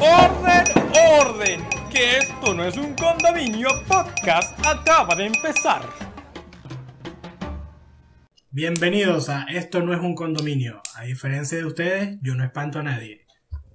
¡Orden, 0.00 0.64
orden! 1.20 1.60
Que 1.90 2.18
esto 2.18 2.52
no 2.52 2.64
es 2.64 2.76
un 2.76 2.94
condominio 2.94 3.68
podcast, 3.88 4.58
acaba 4.66 5.14
de 5.14 5.26
empezar. 5.26 5.82
Bienvenidos 8.50 9.30
a 9.30 9.44
Esto 9.44 9.80
no 9.80 9.94
es 9.94 10.00
un 10.00 10.14
condominio. 10.14 10.82
A 10.96 11.04
diferencia 11.04 11.56
de 11.56 11.64
ustedes, 11.64 12.18
yo 12.20 12.34
no 12.34 12.44
espanto 12.44 12.80
a 12.80 12.82
nadie. 12.82 13.24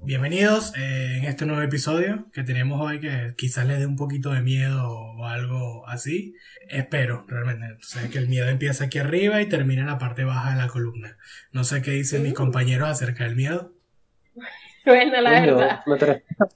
Bienvenidos 0.04 0.73
eh, 0.78 1.18
en 1.18 1.25
este 1.25 1.48
nuevo 1.48 1.64
episodio 1.64 2.30
que 2.32 2.44
tenemos 2.44 2.80
hoy 2.80 3.00
que 3.00 3.34
quizás 3.36 3.66
les 3.66 3.80
dé 3.80 3.88
un 3.88 3.96
poquito 3.96 4.32
de 4.32 4.44
miedo 4.44 4.88
o 4.88 5.25
algo 5.25 5.88
así. 5.88 6.36
Espero, 6.70 7.25
realmente. 7.28 7.78
Sé 7.82 8.12
que 8.12 8.20
el 8.20 8.28
miedo 8.28 8.48
empieza 8.48 8.84
aquí 8.84 9.00
arriba 9.00 9.41
y 9.41 9.50
termina 9.50 9.82
en 9.82 9.88
la 9.88 9.98
parte 9.98 10.23
baja 10.23 10.52
de 10.52 10.57
la 10.57 10.68
columna. 10.68 11.18
No 11.52 11.64
sé 11.64 11.82
qué 11.82 11.91
dicen 11.91 12.21
mis 12.21 12.34
compañeros 12.34 12.89
acerca 12.89 13.23
del 13.23 13.36
miedo. 13.36 13.73
Bueno, 14.88 15.21
la 15.21 15.31
verdad. 15.31 15.81
No 15.85 15.97
te 15.97 16.05
refieres, 16.05 16.54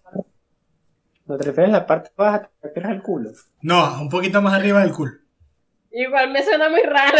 no 1.25 1.37
te 1.37 1.43
refieres 1.45 1.69
a 1.73 1.77
la 1.79 1.85
parte 1.85 2.11
baja, 2.15 2.49
te 2.61 2.67
refieres 2.67 2.91
al 2.91 3.01
culo. 3.03 3.31
No, 3.61 4.01
un 4.01 4.09
poquito 4.09 4.41
más 4.41 4.53
arriba 4.53 4.81
del 4.81 4.91
culo. 4.93 5.13
Igual 5.91 6.31
me 6.31 6.41
suena 6.43 6.69
muy 6.69 6.81
raro. 6.83 7.17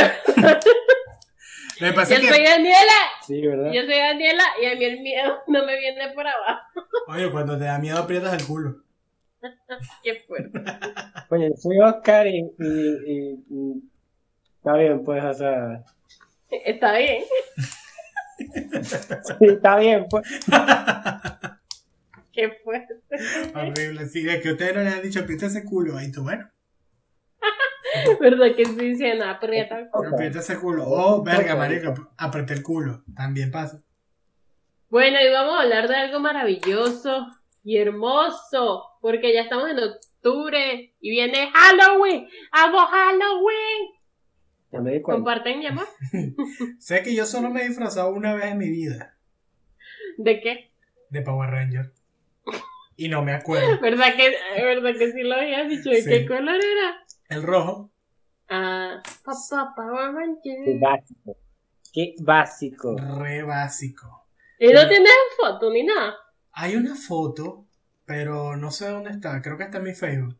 Lo 1.79 1.87
que 1.87 1.93
pasa 1.93 2.15
Yo 2.15 2.21
es 2.29 2.35
soy 2.35 2.43
Daniela, 2.45 2.91
Sí, 3.25 3.45
¿verdad? 3.45 3.71
yo 3.71 3.81
soy 3.81 3.97
Daniela 3.97 4.43
y 4.61 4.65
a 4.67 4.75
mí 4.75 4.85
el 4.85 4.99
miedo 5.01 5.39
no 5.47 5.65
me 5.65 5.77
viene 5.79 6.09
por 6.13 6.25
abajo. 6.27 6.61
oye, 7.07 7.31
cuando 7.31 7.57
te 7.57 7.65
da 7.65 7.79
miedo 7.79 7.97
aprietas 7.97 8.33
el 8.39 8.45
culo. 8.47 8.75
Qué 10.03 10.23
fuerte. 10.27 10.61
Oye, 11.29 11.49
soy 11.57 11.79
Oscar 11.79 12.27
y, 12.27 12.37
y, 12.39 12.67
y- 13.07 13.43
y- 13.49 13.83
Está 14.57 14.73
bien, 14.77 15.03
pues, 15.03 15.23
o 15.23 15.33
sea... 15.33 15.83
Está 16.51 16.95
bien. 16.97 17.23
Sí, 19.39 19.45
está 19.45 19.77
bien, 19.77 20.07
pues. 20.09 20.27
Qué 22.31 22.51
fuerte. 22.63 22.95
Horrible. 23.53 24.07
Sí, 24.07 24.23
de 24.23 24.41
que 24.41 24.51
ustedes 24.51 24.75
no 24.75 24.81
les 24.83 24.93
han 24.93 25.01
dicho 25.01 25.19
aprieta 25.19 25.47
ese 25.47 25.63
culo. 25.65 25.97
Ahí 25.97 26.11
tú, 26.11 26.23
bueno, 26.23 26.49
¿Verdad 28.19 28.55
que 28.55 28.65
sí 28.65 28.95
se 28.95 29.15
no 29.15 29.25
aprieta 29.25 29.79
el 29.79 29.89
culo? 29.89 30.09
aprieta 30.13 30.39
ese 30.39 30.57
culo. 30.57 30.85
Oh, 30.87 31.23
verga, 31.23 31.55
marica, 31.55 31.93
apreté 32.17 32.53
el 32.53 32.63
culo. 32.63 33.03
También 33.15 33.51
pasa. 33.51 33.81
Bueno, 34.89 35.17
y 35.21 35.29
vamos 35.31 35.57
a 35.57 35.63
hablar 35.63 35.87
de 35.87 35.95
algo 35.95 36.19
maravilloso 36.19 37.27
y 37.63 37.77
hermoso, 37.77 38.83
porque 39.01 39.33
ya 39.33 39.41
estamos 39.41 39.69
en 39.69 39.79
octubre 39.79 40.95
y 40.99 41.09
viene 41.09 41.51
Halloween. 41.53 42.27
¡Amo 42.51 42.79
Halloween! 42.79 44.00
Ya 44.71 44.79
me 44.79 44.93
di 44.93 45.01
cuenta. 45.01 45.17
¿Comparten 45.17 45.59
mi 45.59 45.67
amor? 45.67 45.85
Sé 46.79 47.03
que 47.03 47.13
yo 47.15 47.25
solo 47.25 47.49
me 47.49 47.61
he 47.63 47.67
disfrazado 47.67 48.13
una 48.13 48.33
vez 48.33 48.45
en 48.45 48.57
mi 48.57 48.69
vida 48.69 49.17
¿De 50.17 50.39
qué? 50.41 50.71
de 51.09 51.21
Power 51.21 51.49
Ranger. 51.49 51.91
Y 52.95 53.09
no 53.09 53.23
me 53.23 53.33
acuerdo. 53.33 53.79
¿Verdad 53.81 54.15
que, 54.15 54.33
verdad 54.61 54.93
que 54.97 55.11
sí 55.11 55.23
lo 55.23 55.35
habías 55.35 55.67
dicho? 55.67 55.89
¿De 55.89 56.01
Sí. 56.01 56.09
qué 56.09 56.27
color 56.27 56.55
era? 56.55 57.03
El 57.29 57.43
rojo. 57.43 57.91
Ah, 58.49 59.01
papá, 59.23 59.73
Power 59.75 60.13
Qué 60.43 60.55
Ranger. 60.55 60.79
básico. 60.79 61.37
Qué 61.93 62.15
básico. 62.19 62.95
Re 63.17 63.43
básico. 63.43 64.25
¿Y 64.59 64.67
no 64.71 64.87
tienes 64.87 65.11
foto 65.37 65.71
ni 65.71 65.83
nada? 65.83 66.15
Hay 66.53 66.75
una 66.75 66.95
foto, 66.95 67.65
pero 68.05 68.55
no 68.55 68.71
sé 68.71 68.87
dónde 68.89 69.09
está. 69.11 69.41
Creo 69.41 69.57
que 69.57 69.63
está 69.63 69.79
en 69.79 69.83
mi 69.85 69.93
Facebook. 69.93 70.37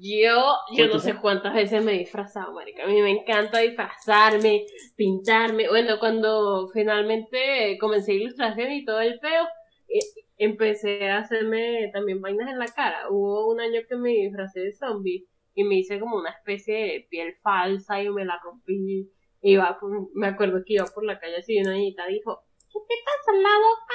Yo, 0.00 0.54
yo 0.72 0.84
no 0.86 0.90
¿Cuánto 0.90 0.98
sé 1.00 1.14
cuántas 1.16 1.54
veces 1.54 1.82
me 1.82 1.94
he 1.94 1.98
disfrazado, 1.98 2.52
marica. 2.52 2.84
A 2.84 2.86
mí 2.86 3.00
me 3.00 3.10
encanta 3.10 3.58
disfrazarme, 3.60 4.66
pintarme. 4.96 5.68
Bueno, 5.68 5.98
cuando 5.98 6.68
finalmente 6.72 7.78
comencé 7.80 8.14
ilustración 8.14 8.70
y 8.72 8.84
todo 8.84 9.00
el 9.00 9.18
peo, 9.18 9.44
eh, 9.88 9.98
empecé 10.36 11.08
a 11.08 11.18
hacerme 11.18 11.90
también 11.92 12.20
vainas 12.20 12.50
en 12.50 12.58
la 12.58 12.66
cara. 12.66 13.08
Hubo 13.10 13.50
un 13.50 13.60
año 13.60 13.80
que 13.88 13.96
me 13.96 14.10
disfracé 14.10 14.60
de 14.60 14.72
zombie 14.72 15.26
y 15.54 15.64
me 15.64 15.76
hice 15.76 15.98
como 15.98 16.16
una 16.18 16.30
especie 16.30 16.74
de 16.76 17.06
piel 17.10 17.34
falsa 17.42 18.02
y 18.02 18.10
me 18.10 18.24
la 18.24 18.38
rompí. 18.42 19.10
Iba 19.40 19.78
por- 19.80 20.08
me 20.14 20.26
acuerdo 20.28 20.62
que 20.66 20.74
iba 20.74 20.84
por 20.86 21.04
la 21.04 21.18
calle 21.18 21.36
así 21.38 21.54
y 21.56 21.62
una 21.62 21.72
niñita 21.72 22.06
dijo, 22.06 22.42
¿qué 22.72 22.78
te 22.88 22.94
pasa 23.04 23.36
en 23.36 23.42
la 23.42 23.48
boca? 23.58 23.94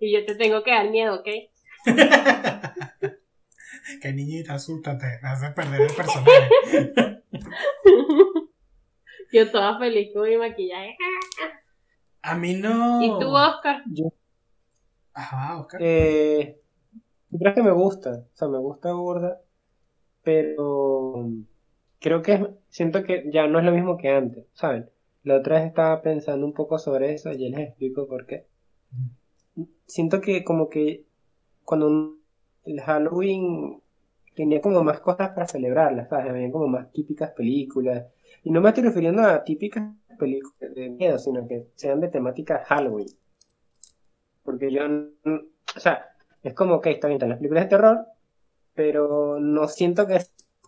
Y 0.00 0.12
yo 0.12 0.26
te 0.26 0.34
tengo 0.34 0.62
que 0.64 0.72
dar 0.72 0.90
miedo, 0.90 1.14
¿ok? 1.14 1.28
que 4.00 4.12
niñita, 4.12 4.54
asústate. 4.54 5.18
Me 5.22 5.28
hace 5.28 5.50
perder 5.50 5.80
el 5.82 5.94
personaje. 5.94 7.22
yo 9.32 9.50
toda 9.50 9.78
feliz 9.78 10.10
con 10.12 10.28
mi 10.28 10.36
maquillaje. 10.36 10.96
A 12.22 12.36
mí 12.36 12.54
no. 12.54 13.02
¿Y 13.02 13.08
tú, 13.18 13.28
Oscar? 13.34 13.82
Yo, 13.86 14.12
Ajá, 15.14 15.58
Oscar. 15.60 15.80
eh, 15.82 16.60
yo 17.30 17.38
creo 17.38 17.54
que 17.54 17.62
me 17.62 17.72
gusta. 17.72 18.10
O 18.32 18.36
sea, 18.36 18.48
me 18.48 18.58
gusta 18.58 18.92
gorda. 18.92 19.40
Pero... 20.22 21.28
Creo 22.00 22.22
que 22.22 22.34
es- 22.34 22.46
siento 22.68 23.04
que 23.04 23.28
ya 23.32 23.46
no 23.46 23.58
es 23.58 23.64
lo 23.64 23.72
mismo 23.72 23.96
que 23.96 24.08
antes, 24.08 24.46
¿saben? 24.54 24.88
La 25.24 25.36
otra 25.36 25.56
vez 25.58 25.66
estaba 25.68 26.02
pensando 26.02 26.44
un 26.46 26.52
poco 26.52 26.78
sobre 26.78 27.12
eso 27.14 27.30
y 27.32 27.38
ya 27.38 27.56
les 27.56 27.68
explico 27.68 28.08
por 28.08 28.26
qué. 28.26 28.46
Siento 29.86 30.20
que 30.20 30.42
como 30.44 30.68
que 30.68 31.04
cuando 31.64 31.86
un- 31.88 32.21
el 32.64 32.80
Halloween 32.80 33.80
tenía 34.34 34.60
como 34.60 34.82
más 34.82 35.00
cosas 35.00 35.30
para 35.30 35.46
celebrarlas, 35.46 36.08
¿sabes? 36.08 36.30
Había 36.30 36.50
como 36.50 36.66
más 36.68 36.90
típicas 36.92 37.30
películas. 37.32 38.06
Y 38.44 38.50
no 38.50 38.60
me 38.60 38.70
estoy 38.70 38.84
refiriendo 38.84 39.22
a 39.22 39.44
típicas 39.44 39.94
películas 40.18 40.74
de 40.74 40.90
miedo, 40.90 41.18
sino 41.18 41.46
que 41.46 41.66
sean 41.74 42.00
de 42.00 42.08
temática 42.08 42.64
Halloween. 42.66 43.08
Porque 44.42 44.72
yo, 44.72 44.82
o 44.84 45.80
sea, 45.80 46.06
es 46.42 46.54
como 46.54 46.80
que 46.80 46.90
está 46.90 47.08
bien, 47.08 47.16
están 47.16 47.28
las 47.30 47.38
películas 47.38 47.64
de 47.64 47.70
terror, 47.70 48.06
pero 48.74 49.38
no 49.38 49.68
siento 49.68 50.06
que 50.06 50.18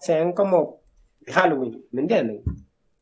sean 0.00 0.32
como 0.32 0.80
Halloween, 1.26 1.84
¿me 1.90 2.02
entienden? 2.02 2.42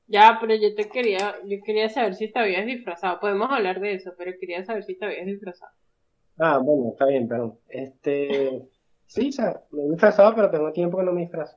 Ya, 0.06 0.38
pero 0.40 0.54
yo 0.54 0.74
te 0.74 0.88
quería, 0.88 1.36
yo 1.44 1.58
quería 1.64 1.88
saber 1.88 2.14
si 2.14 2.30
te 2.30 2.38
habías 2.38 2.66
disfrazado. 2.66 3.18
Podemos 3.18 3.50
hablar 3.50 3.80
de 3.80 3.94
eso, 3.94 4.12
pero 4.16 4.32
quería 4.38 4.64
saber 4.64 4.84
si 4.84 4.94
te 4.94 5.06
habías 5.06 5.26
disfrazado. 5.26 5.72
Ah, 6.38 6.58
bueno, 6.58 6.90
está 6.92 7.06
bien, 7.06 7.28
perdón. 7.28 7.58
Este, 7.68 8.62
sí, 9.12 9.28
o 9.28 9.32
sea, 9.32 9.62
me 9.70 9.82
he 9.84 9.90
disfrazado, 9.90 10.34
pero 10.34 10.50
tengo 10.50 10.72
tiempo 10.72 10.98
que 10.98 11.04
no 11.04 11.12
me 11.12 11.22
disfrazo. 11.22 11.56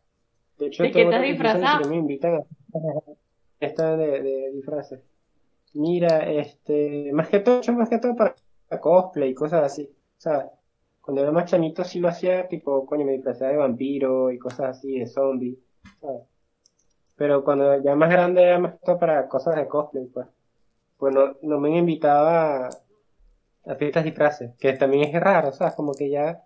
De 0.57 0.67
hecho, 0.67 0.83
que 0.83 1.05
me 1.05 1.95
invitan 1.95 2.35
a 2.35 2.43
esta 3.59 3.97
de, 3.97 4.21
de 4.21 4.51
disfraces. 4.51 5.01
Mira, 5.73 6.19
este, 6.31 7.11
más 7.13 7.27
que 7.29 7.39
todo, 7.39 7.61
yo 7.61 7.73
más 7.73 7.89
que 7.89 7.99
todo 7.99 8.15
para 8.15 8.35
cosplay 8.79 9.31
y 9.31 9.33
cosas 9.33 9.63
así. 9.63 9.83
O 10.17 10.21
sea, 10.21 10.49
cuando 11.01 11.21
era 11.21 11.31
más 11.31 11.49
chamito 11.49 11.83
sí 11.83 11.99
lo 11.99 12.07
hacía, 12.07 12.47
tipo, 12.47 12.85
coño, 12.85 13.05
me 13.05 13.13
disfrazaba 13.13 13.51
de 13.51 13.57
vampiro 13.57 14.31
y 14.31 14.39
cosas 14.39 14.77
así, 14.77 14.99
de 14.99 15.07
zombie, 15.07 15.59
¿sabes? 15.99 16.23
Pero 17.17 17.43
cuando 17.43 17.81
ya 17.81 17.95
más 17.95 18.09
grande 18.09 18.43
era 18.43 18.59
más 18.59 18.73
que 18.73 18.79
todo 18.85 18.99
para 18.99 19.27
cosas 19.27 19.55
de 19.55 19.67
cosplay, 19.67 20.05
pues. 20.07 20.27
Pues 20.97 21.13
no, 21.13 21.35
no 21.41 21.59
me 21.59 21.69
han 21.69 21.75
invitado 21.75 22.27
a, 22.27 22.69
a 23.65 23.75
fiestas 23.75 24.05
disfraces, 24.05 24.55
que 24.57 24.73
también 24.73 25.13
es 25.13 25.21
raro, 25.21 25.51
¿sabes? 25.51 25.75
Como 25.75 25.93
que 25.93 26.09
ya, 26.09 26.41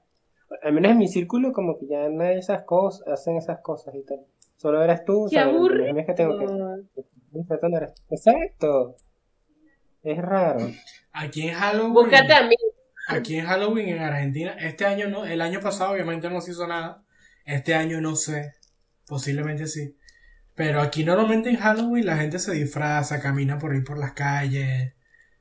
al 0.64 0.74
menos 0.74 0.92
en 0.92 0.98
mi 0.98 1.08
círculo, 1.08 1.52
como 1.54 1.78
que 1.78 1.88
ya 1.88 2.10
nadie 2.10 2.40
esas 2.40 2.64
cosas, 2.64 3.08
hacen 3.08 3.38
esas 3.38 3.60
cosas 3.62 3.94
y 3.96 4.04
tal. 4.04 4.20
Solo 4.58 4.84
eres 4.84 5.06
tú, 5.06 5.28
¡Qué 5.30 5.38
¿sabes? 5.38 5.56
aburrido! 5.56 5.94
Mes 5.94 6.06
que 6.06 6.14
tengo 6.14 6.38
que 6.38 6.46
Exacto. 8.10 8.96
Es 10.04 10.18
raro. 10.18 10.68
Aquí 11.12 11.48
en 11.48 11.54
Halloween. 11.54 11.94
Búscate 11.94 12.34
a 12.34 12.48
mí. 12.48 12.56
Aquí 13.08 13.38
en 13.38 13.46
Halloween 13.46 13.90
en 13.90 14.02
Argentina, 14.02 14.56
este 14.60 14.86
año 14.86 15.08
no, 15.10 15.26
el 15.26 15.42
año 15.42 15.60
pasado 15.62 15.94
obviamente 15.94 16.30
no 16.30 16.42
se 16.42 16.52
hizo 16.52 16.68
nada. 16.68 17.04
Este 17.46 17.74
año 17.74 18.02
no 18.02 18.16
sé, 18.16 18.54
posiblemente 19.08 19.66
sí. 19.68 19.96
Pero 20.54 20.82
aquí 20.82 21.04
normalmente 21.04 21.50
en 21.50 21.56
Halloween 21.56 22.06
la 22.06 22.18
gente 22.18 22.38
se 22.38 22.54
disfraza, 22.54 23.22
camina 23.22 23.58
por 23.58 23.72
ahí 23.72 23.82
por 23.82 23.98
las 23.98 24.12
calles. 24.12 24.94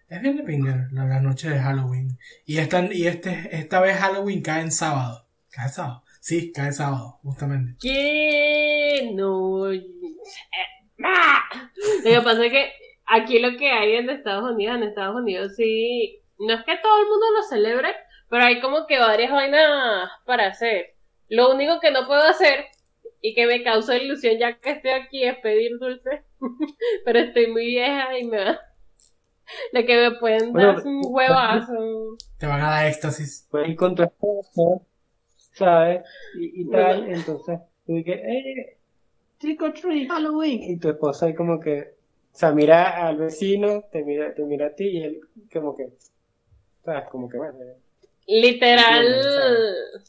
Es 0.09 0.23
bien 0.23 0.37
de 0.37 0.43
pinga 0.43 0.89
la, 0.93 1.05
la 1.05 1.21
noche 1.21 1.51
de 1.51 1.59
Halloween. 1.59 2.19
Y 2.47 2.59
esta, 2.59 2.83
y 2.93 3.07
este, 3.07 3.49
esta 3.53 3.81
vez 3.81 3.97
Halloween 3.99 4.43
cae 4.43 4.63
en 4.63 4.73
sábado. 4.73 5.27
¿Cae 5.51 5.69
sábado? 5.69 6.03
Sí, 6.21 6.51
cae 6.53 6.73
sábado, 6.73 7.19
justamente. 7.23 7.75
¿Qué? 7.81 9.11
No. 9.15 9.71
eh, 9.73 9.85
¡Ah! 11.05 11.43
Lo 12.05 12.11
que 12.11 12.21
pasa 12.23 12.45
es 12.47 12.53
que 12.53 12.73
aquí 13.07 13.39
lo 13.39 13.57
que 13.57 13.71
hay 13.71 13.97
en 13.97 14.11
Estados 14.11 14.51
Unidos, 14.51 14.77
en 14.77 14.83
Estados 14.85 15.17
Unidos 15.17 15.55
sí, 15.57 16.21
no 16.39 16.55
es 16.55 16.65
que 16.65 16.77
todo 16.79 17.01
el 17.03 17.09
mundo 17.09 17.27
lo 17.37 17.43
celebre, 17.43 17.89
pero 18.29 18.45
hay 18.45 18.61
como 18.61 18.87
que 18.87 18.99
varias 18.99 19.31
vainas 19.31 20.11
para 20.25 20.47
hacer. 20.49 20.95
Lo 21.29 21.53
único 21.55 21.81
que 21.81 21.91
no 21.91 22.07
puedo 22.07 22.23
hacer 22.23 22.67
y 23.21 23.35
que 23.35 23.47
me 23.47 23.63
causa 23.63 23.97
ilusión 23.97 24.39
ya 24.39 24.59
que 24.59 24.71
estoy 24.71 24.91
aquí 24.93 25.25
es 25.25 25.37
pedir 25.39 25.79
dulce, 25.79 26.23
pero 27.05 27.19
estoy 27.19 27.49
muy 27.49 27.67
vieja 27.67 28.19
y 28.19 28.25
me 28.25 28.45
va. 28.45 28.61
De 29.73 29.85
que 29.87 29.97
me 29.97 30.19
pueden 30.19 30.53
Bueno, 30.53 30.75
dar 30.75 30.87
un 30.87 31.03
huevazo. 31.05 32.17
Te 32.39 32.47
van 32.47 32.61
a 32.61 32.71
dar 32.71 32.87
éxtasis. 32.87 33.47
Puedes 33.51 33.71
ir 33.71 33.77
con 33.77 33.95
tu 33.95 34.03
esposo, 34.03 34.83
¿sabes? 35.55 36.03
Y, 36.39 36.63
y 36.63 36.71
tal, 36.71 37.09
entonces, 37.11 37.61
tú 37.87 37.95
dices, 37.95 38.21
eh, 38.23 38.79
trick 39.39 39.63
or 39.63 39.73
treat, 39.73 40.09
Halloween. 40.09 40.63
Y 40.63 40.79
tu 40.79 40.89
esposa 40.89 41.27
ahí 41.27 41.35
como 41.35 41.59
que, 41.61 41.95
o 42.33 42.37
sea, 42.37 42.53
mira 42.53 43.07
al 43.07 43.17
vecino, 43.17 43.85
te 43.91 44.05
mira, 44.05 44.35
te 44.35 44.45
mira 44.45 44.67
a 44.67 44.75
ti 44.75 44.85
y 44.85 45.03
él 45.03 45.21
como 45.53 45.77
que, 45.77 45.89
¿sabes? 46.85 47.09
Como 47.11 47.29
que 47.29 47.39
bueno. 47.39 47.59
Literal, 48.27 49.07
Entiendo, 49.07 50.05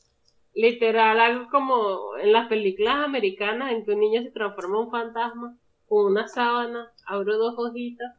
literal, 0.53 1.19
algo 1.21 1.49
como 1.49 2.17
en 2.17 2.33
las 2.33 2.49
películas 2.49 2.95
americanas 2.95 3.71
en 3.71 3.85
que 3.85 3.91
un 3.91 4.01
niño 4.01 4.21
se 4.23 4.31
transforma 4.31 4.77
en 4.77 4.85
un 4.85 4.91
fantasma 4.91 5.57
con 5.87 6.05
una 6.05 6.27
sábana, 6.27 6.91
abro 7.05 7.37
dos 7.37 7.55
hojitas, 7.57 8.13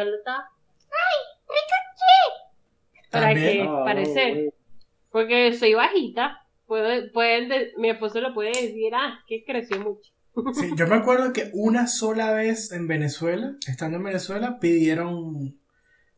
lo. 0.00 0.50
¡Ay! 0.90 1.18
¡Pikachu! 1.46 3.10
Para 3.10 3.26
También. 3.26 3.56
que 3.58 3.62
Ah, 3.68 3.82
parecer, 3.84 4.54
porque 5.10 5.52
soy 5.54 5.74
bajita, 5.74 6.46
puedo, 6.66 7.10
pueden 7.12 7.48
de- 7.48 7.72
mi 7.78 7.90
esposo 7.90 8.20
le 8.20 8.32
puede 8.32 8.50
decir, 8.50 8.94
ah, 8.94 9.18
que 9.26 9.44
creció 9.44 9.80
mucho. 9.80 10.10
Sí, 10.54 10.70
yo 10.76 10.86
me 10.86 10.94
acuerdo 10.96 11.32
que 11.32 11.50
una 11.54 11.88
sola 11.88 12.32
vez 12.32 12.70
en 12.72 12.86
Venezuela, 12.86 13.52
estando 13.66 13.96
en 13.96 14.04
Venezuela, 14.04 14.58
pidieron 14.60 15.58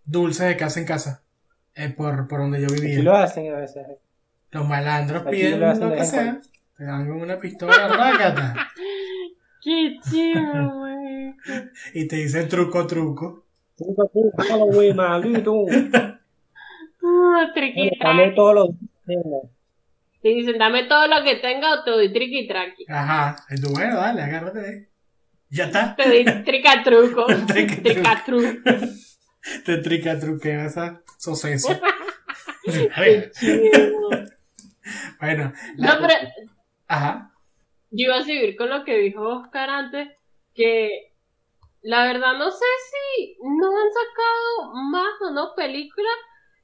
dulces 0.04 0.46
de 0.48 0.56
casa 0.56 0.80
en 0.80 0.86
casa. 0.86 1.22
eh, 1.74 1.88
por, 1.88 2.28
por 2.28 2.40
donde 2.40 2.60
yo 2.60 2.68
vivía. 2.68 3.02
lo 3.02 3.14
hacen 3.16 3.50
a 3.50 3.56
veces. 3.56 3.86
Los 4.50 4.68
malandros 4.68 5.22
Aquí 5.26 5.30
piden 5.36 5.60
lo 5.60 5.72
lo 5.74 5.92
que 5.94 6.04
sea. 6.04 6.38
Te 6.76 6.84
dan 6.84 7.08
con 7.08 7.22
una 7.22 7.38
pistola, 7.38 7.88
rácata. 7.88 8.68
¡Qué 9.62 9.96
chido, 10.10 10.74
güey! 10.78 11.34
Y 11.94 12.06
te 12.08 12.16
dicen 12.16 12.48
truco, 12.48 12.86
truco. 12.86 13.41
Halloween, 14.48 14.96
maldito. 14.96 15.64
Ah, 17.04 17.50
triqui 17.54 17.90
Dame 18.00 18.22
traqui. 18.22 18.34
todos 18.36 18.54
los 18.54 18.68
Te 20.22 20.28
dicen, 20.28 20.58
dame 20.58 20.84
todo 20.84 21.06
lo 21.08 21.22
que 21.24 21.36
tenga 21.36 21.74
o 21.80 21.84
te 21.84 21.90
doy 21.90 22.12
triqui 22.12 22.46
traqui. 22.46 22.84
Ajá. 22.88 23.36
Tú, 23.60 23.70
bueno, 23.72 23.96
dale, 23.96 24.22
agárrate 24.22 24.58
de. 24.60 24.88
Ya 25.50 25.64
está. 25.64 25.94
Te 25.96 26.08
doy 26.08 26.44
tricatruco. 26.44 27.26
Tricatruco. 27.46 28.70
Te 29.64 29.78
trica 29.78 30.18
truquea 30.18 30.66
esa 30.66 31.02
soceso. 31.18 31.68
Qué 32.64 33.30
chido. 33.34 34.08
bueno, 35.20 35.52
la- 35.76 35.94
No, 35.94 36.00
pero 36.06 36.14
ajá. 36.86 37.32
yo 37.90 38.04
iba 38.06 38.16
a 38.18 38.22
seguir 38.24 38.54
con 38.56 38.70
lo 38.70 38.84
que 38.84 38.96
dijo 38.98 39.20
Oscar 39.28 39.68
antes, 39.68 40.08
que 40.54 41.11
la 41.82 42.04
verdad 42.04 42.38
no 42.38 42.50
sé 42.50 42.64
si 42.90 43.36
no 43.42 43.66
han 43.66 43.90
sacado 43.90 44.74
más 44.90 45.20
o 45.20 45.30
no 45.32 45.54
películas, 45.54 46.14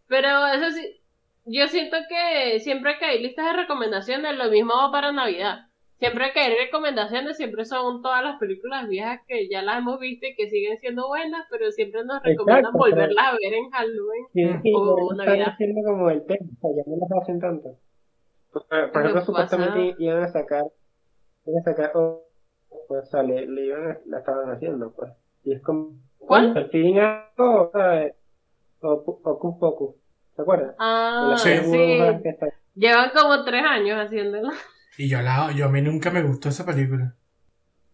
pero 0.06 0.46
eso 0.46 0.70
sí, 0.70 1.00
yo 1.44 1.66
siento 1.68 1.96
que 2.08 2.60
siempre 2.60 2.98
que 2.98 3.04
hay 3.04 3.22
listas 3.22 3.46
de 3.46 3.62
recomendaciones, 3.62 4.36
lo 4.36 4.50
mismo 4.50 4.74
va 4.74 4.92
para 4.92 5.12
Navidad. 5.12 5.68
Siempre 5.98 6.32
que 6.32 6.38
hay 6.38 6.56
recomendaciones, 6.56 7.36
siempre 7.36 7.64
son 7.64 8.02
todas 8.02 8.22
las 8.22 8.38
películas 8.38 8.88
viejas 8.88 9.20
que 9.26 9.48
ya 9.48 9.62
las 9.62 9.78
hemos 9.78 9.98
visto 9.98 10.28
y 10.28 10.36
que 10.36 10.48
siguen 10.48 10.78
siendo 10.78 11.08
buenas, 11.08 11.44
pero 11.50 11.72
siempre 11.72 12.04
nos 12.04 12.22
recomiendan 12.22 12.66
Exacto, 12.66 12.78
volverlas 12.78 13.26
a 13.26 13.32
ver 13.32 13.54
en 13.54 13.70
Halloween. 13.70 14.26
Sí, 14.32 14.46
sí, 14.62 14.72
O 14.76 15.10
están 15.10 15.26
Navidad. 15.26 15.48
haciendo 15.48 15.80
como 15.84 16.10
el 16.10 16.24
tema, 16.24 16.46
o 16.46 16.60
sea, 16.60 16.70
ya 16.76 16.82
no 16.86 16.96
las 17.00 17.22
hacen 17.22 17.40
tanto. 17.40 17.76
Por, 18.52 19.02
ejemplo, 19.02 19.22
supuestamente 19.22 19.96
iban 19.98 20.22
a 20.22 20.28
sacar, 20.28 20.66
iban 21.46 21.60
a 21.60 21.64
sacar, 21.64 21.92
pues, 22.88 23.04
o 23.04 23.10
sea, 23.10 23.22
le, 23.22 23.46
le 23.46 23.66
iban 23.66 23.90
a, 23.90 23.98
la 24.06 24.18
estaban 24.18 24.50
haciendo, 24.50 24.92
pues. 24.92 25.12
Y 25.44 25.52
es 25.54 25.62
como, 25.62 25.92
¿Cuál? 26.18 26.56
El 26.56 26.68
feeling 26.70 26.96
algo, 26.98 27.70
¿sabes? 27.72 28.14
O 28.80 29.20
Ocus 29.24 29.56
Pocus, 29.58 29.94
¿te 30.36 30.42
acuerdas? 30.42 30.74
Ah, 30.78 31.36
Sí. 31.38 31.50
Sí. 31.70 31.98
Llevan 32.74 33.10
como 33.14 33.44
tres 33.44 33.62
años 33.64 33.98
haciéndolo. 34.04 34.50
Y 34.96 35.08
yo, 35.08 35.20
la, 35.22 35.52
yo 35.52 35.66
a 35.66 35.68
mí 35.68 35.80
nunca 35.82 36.10
me 36.10 36.22
gustó 36.22 36.48
esa 36.48 36.64
película. 36.66 37.14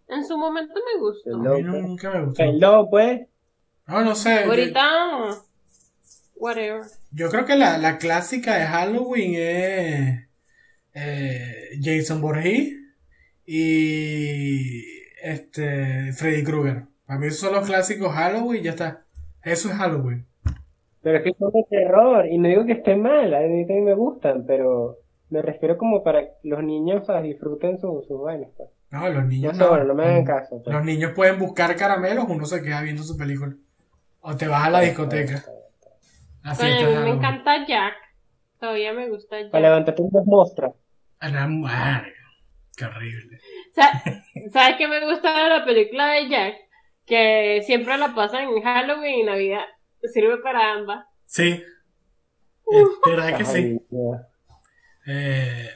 En 0.08 0.24
su 0.26 0.36
momento 0.36 0.74
me 0.74 1.00
gustó. 1.00 1.30
A 1.34 1.38
No, 1.38 1.54
mí 1.54 1.62
pues. 1.62 1.82
nunca 1.82 2.10
me 2.10 2.24
gustó. 2.24 2.42
Hello, 2.42 2.88
pues. 2.90 3.22
No, 3.86 4.02
no 4.04 4.14
sé. 4.14 4.42
yo- 4.44 4.50
Ahorita, 4.50 4.82
whatever. 6.36 6.82
Yo 7.12 7.30
creo 7.30 7.44
que 7.46 7.56
la, 7.56 7.78
la 7.78 7.98
clásica 7.98 8.56
de 8.56 8.66
Halloween 8.66 9.34
es 9.36 10.28
eh, 10.94 11.78
Jason 11.82 12.20
Voorhees 12.20 12.74
y 13.46 14.82
este 15.22 16.12
Freddy 16.12 16.44
Krueger. 16.44 16.84
Para 17.06 17.18
mí 17.20 17.26
esos 17.26 17.40
son 17.40 17.54
los 17.54 17.66
clásicos 17.66 18.12
Halloween 18.14 18.60
y 18.60 18.64
ya 18.64 18.70
está. 18.70 19.04
Eso 19.42 19.68
es 19.68 19.74
Halloween. 19.76 20.26
Pero 21.02 21.18
es 21.18 21.24
que 21.24 21.34
son 21.38 21.52
de 21.52 21.64
terror, 21.68 22.26
y 22.26 22.38
no 22.38 22.48
digo 22.48 22.64
que 22.64 22.72
esté 22.72 22.96
mal, 22.96 23.34
a 23.34 23.40
mí 23.40 23.66
también 23.66 23.84
me 23.84 23.94
gustan, 23.94 24.44
pero 24.46 24.96
me 25.28 25.42
refiero 25.42 25.76
como 25.76 26.02
para 26.02 26.22
que 26.22 26.30
los 26.44 26.62
niños 26.62 27.02
o 27.02 27.04
sea, 27.06 27.20
disfruten 27.20 27.78
sus 27.78 28.06
sus 28.06 28.22
vainas, 28.22 28.50
pues. 28.56 28.70
No, 28.90 29.08
los 29.10 29.26
niños 29.26 29.56
no. 29.58 29.68
bueno, 29.70 29.84
no 29.84 29.94
me 29.94 30.04
hagan 30.04 30.24
caso, 30.24 30.62
pues. 30.62 30.74
Los 30.74 30.84
niños 30.84 31.12
pueden 31.14 31.38
buscar 31.38 31.74
caramelos, 31.76 32.24
uno 32.28 32.46
se 32.46 32.62
queda 32.62 32.80
viendo 32.80 33.02
su 33.02 33.16
película. 33.18 33.54
O 34.20 34.34
te 34.36 34.46
vas 34.46 34.64
a 34.66 34.70
la 34.70 34.80
discoteca. 34.80 35.44
La 36.42 36.54
Bueno, 36.54 36.56
fiesta 36.56 36.84
a 36.86 36.86
mí 36.86 36.86
me 36.86 36.94
Halloween. 36.94 37.18
encanta 37.18 37.66
Jack. 37.66 37.94
Todavía 38.58 38.92
me 38.94 39.08
gusta 39.10 39.40
Jack. 39.40 39.50
Para 39.50 39.68
levantarte 39.68 40.00
unos 40.02 40.26
monstruos. 40.26 40.74
A 41.20 41.28
la 41.28 41.46
verga. 41.46 42.04
Qué 42.76 42.84
horrible. 42.84 43.40
Sa- 43.74 44.02
¿Sabes 44.52 44.76
qué 44.78 44.88
me 44.88 45.04
gusta 45.08 45.42
de 45.44 45.48
la 45.50 45.64
película 45.64 46.08
de 46.12 46.28
Jack? 46.28 46.54
Que 47.06 47.62
siempre 47.66 47.96
la 47.98 48.14
pasan 48.14 48.44
en 48.48 48.62
Halloween 48.62 49.20
y 49.20 49.22
Navidad. 49.24 49.64
Sirve 50.12 50.38
para 50.38 50.72
ambas. 50.72 51.06
Sí. 51.26 51.62
Es 52.70 52.84
verdad 53.06 53.36
que 53.38 53.44
sí. 53.44 53.78
Eh, 55.06 55.68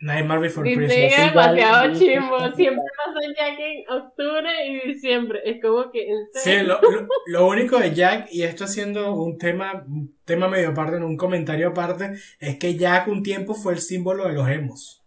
Nightmare 0.00 0.40
Before 0.42 0.68
Disney 0.68 0.86
Christmas. 0.86 1.18
es 1.26 1.32
demasiado 1.34 1.94
Sí, 1.94 2.06
chimbo. 2.06 2.38
sí, 2.38 2.44
sí. 2.50 2.56
Siempre 2.56 2.84
pasan 3.04 3.34
Jack 3.36 3.58
en 3.58 3.84
octubre 3.90 4.66
y 4.66 4.88
diciembre. 4.92 5.40
Es 5.44 5.60
como 5.60 5.90
que 5.90 6.02
en 6.08 6.26
Sí, 6.34 6.40
serio. 6.40 6.78
lo, 6.82 6.90
lo- 6.90 7.08
lo 7.26 7.46
único 7.48 7.78
de 7.78 7.94
Jack, 7.94 8.28
y 8.30 8.42
esto 8.42 8.64
haciendo 8.64 9.14
un 9.14 9.38
tema, 9.38 9.84
un 9.86 10.16
tema 10.24 10.48
medio 10.48 10.68
aparte, 10.68 10.96
en 10.96 11.02
un 11.02 11.16
comentario 11.16 11.68
aparte, 11.68 12.12
es 12.38 12.58
que 12.58 12.76
Jack 12.76 13.08
un 13.08 13.22
tiempo 13.22 13.54
fue 13.54 13.72
el 13.72 13.80
símbolo 13.80 14.28
de 14.28 14.34
los 14.34 14.48
emos. 14.48 14.97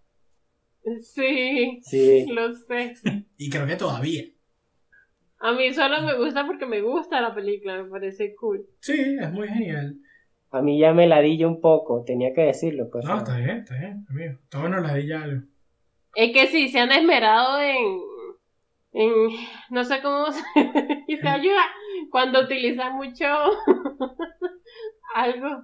Sí, 1.04 1.80
Sí. 1.84 2.26
lo 2.32 2.52
sé. 2.54 2.94
Y 3.38 3.50
creo 3.50 3.68
que 3.68 3.76
todavía. 3.76 4.24
A 5.40 5.54
mí 5.54 5.74
solo 5.74 6.02
me 6.02 6.18
gusta 6.18 6.46
porque 6.46 6.66
me 6.66 6.82
gusta 6.82 7.22
la 7.22 7.34
película. 7.34 7.82
Me 7.82 7.90
parece 7.90 8.36
cool. 8.36 8.66
Sí, 8.80 9.18
es 9.20 9.32
muy 9.32 9.48
genial. 9.48 9.96
A 10.52 10.62
mí 10.62 10.80
ya 10.80 10.92
me 10.94 11.08
ladilla 11.08 11.48
un 11.48 11.62
poco, 11.62 12.04
tenía 12.04 12.34
que 12.34 12.42
decirlo, 12.42 12.90
pues. 12.92 13.06
No, 13.06 13.18
está 13.20 13.38
bien, 13.38 13.60
está 13.60 13.78
bien, 13.78 14.06
amigo. 14.10 14.38
Todo 14.50 14.70
nos 14.70 14.82
la 14.84 14.94
di 14.96 15.08
ya 15.08 15.24
algo. 15.24 15.44
Es 16.16 16.34
que 16.34 16.48
sí, 16.48 16.68
se 16.70 16.80
han 16.80 16.92
esmerado 16.92 17.60
en. 17.62 18.02
en 18.94 19.12
no 19.70 19.84
sé 19.86 20.02
cómo. 20.02 20.32
se- 20.32 20.44
y 21.08 21.18
se 21.18 21.28
ayuda 21.28 21.62
cuando 22.10 22.42
utilizan 22.42 22.96
mucho. 22.96 23.26
algo. 25.16 25.64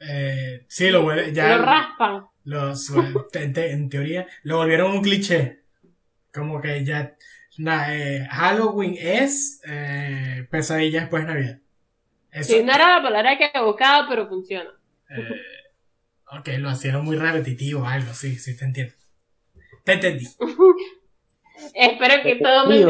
Eh, 0.00 0.64
sí, 0.68 0.90
lo 0.90 1.02
vuelve- 1.02 1.32
ya 1.32 1.56
lo 1.56 1.64
raspan. 1.64 2.26
Los, 2.44 2.90
en, 3.34 3.52
te- 3.52 3.72
en 3.72 3.88
teoría, 3.90 4.26
lo 4.42 4.58
volvieron 4.58 4.92
un 4.92 5.02
cliché. 5.02 5.60
Como 6.32 6.60
que 6.62 6.84
ya 6.84 7.16
na- 7.58 7.94
eh, 7.96 8.28
Halloween 8.30 8.96
es 8.98 9.60
eh, 9.66 10.46
pesadilla 10.50 11.02
después 11.02 11.26
de 11.26 11.34
Navidad. 11.34 11.58
Eso, 12.32 12.56
Sí, 12.56 12.62
no 12.62 12.72
era 12.72 12.96
la 12.96 13.02
palabra 13.02 13.36
que 13.36 13.50
buscaba, 13.60 14.06
pero 14.08 14.28
funciona. 14.28 14.70
eh, 15.10 15.40
ok, 16.38 16.48
lo 16.58 16.72
hicieron 16.72 17.04
muy 17.04 17.16
repetitivo, 17.16 17.86
algo, 17.86 18.14
sí, 18.14 18.38
sí, 18.38 18.56
te 18.56 18.64
entiendo. 18.66 18.94
Te 19.84 19.94
entendí. 19.94 20.28
Espero 21.74 22.22
que 22.22 22.36
todo 22.36 22.66
me 22.68 22.84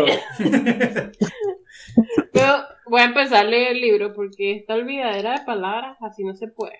Pero 2.32 2.64
voy 2.86 3.00
a 3.00 3.04
empezar 3.04 3.46
a 3.46 3.48
leer 3.48 3.72
el 3.72 3.80
libro 3.80 4.12
porque 4.14 4.52
esta 4.56 4.74
olvidadera 4.74 5.38
de 5.38 5.44
palabras 5.46 5.96
así 6.02 6.22
no 6.24 6.34
se 6.34 6.48
puede. 6.48 6.78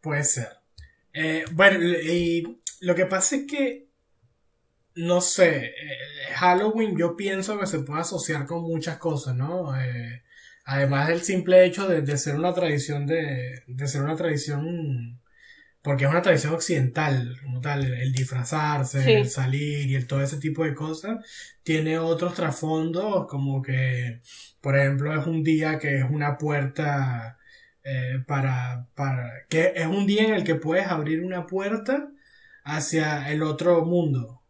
Puede 0.00 0.24
ser. 0.24 0.57
Eh, 1.20 1.44
bueno, 1.52 1.78
y 1.84 2.60
lo 2.80 2.94
que 2.94 3.06
pasa 3.06 3.36
es 3.36 3.46
que, 3.46 3.88
no 4.94 5.20
sé, 5.20 5.66
eh, 5.66 5.72
Halloween 6.36 6.96
yo 6.98 7.16
pienso 7.16 7.58
que 7.58 7.66
se 7.66 7.80
puede 7.80 8.00
asociar 8.02 8.46
con 8.46 8.62
muchas 8.62 8.98
cosas, 8.98 9.34
¿no? 9.36 9.78
Eh, 9.80 10.22
además 10.64 11.08
del 11.08 11.22
simple 11.22 11.64
hecho 11.64 11.88
de, 11.88 12.02
de 12.02 12.18
ser 12.18 12.34
una 12.36 12.52
tradición 12.54 13.06
de, 13.06 13.62
de 13.66 13.88
ser 13.88 14.02
una 14.02 14.16
tradición, 14.16 15.20
porque 15.82 16.04
es 16.04 16.10
una 16.10 16.22
tradición 16.22 16.54
occidental, 16.54 17.38
como 17.42 17.60
tal, 17.60 17.84
el, 17.86 17.94
el 17.94 18.12
disfrazarse, 18.12 19.02
Sí. 19.04 19.12
el 19.12 19.30
salir 19.30 19.88
y 19.90 19.94
el, 19.96 20.06
todo 20.06 20.22
ese 20.22 20.38
tipo 20.38 20.64
de 20.64 20.74
cosas, 20.74 21.24
tiene 21.62 21.98
otros 21.98 22.34
trasfondos, 22.34 23.26
como 23.28 23.62
que, 23.62 24.20
por 24.60 24.76
ejemplo, 24.78 25.18
es 25.18 25.26
un 25.26 25.42
día 25.44 25.78
que 25.78 25.98
es 25.98 26.04
una 26.10 26.36
puerta 26.38 27.38
eh, 27.90 28.22
para, 28.26 28.86
para, 28.94 29.46
que 29.48 29.72
es 29.74 29.86
un 29.86 30.06
día 30.06 30.24
en 30.24 30.34
el 30.34 30.44
que 30.44 30.56
puedes 30.56 30.88
abrir 30.88 31.24
una 31.24 31.46
puerta 31.46 32.10
hacia 32.62 33.30
el 33.30 33.42
otro 33.42 33.82
mundo, 33.86 34.42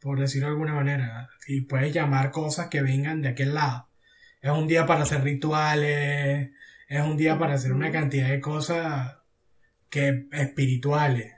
por 0.00 0.18
decirlo 0.18 0.48
de 0.48 0.54
alguna 0.54 0.74
manera, 0.74 1.30
y 1.46 1.60
puedes 1.60 1.94
llamar 1.94 2.32
cosas 2.32 2.66
que 2.66 2.82
vengan 2.82 3.22
de 3.22 3.28
aquel 3.28 3.54
lado. 3.54 3.86
Es 4.40 4.50
un 4.50 4.66
día 4.66 4.86
para 4.86 5.02
hacer 5.02 5.22
rituales, 5.22 6.50
es 6.88 7.00
un 7.00 7.16
día 7.16 7.38
para 7.38 7.54
hacer 7.54 7.72
una 7.72 7.92
cantidad 7.92 8.28
de 8.28 8.40
cosas 8.40 9.18
que 9.88 10.26
espirituales. 10.32 11.32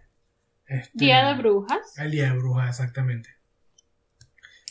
Este, 0.67 0.91
Día 0.95 1.27
de 1.27 1.35
brujas. 1.35 1.99
El 1.99 2.13
día 2.13 2.33
de 2.33 2.39
brujas, 2.39 2.71
exactamente. 2.71 3.29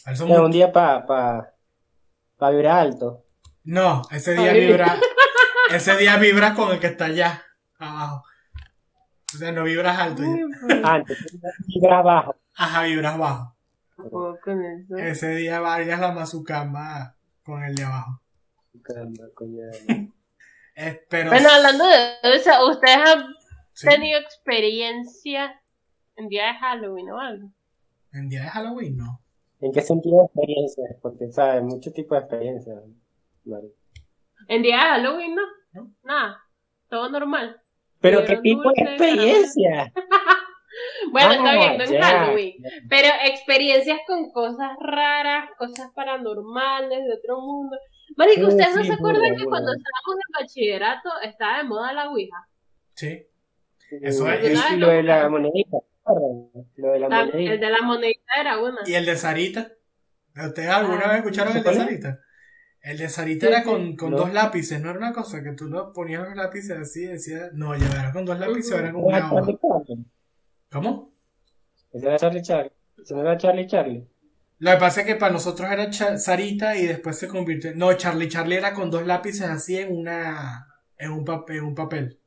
Es 0.07 0.19
un 0.19 0.49
día 0.49 0.71
para 0.71 1.05
pa, 1.05 1.53
pa 2.37 2.49
vibrar 2.49 2.79
alto. 2.79 3.23
No, 3.65 4.01
ese 4.09 4.33
día 4.33 4.53
vibra, 4.53 4.97
ese 5.75 5.97
día 5.97 6.17
vibra 6.17 6.53
con 6.53 6.71
el 6.71 6.79
que 6.79 6.87
está 6.87 7.05
allá. 7.05 7.41
abajo. 7.79 8.23
O 9.33 9.37
sea, 9.37 9.51
no 9.51 9.63
vibras 9.63 9.97
alto. 9.97 10.23
Ya. 10.23 10.45
pues, 10.67 10.81
Antes, 10.83 11.39
vibras 11.67 12.03
bajo. 12.03 12.35
Ajá, 12.55 12.83
vibras 12.83 13.17
bajo. 13.17 13.55
con 14.43 14.63
eso. 14.65 14.95
Ese 14.97 15.35
día 15.35 15.59
vayas 15.59 15.99
la 15.99 16.11
mazucamba 16.11 17.15
con 17.43 17.63
el 17.63 17.75
de 17.75 17.83
abajo. 17.83 18.21
Caramba, 18.83 19.23
coño. 19.33 19.63
Eh, 20.73 21.05
pero 21.09 21.29
Bueno, 21.29 21.49
hablando 21.51 21.85
de 21.85 22.13
eso, 22.33 22.49
¿ustedes 22.69 22.95
han 22.97 23.25
sí, 23.73 23.87
tenido 23.89 24.17
experiencia 24.19 25.61
en 26.15 26.29
día 26.29 26.45
de 26.47 26.53
Halloween 26.59 27.09
o 27.11 27.19
algo? 27.19 27.51
en 28.13 28.29
día 28.29 28.43
de 28.43 28.47
Halloween 28.47 28.95
no. 28.95 29.21
¿En 29.59 29.73
qué 29.73 29.81
sentido 29.81 30.19
de 30.19 30.25
experiencia? 30.25 30.83
Porque, 31.01 31.29
¿sabes? 31.29 31.61
Muchos 31.63 31.93
tipos 31.93 32.17
de 32.17 32.23
experiencia. 32.23 32.73
Mari. 33.43 33.67
En 34.47 34.61
día 34.63 34.77
de 34.77 34.81
Halloween 34.81 35.35
no, 35.35 35.41
No. 35.73 35.91
nada, 36.03 36.41
todo 36.89 37.09
normal. 37.09 37.61
Pero, 37.99 38.25
¿qué 38.25 38.37
tipo 38.37 38.71
de 38.73 38.81
experiencia? 38.83 39.91
Bueno, 41.11 41.33
está 41.33 41.49
Ah, 41.51 41.55
bien, 41.57 41.77
no 41.77 41.83
en 41.83 41.91
ya. 41.91 42.01
Halloween, 42.03 42.53
pero 42.89 43.09
experiencias 43.25 43.99
con 44.07 44.31
cosas 44.31 44.69
raras, 44.79 45.49
cosas 45.57 45.91
paranormales 45.93 47.03
de 47.05 47.13
otro 47.13 47.41
mundo. 47.41 47.75
Marico, 48.15 48.41
Sí, 48.41 48.47
¿ustedes 48.55 48.75
no 48.75 48.81
sí, 48.81 48.87
se 48.87 48.93
acuerdan 48.93 49.35
que 49.35 49.43
cuando 49.45 49.71
estábamos 49.73 50.15
en 50.25 50.41
bachillerato 50.41 51.09
estaba 51.23 51.57
de 51.57 51.63
moda 51.65 51.91
la 51.91 52.09
Ouija? 52.09 52.37
Sí. 52.93 53.25
Eso 54.01 54.29
es- 54.31 54.45
eso- 54.45 54.77
lo 54.77 54.87
de 54.87 55.03
la 55.03 55.27
monedita. 55.27 55.77
Lo 56.77 56.91
de 56.93 56.99
la 56.99 57.09
La- 57.09 57.25
monedita. 57.25 57.53
el 57.53 57.59
de 57.59 57.69
la 57.69 57.81
monedita 57.81 58.33
era 58.39 58.57
una. 58.59 58.77
¿Y 58.85 58.93
el 58.93 59.05
de 59.05 59.15
Sarita? 59.17 59.67
¿Ustedes 60.47 60.69
alguna 60.69 61.01
Ah, 61.05 61.09
vez 61.09 61.17
escucharon 61.17 61.51
¿se 61.53 61.59
el 61.59 61.63
de? 61.65 61.73
Sarita? 61.73 62.19
El 62.81 62.97
de 62.97 63.09
Sarita 63.09 63.47
era 63.47 63.63
con, 63.63 63.95
con 63.95 64.11
No. 64.11 64.17
dos 64.17 64.33
lápices, 64.33 64.81
no 64.81 64.89
era 64.89 64.97
una 64.97 65.13
cosa 65.13 65.43
que 65.43 65.53
tú 65.53 65.67
no 65.69 65.93
ponías 65.93 66.23
los 66.27 66.35
lápices 66.35 66.77
así 66.77 67.03
y 67.03 67.07
decías, 67.07 67.51
no, 67.53 67.75
ya 67.77 67.85
era 67.87 68.11
con 68.11 68.25
dos 68.25 68.39
lápices 68.39 68.71
era 68.71 68.91
con 68.91 69.01
¿Ese 69.01 69.07
una 69.09 69.33
hoja. 69.33 69.51
¿Cómo? 70.71 71.11
¿Ese 71.91 72.07
era 72.07 72.17
Charlie 72.17 72.41
Charlie? 72.41 72.71
¿Ese 72.97 73.19
era 73.19 73.37
Charlie 73.37 73.67
Charlie? 73.67 74.07
Lo 74.59 74.71
que 74.71 74.77
pasa 74.77 75.01
es 75.01 75.07
que 75.07 75.15
para 75.15 75.33
nosotros 75.33 75.69
era 75.71 75.91
Sarita 76.17 76.75
y 76.77 76.85
después 76.87 77.17
se 77.17 77.27
convirtió. 77.27 77.71
No, 77.75 77.93
Charlie 77.93 78.29
Charlie 78.29 78.57
era 78.57 78.73
con 78.73 78.89
dos 78.91 79.05
lápices 79.05 79.43
así 79.43 79.77
en 79.77 79.95
una. 79.95 80.67
en 80.97 81.11
un 81.11 81.25
papel. 81.25 81.57
En 81.57 81.63
un 81.65 81.75
papel. 81.75 82.19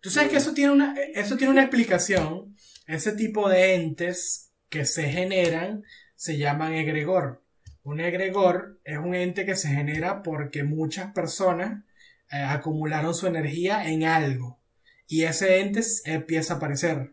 Tú 0.00 0.10
sabes 0.10 0.30
que 0.30 0.36
eso 0.36 0.52
tiene 0.52 0.72
una. 0.72 0.94
Eso 1.14 1.36
tiene 1.36 1.52
una 1.52 1.62
explicación. 1.62 2.54
Ese 2.86 3.12
tipo 3.12 3.48
de 3.48 3.74
entes 3.76 4.52
que 4.68 4.84
se 4.84 5.04
generan 5.04 5.84
se 6.16 6.36
llaman 6.36 6.74
egregor. 6.74 7.42
Un 7.84 8.00
egregor 8.00 8.80
es 8.84 8.98
un 8.98 9.14
ente 9.14 9.44
que 9.46 9.54
se 9.56 9.68
genera 9.68 10.22
porque 10.22 10.64
muchas 10.64 11.12
personas 11.12 11.84
eh, 12.32 12.38
acumularon 12.38 13.14
su 13.14 13.26
energía 13.26 13.88
en 13.88 14.04
algo. 14.04 14.58
Y 15.06 15.22
ese 15.24 15.60
ente 15.60 15.82
empieza 16.06 16.54
a 16.54 16.56
aparecer. 16.56 17.12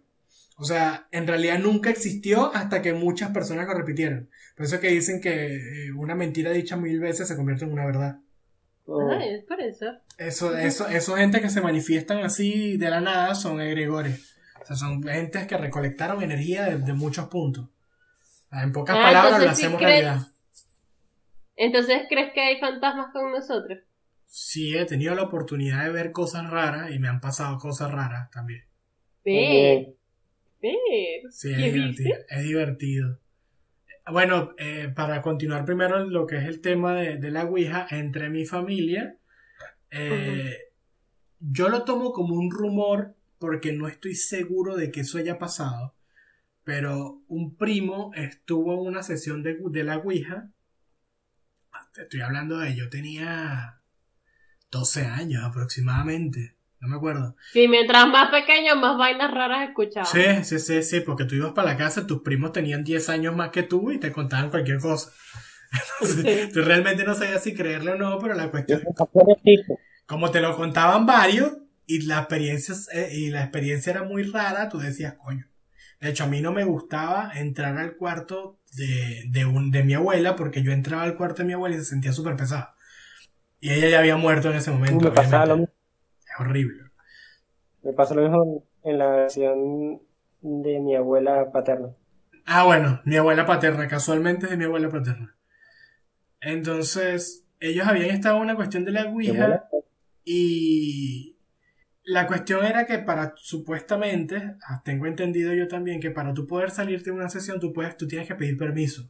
O 0.57 0.63
sea, 0.63 1.07
en 1.11 1.27
realidad 1.27 1.59
nunca 1.59 1.89
existió 1.89 2.53
hasta 2.55 2.81
que 2.81 2.93
muchas 2.93 3.31
personas 3.31 3.67
lo 3.67 3.73
repitieron. 3.73 4.29
Por 4.55 4.65
eso 4.65 4.79
que 4.79 4.87
dicen 4.89 5.19
que 5.19 5.55
eh, 5.57 5.91
una 5.95 6.15
mentira 6.15 6.51
dicha 6.51 6.77
mil 6.77 6.99
veces 6.99 7.27
se 7.27 7.35
convierte 7.35 7.65
en 7.65 7.73
una 7.73 7.85
verdad. 7.85 8.17
Oh, 8.85 9.11
Ay, 9.11 9.35
es 9.35 9.43
por 9.45 9.59
eso. 9.61 9.85
Eso, 10.17 10.57
eso, 10.57 10.87
esos 10.87 11.17
gente 11.17 11.41
que 11.41 11.49
se 11.49 11.61
manifiestan 11.61 12.19
así 12.23 12.77
de 12.77 12.89
la 12.89 13.01
nada 13.01 13.35
son 13.35 13.59
egregores. 13.61 14.35
O 14.61 14.65
sea, 14.65 14.75
son 14.75 15.07
entes 15.09 15.47
que 15.47 15.57
recolectaron 15.57 16.21
energía 16.23 16.65
de, 16.65 16.77
de 16.77 16.93
muchos 16.93 17.27
puntos. 17.27 17.67
En 18.51 18.71
pocas 18.71 18.95
Ah, 18.97 19.01
palabras 19.01 19.39
lo 19.39 19.45
sí 19.47 19.51
hacemos 19.51 19.81
crees- 19.81 20.03
realidad. 20.03 20.27
Entonces, 21.63 22.07
¿crees 22.09 22.33
que 22.33 22.41
hay 22.41 22.59
fantasmas 22.59 23.13
con 23.13 23.31
nosotros? 23.31 23.77
Sí, 24.25 24.75
he 24.75 24.83
tenido 24.85 25.13
la 25.13 25.21
oportunidad 25.21 25.83
de 25.83 25.91
ver 25.91 26.11
cosas 26.11 26.49
raras 26.49 26.89
y 26.89 26.97
me 26.97 27.07
han 27.07 27.21
pasado 27.21 27.59
cosas 27.59 27.91
raras 27.91 28.31
también. 28.31 28.63
Ve, 29.23 29.31
bien. 29.31 29.95
ve. 30.59 31.21
Sí, 31.29 31.51
es 31.51 31.57
¿Qué 31.57 31.71
divertido. 31.71 32.17
Es 32.29 32.43
divertido. 32.43 33.19
Bueno, 34.11 34.55
eh, 34.57 34.91
para 34.95 35.21
continuar 35.21 35.63
primero 35.63 36.03
lo 36.03 36.25
que 36.25 36.37
es 36.37 36.45
el 36.45 36.61
tema 36.61 36.95
de, 36.95 37.17
de 37.17 37.29
la 37.29 37.43
Ouija 37.43 37.85
entre 37.91 38.31
mi 38.31 38.45
familia, 38.45 39.17
eh, 39.91 40.57
yo 41.39 41.69
lo 41.69 41.83
tomo 41.83 42.11
como 42.11 42.33
un 42.33 42.49
rumor 42.49 43.13
porque 43.37 43.71
no 43.71 43.87
estoy 43.87 44.15
seguro 44.15 44.75
de 44.77 44.89
que 44.89 45.01
eso 45.01 45.19
haya 45.19 45.37
pasado, 45.37 45.93
pero 46.63 47.21
un 47.27 47.55
primo 47.55 48.11
estuvo 48.15 48.73
en 48.73 48.87
una 48.87 49.03
sesión 49.03 49.43
de, 49.43 49.59
de 49.63 49.83
la 49.83 49.99
Ouija, 49.99 50.49
te 51.93 52.03
estoy 52.03 52.21
hablando 52.21 52.57
de, 52.59 52.75
yo 52.75 52.89
tenía 52.89 53.81
12 54.71 55.05
años 55.05 55.43
aproximadamente, 55.43 56.55
no 56.79 56.87
me 56.87 56.95
acuerdo. 56.95 57.35
Sí, 57.51 57.67
mientras 57.67 58.07
más 58.07 58.29
pequeño, 58.31 58.75
más 58.77 58.97
vainas 58.97 59.31
raras 59.31 59.67
escuchaba. 59.69 60.05
Sí, 60.05 60.43
sí, 60.43 60.59
sí, 60.59 60.81
sí, 60.83 61.01
porque 61.01 61.25
tú 61.25 61.35
ibas 61.35 61.51
para 61.53 61.71
la 61.71 61.77
casa, 61.77 62.07
tus 62.07 62.21
primos 62.21 62.53
tenían 62.53 62.83
10 62.83 63.09
años 63.09 63.35
más 63.35 63.49
que 63.49 63.63
tú 63.63 63.91
y 63.91 63.99
te 63.99 64.11
contaban 64.11 64.49
cualquier 64.49 64.79
cosa. 64.79 65.11
Entonces, 66.01 66.45
Sí. 66.47 66.53
tú 66.53 66.61
realmente 66.63 67.03
no 67.03 67.15
sabías 67.15 67.43
si 67.43 67.53
creerle 67.53 67.91
o 67.91 67.95
no, 67.95 68.19
pero 68.19 68.33
la 68.33 68.49
cuestión, 68.49 68.81
tipo. 69.43 69.79
como 70.05 70.31
te 70.31 70.41
lo 70.41 70.55
contaban 70.57 71.05
varios 71.05 71.53
y 71.85 72.01
la 72.01 72.19
experiencia, 72.19 72.75
eh, 72.93 73.09
y 73.13 73.29
la 73.29 73.41
experiencia 73.43 73.91
era 73.91 74.03
muy 74.03 74.23
rara, 74.23 74.67
tú 74.69 74.79
decías, 74.79 75.13
coño. 75.15 75.45
De 76.01 76.09
hecho, 76.09 76.23
a 76.23 76.27
mí 76.27 76.41
no 76.41 76.51
me 76.51 76.63
gustaba 76.63 77.31
entrar 77.35 77.77
al 77.77 77.95
cuarto 77.95 78.57
de, 78.75 79.25
de, 79.29 79.45
un, 79.45 79.69
de 79.69 79.83
mi 79.83 79.93
abuela 79.93 80.35
porque 80.35 80.63
yo 80.63 80.71
entraba 80.71 81.03
al 81.03 81.15
cuarto 81.15 81.43
de 81.43 81.45
mi 81.45 81.53
abuela 81.53 81.75
y 81.75 81.79
se 81.79 81.85
sentía 81.85 82.11
súper 82.11 82.35
pesado. 82.35 82.69
Y 83.59 83.71
ella 83.71 83.89
ya 83.89 83.99
había 83.99 84.17
muerto 84.17 84.49
en 84.49 84.57
ese 84.57 84.71
momento. 84.71 85.05
me 85.05 85.11
pasaba 85.11 85.45
lo 85.45 85.57
mismo. 85.57 85.73
Es 86.25 86.39
horrible. 86.39 86.83
Me 87.83 87.93
pasó 87.93 88.15
lo 88.15 88.23
mismo 88.23 88.63
en 88.83 88.97
la 88.97 89.07
versión 89.07 90.01
de 90.41 90.79
mi 90.79 90.95
abuela 90.95 91.51
paterna. 91.51 91.89
Ah, 92.47 92.65
bueno, 92.65 92.99
mi 93.05 93.17
abuela 93.17 93.45
paterna, 93.45 93.87
casualmente 93.87 94.45
es 94.45 94.51
de 94.51 94.57
mi 94.57 94.63
abuela 94.63 94.89
paterna. 94.89 95.35
Entonces, 96.39 97.45
ellos 97.59 97.87
habían 97.87 98.09
estado 98.09 98.37
en 98.37 98.41
una 98.41 98.55
cuestión 98.55 98.83
de 98.83 98.91
la 98.91 99.05
Ouija 99.05 99.69
y 100.25 101.30
la 102.11 102.27
cuestión 102.27 102.65
era 102.65 102.85
que 102.85 102.99
para, 102.99 103.33
supuestamente, 103.37 104.55
ah, 104.67 104.81
tengo 104.83 105.05
entendido 105.05 105.53
yo 105.53 105.67
también, 105.67 105.99
que 106.01 106.11
para 106.11 106.33
tú 106.33 106.45
poder 106.45 106.71
salirte 106.71 107.05
de 107.11 107.15
una 107.15 107.29
sesión, 107.29 107.59
tú 107.59 107.71
puedes, 107.73 107.95
tú 107.97 108.07
tienes 108.07 108.27
que 108.27 108.35
pedir 108.35 108.57
permiso. 108.57 109.09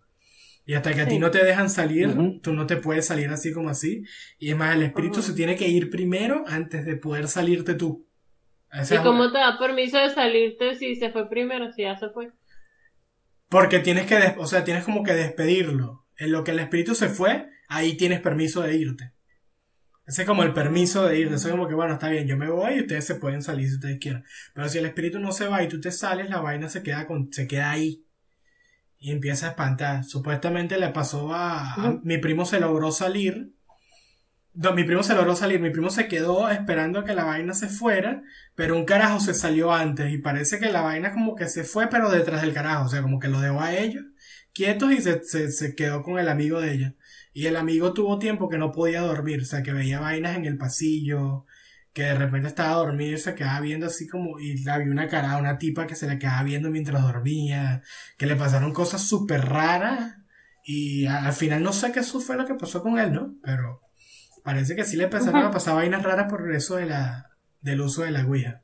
Y 0.65 0.75
hasta 0.75 0.93
que 0.93 1.01
a 1.01 1.07
ti 1.07 1.17
no 1.17 1.31
te 1.31 1.43
dejan 1.43 1.69
salir, 1.71 2.15
tú 2.43 2.53
no 2.53 2.67
te 2.67 2.77
puedes 2.77 3.07
salir 3.07 3.29
así 3.29 3.51
como 3.51 3.69
así. 3.69 4.03
Y 4.37 4.51
es 4.51 4.55
más, 4.55 4.75
el 4.75 4.83
espíritu 4.83 5.21
se 5.23 5.33
tiene 5.33 5.55
que 5.55 5.67
ir 5.67 5.89
primero 5.89 6.43
antes 6.47 6.85
de 6.85 6.95
poder 6.95 7.27
salirte 7.27 7.73
tú. 7.73 8.07
Esa 8.71 8.95
¿Y 8.95 8.97
cómo 8.99 9.21
una- 9.23 9.31
te 9.31 9.39
da 9.39 9.57
permiso 9.57 9.97
de 9.97 10.09
salirte 10.11 10.75
si 10.75 10.95
se 10.95 11.09
fue 11.11 11.27
primero, 11.27 11.71
si 11.73 11.81
ya 11.81 11.97
se 11.97 12.09
fue? 12.09 12.31
Porque 13.49 13.79
tienes 13.79 14.05
que, 14.05 14.15
des- 14.15 14.35
o 14.37 14.45
sea, 14.45 14.63
tienes 14.63 14.83
como 14.83 15.03
que 15.03 15.13
despedirlo. 15.13 16.05
En 16.17 16.31
lo 16.31 16.43
que 16.43 16.51
el 16.51 16.59
espíritu 16.59 16.93
se 16.93 17.09
fue, 17.09 17.47
ahí 17.67 17.97
tienes 17.97 18.21
permiso 18.21 18.61
de 18.61 18.75
irte. 18.77 19.11
Ese 20.11 20.23
es 20.23 20.27
como 20.27 20.43
el 20.43 20.51
permiso 20.51 21.07
de 21.07 21.19
irte. 21.19 21.35
Eso 21.35 21.47
es 21.47 21.51
como 21.51 21.69
que, 21.69 21.73
bueno, 21.73 21.93
está 21.93 22.09
bien, 22.09 22.27
yo 22.27 22.35
me 22.35 22.49
voy 22.49 22.73
y 22.73 22.81
ustedes 22.81 23.05
se 23.05 23.15
pueden 23.15 23.41
salir 23.41 23.69
si 23.69 23.75
ustedes 23.75 23.97
quieran. 23.97 24.25
Pero 24.53 24.67
si 24.67 24.77
el 24.77 24.85
espíritu 24.85 25.19
no 25.19 25.31
se 25.31 25.47
va 25.47 25.63
y 25.63 25.69
tú 25.69 25.79
te 25.79 25.89
sales, 25.89 26.29
la 26.29 26.41
vaina 26.41 26.67
se 26.67 26.83
queda, 26.83 27.07
con, 27.07 27.31
se 27.31 27.47
queda 27.47 27.71
ahí. 27.71 28.03
Y 28.99 29.11
empieza 29.11 29.45
a 29.45 29.49
espantar. 29.51 30.03
Supuestamente 30.03 30.77
le 30.77 30.89
pasó 30.89 31.33
a, 31.33 32.01
mi 32.03 32.17
primo 32.17 32.45
se 32.45 32.59
logró 32.59 32.91
salir. 32.91 33.53
No, 34.53 34.73
mi 34.73 34.83
primo 34.83 35.01
se 35.01 35.15
logró 35.15 35.33
salir. 35.33 35.61
Mi 35.61 35.69
primo 35.69 35.89
se 35.89 36.09
quedó 36.09 36.49
esperando 36.49 36.99
a 36.99 37.05
que 37.05 37.13
la 37.13 37.23
vaina 37.23 37.53
se 37.53 37.69
fuera. 37.69 38.21
Pero 38.53 38.75
un 38.75 38.83
carajo 38.83 39.21
se 39.21 39.33
salió 39.33 39.73
antes. 39.73 40.11
Y 40.11 40.17
parece 40.17 40.59
que 40.59 40.73
la 40.73 40.81
vaina 40.81 41.13
como 41.13 41.37
que 41.37 41.47
se 41.47 41.63
fue, 41.63 41.87
pero 41.87 42.11
detrás 42.11 42.41
del 42.41 42.53
carajo. 42.53 42.85
O 42.85 42.89
sea, 42.89 43.01
como 43.01 43.17
que 43.17 43.29
lo 43.29 43.39
dejó 43.39 43.61
a 43.61 43.73
ellos 43.73 44.03
quietos 44.53 44.91
y 44.91 45.01
se, 45.01 45.23
se, 45.23 45.51
se 45.51 45.75
quedó 45.75 46.03
con 46.03 46.19
el 46.19 46.29
amigo 46.29 46.59
de 46.59 46.73
ella. 46.73 46.95
Y 47.33 47.45
el 47.47 47.55
amigo 47.55 47.93
tuvo 47.93 48.19
tiempo 48.19 48.49
que 48.49 48.57
no 48.57 48.71
podía 48.71 49.01
dormir. 49.01 49.41
O 49.41 49.45
sea, 49.45 49.63
que 49.63 49.73
veía 49.73 49.99
vainas 49.99 50.35
en 50.37 50.45
el 50.45 50.57
pasillo. 50.57 51.45
Que 51.93 52.03
de 52.03 52.15
repente 52.15 52.47
estaba 52.47 52.71
a 52.71 52.85
dormir, 52.85 53.19
se 53.19 53.35
quedaba 53.35 53.59
viendo 53.61 53.87
así 53.87 54.07
como. 54.07 54.39
Y 54.39 54.67
había 54.67 54.91
una 54.91 55.07
cara, 55.07 55.37
una 55.37 55.57
tipa 55.57 55.87
que 55.87 55.95
se 55.95 56.07
le 56.07 56.19
quedaba 56.19 56.43
viendo 56.43 56.69
mientras 56.69 57.01
dormía. 57.01 57.81
Que 58.17 58.25
le 58.25 58.35
pasaron 58.35 58.73
cosas 58.73 59.01
súper 59.03 59.45
raras. 59.45 60.17
Y 60.63 61.05
al 61.07 61.33
final 61.33 61.63
no 61.63 61.73
sé 61.73 61.91
qué 61.91 62.01
eso 62.01 62.19
fue 62.19 62.37
lo 62.37 62.45
que 62.45 62.55
pasó 62.55 62.81
con 62.83 62.99
él, 62.99 63.13
¿no? 63.13 63.35
Pero 63.43 63.81
parece 64.43 64.75
que 64.75 64.83
sí 64.85 64.95
le 64.97 65.05
empezaron 65.05 65.43
a 65.43 65.51
pasar 65.51 65.75
vainas 65.75 66.03
raras 66.03 66.29
por 66.29 66.53
eso 66.53 66.75
de 66.75 66.85
la, 66.85 67.31
del 67.61 67.81
uso 67.81 68.03
de 68.03 68.11
la 68.11 68.25
Ouija. 68.25 68.61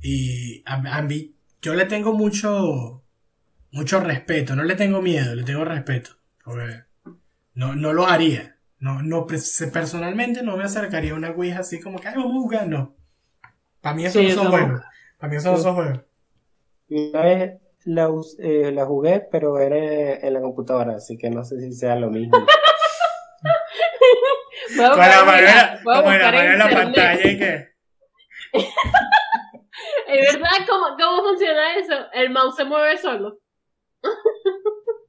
Y 0.00 0.62
a, 0.64 0.76
a 0.98 1.02
mí, 1.02 1.34
yo 1.60 1.74
le 1.74 1.86
tengo 1.86 2.14
mucho, 2.14 3.04
mucho 3.72 4.00
respeto, 4.00 4.54
no 4.54 4.62
le 4.62 4.76
tengo 4.76 5.02
miedo, 5.02 5.34
le 5.34 5.44
tengo 5.44 5.64
respeto. 5.64 6.12
Porque 6.44 6.87
no, 7.58 7.74
no 7.74 7.92
lo 7.92 8.06
haría. 8.06 8.56
No, 8.78 9.02
no, 9.02 9.26
pres- 9.26 9.68
personalmente 9.72 10.42
no 10.44 10.56
me 10.56 10.62
acercaría 10.62 11.10
a 11.10 11.16
una 11.16 11.30
Ouija 11.30 11.58
así 11.60 11.80
como 11.80 11.98
que, 11.98 12.06
ay, 12.06 12.14
vamos 12.14 12.30
a 12.30 12.40
jugar", 12.40 12.68
no. 12.68 12.94
Para 13.80 13.96
mí 13.96 14.06
eso 14.06 14.20
Sí, 14.20 14.28
no 14.28 14.34
son 14.34 14.50
juegos. 14.52 14.80
Para 15.18 15.30
mí 15.30 15.36
eso 15.36 15.50
no 15.50 15.58
son 15.58 15.74
juegos. 15.74 16.00
Una 16.88 17.22
vez 17.22 17.60
la, 17.84 18.08
eh, 18.38 18.70
la 18.72 18.86
jugué, 18.86 19.26
pero 19.32 19.58
era 19.58 19.76
en 20.24 20.34
la 20.34 20.40
computadora, 20.40 20.94
así 20.94 21.18
que 21.18 21.30
no 21.30 21.42
sé 21.44 21.60
si 21.60 21.72
sea 21.72 21.96
lo 21.96 22.10
mismo. 22.10 22.38
Con 24.76 24.98
la 24.98 25.24
mano 25.24 26.68
en 26.68 26.74
pantalla 26.74 27.28
y 27.28 27.38
que. 27.38 27.68
¿De 30.08 30.20
verdad 30.32 30.50
cómo, 30.68 30.96
cómo 30.96 31.22
funciona 31.28 31.76
eso? 31.76 31.94
El 32.12 32.30
mouse 32.30 32.54
se 32.56 32.64
mueve 32.64 32.96
solo. 32.98 33.38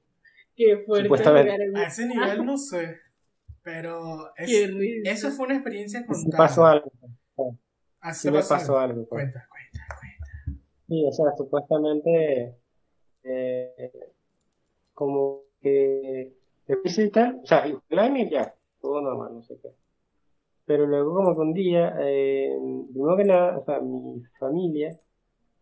Qué 0.59 0.77
fuerte. 0.85 1.05
Supuestamente. 1.05 1.79
A 1.79 1.87
ese 1.87 2.05
nivel 2.05 2.45
no 2.45 2.57
sé. 2.57 2.97
Pero 3.63 4.35
es- 4.35 4.69
eso 5.05 5.31
fue 5.31 5.45
una 5.45 5.55
experiencia 5.55 6.01
Sí 6.01 6.05
contada. 6.05 6.37
pasó 6.37 6.65
algo. 6.65 6.91
Así 8.01 8.21
Sí 8.21 8.27
te 8.27 8.31
me 8.33 8.43
pasó 8.43 8.77
algo. 8.77 8.93
algo. 8.95 9.07
pues. 9.07 9.23
Cuenta, 9.31 9.47
cuenta, 9.49 9.87
cuenta. 9.99 10.61
Sí, 10.87 11.05
o 11.05 11.11
sea, 11.13 11.25
supuestamente 11.37 12.55
eh, 13.23 13.91
como 14.93 15.41
que 15.61 16.33
visita, 16.83 17.35
o 17.41 17.45
sea, 17.45 17.65
y 17.67 18.29
ya, 18.29 18.53
todo 18.81 19.01
normal, 19.01 19.35
no 19.35 19.43
sé 19.43 19.57
qué. 19.61 19.69
Pero 20.65 20.85
luego 20.85 21.13
como 21.15 21.33
que 21.35 21.41
un 21.41 21.53
día, 21.53 21.95
eh, 22.01 22.51
primero 22.91 23.17
que 23.17 23.23
nada, 23.25 23.57
o 23.59 23.65
sea, 23.65 23.79
mi 23.79 24.21
familia, 24.39 24.97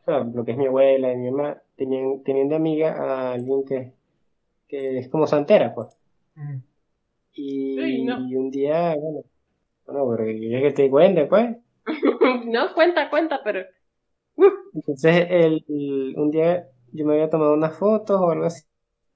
o 0.02 0.06
sea, 0.06 0.20
lo 0.20 0.44
que 0.44 0.52
es 0.52 0.58
mi 0.58 0.68
abuela 0.68 1.12
y 1.14 1.18
mi 1.18 1.32
mamá, 1.32 1.62
tenían, 1.76 2.24
tenían 2.24 2.50
de 2.50 2.56
amiga 2.56 2.92
a 2.94 3.34
alguien 3.34 3.64
que, 3.66 3.94
que 4.68 5.00
es 5.00 5.10
como 5.10 5.28
santera, 5.28 5.74
pues. 5.76 5.88
Mm. 6.38 6.62
Y, 7.34 7.46
Uy, 7.78 8.04
no. 8.04 8.22
y 8.32 8.36
un 8.36 8.52
día, 8.52 8.96
bueno, 8.96 9.22
bueno, 9.88 10.08
pero 10.18 10.32
yo 10.32 10.62
que 10.62 10.72
te 10.74 10.90
cuente, 10.92 11.26
pues. 11.28 11.58
No, 12.46 12.74
cuenta, 12.74 13.10
cuenta, 13.10 13.42
pero. 13.44 13.66
Entonces, 14.74 15.28
el, 15.30 15.66
el- 15.70 16.14
un 16.18 16.32
día 16.32 16.68
yo 16.92 17.06
me 17.06 17.14
había 17.14 17.30
tomado 17.30 17.54
unas 17.54 17.78
fotos 17.78 18.20
o 18.22 18.30
algo 18.32 18.46
así, 18.46 18.66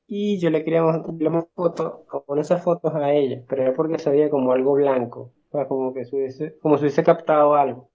y 0.08 0.40
yo 0.40 0.50
le 0.50 0.64
quería 0.64 0.84
mostrarle 0.84 1.30
una 1.30 1.44
foto, 1.56 2.06
con 2.08 2.40
esas 2.40 2.64
fotos 2.64 2.94
a 2.96 3.14
ella, 3.14 3.44
pero 3.50 3.64
era 3.64 3.74
porque 3.76 4.00
se 4.00 4.10
veía 4.12 4.30
como 4.30 4.52
algo 4.54 4.74
blanco, 4.74 5.34
o 5.50 5.52
sea, 5.58 5.68
como 5.68 5.94
que 5.94 6.06
se 6.06 6.16
hubiese, 6.18 6.60
como 6.60 6.78
si 6.78 6.84
hubiese 6.86 7.04
captado 7.04 7.56
algo. 7.56 7.90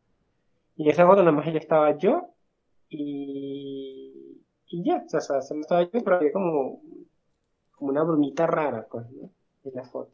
Y 0.77 0.85
en 0.85 0.91
esa 0.91 1.07
foto 1.07 1.23
nada 1.23 1.33
más 1.33 1.47
ella 1.49 1.59
estaba 1.61 1.99
yo, 1.99 2.31
y, 2.91 4.43
y 4.69 4.85
ya, 4.85 5.05
o 5.07 5.09
sea, 5.11 5.19
o 5.21 5.23
sea, 5.23 5.43
solo 5.43 5.63
estaba 5.63 5.83
yo, 5.85 5.91
pero 6.05 6.17
había 6.17 6.33
como, 6.33 6.83
como 7.76 7.90
una 7.92 8.04
brumita 8.04 8.47
rara, 8.49 8.87
pues, 8.90 9.11
¿no? 9.12 9.30
En 9.64 9.75
la 9.75 9.85
foto. 9.85 10.12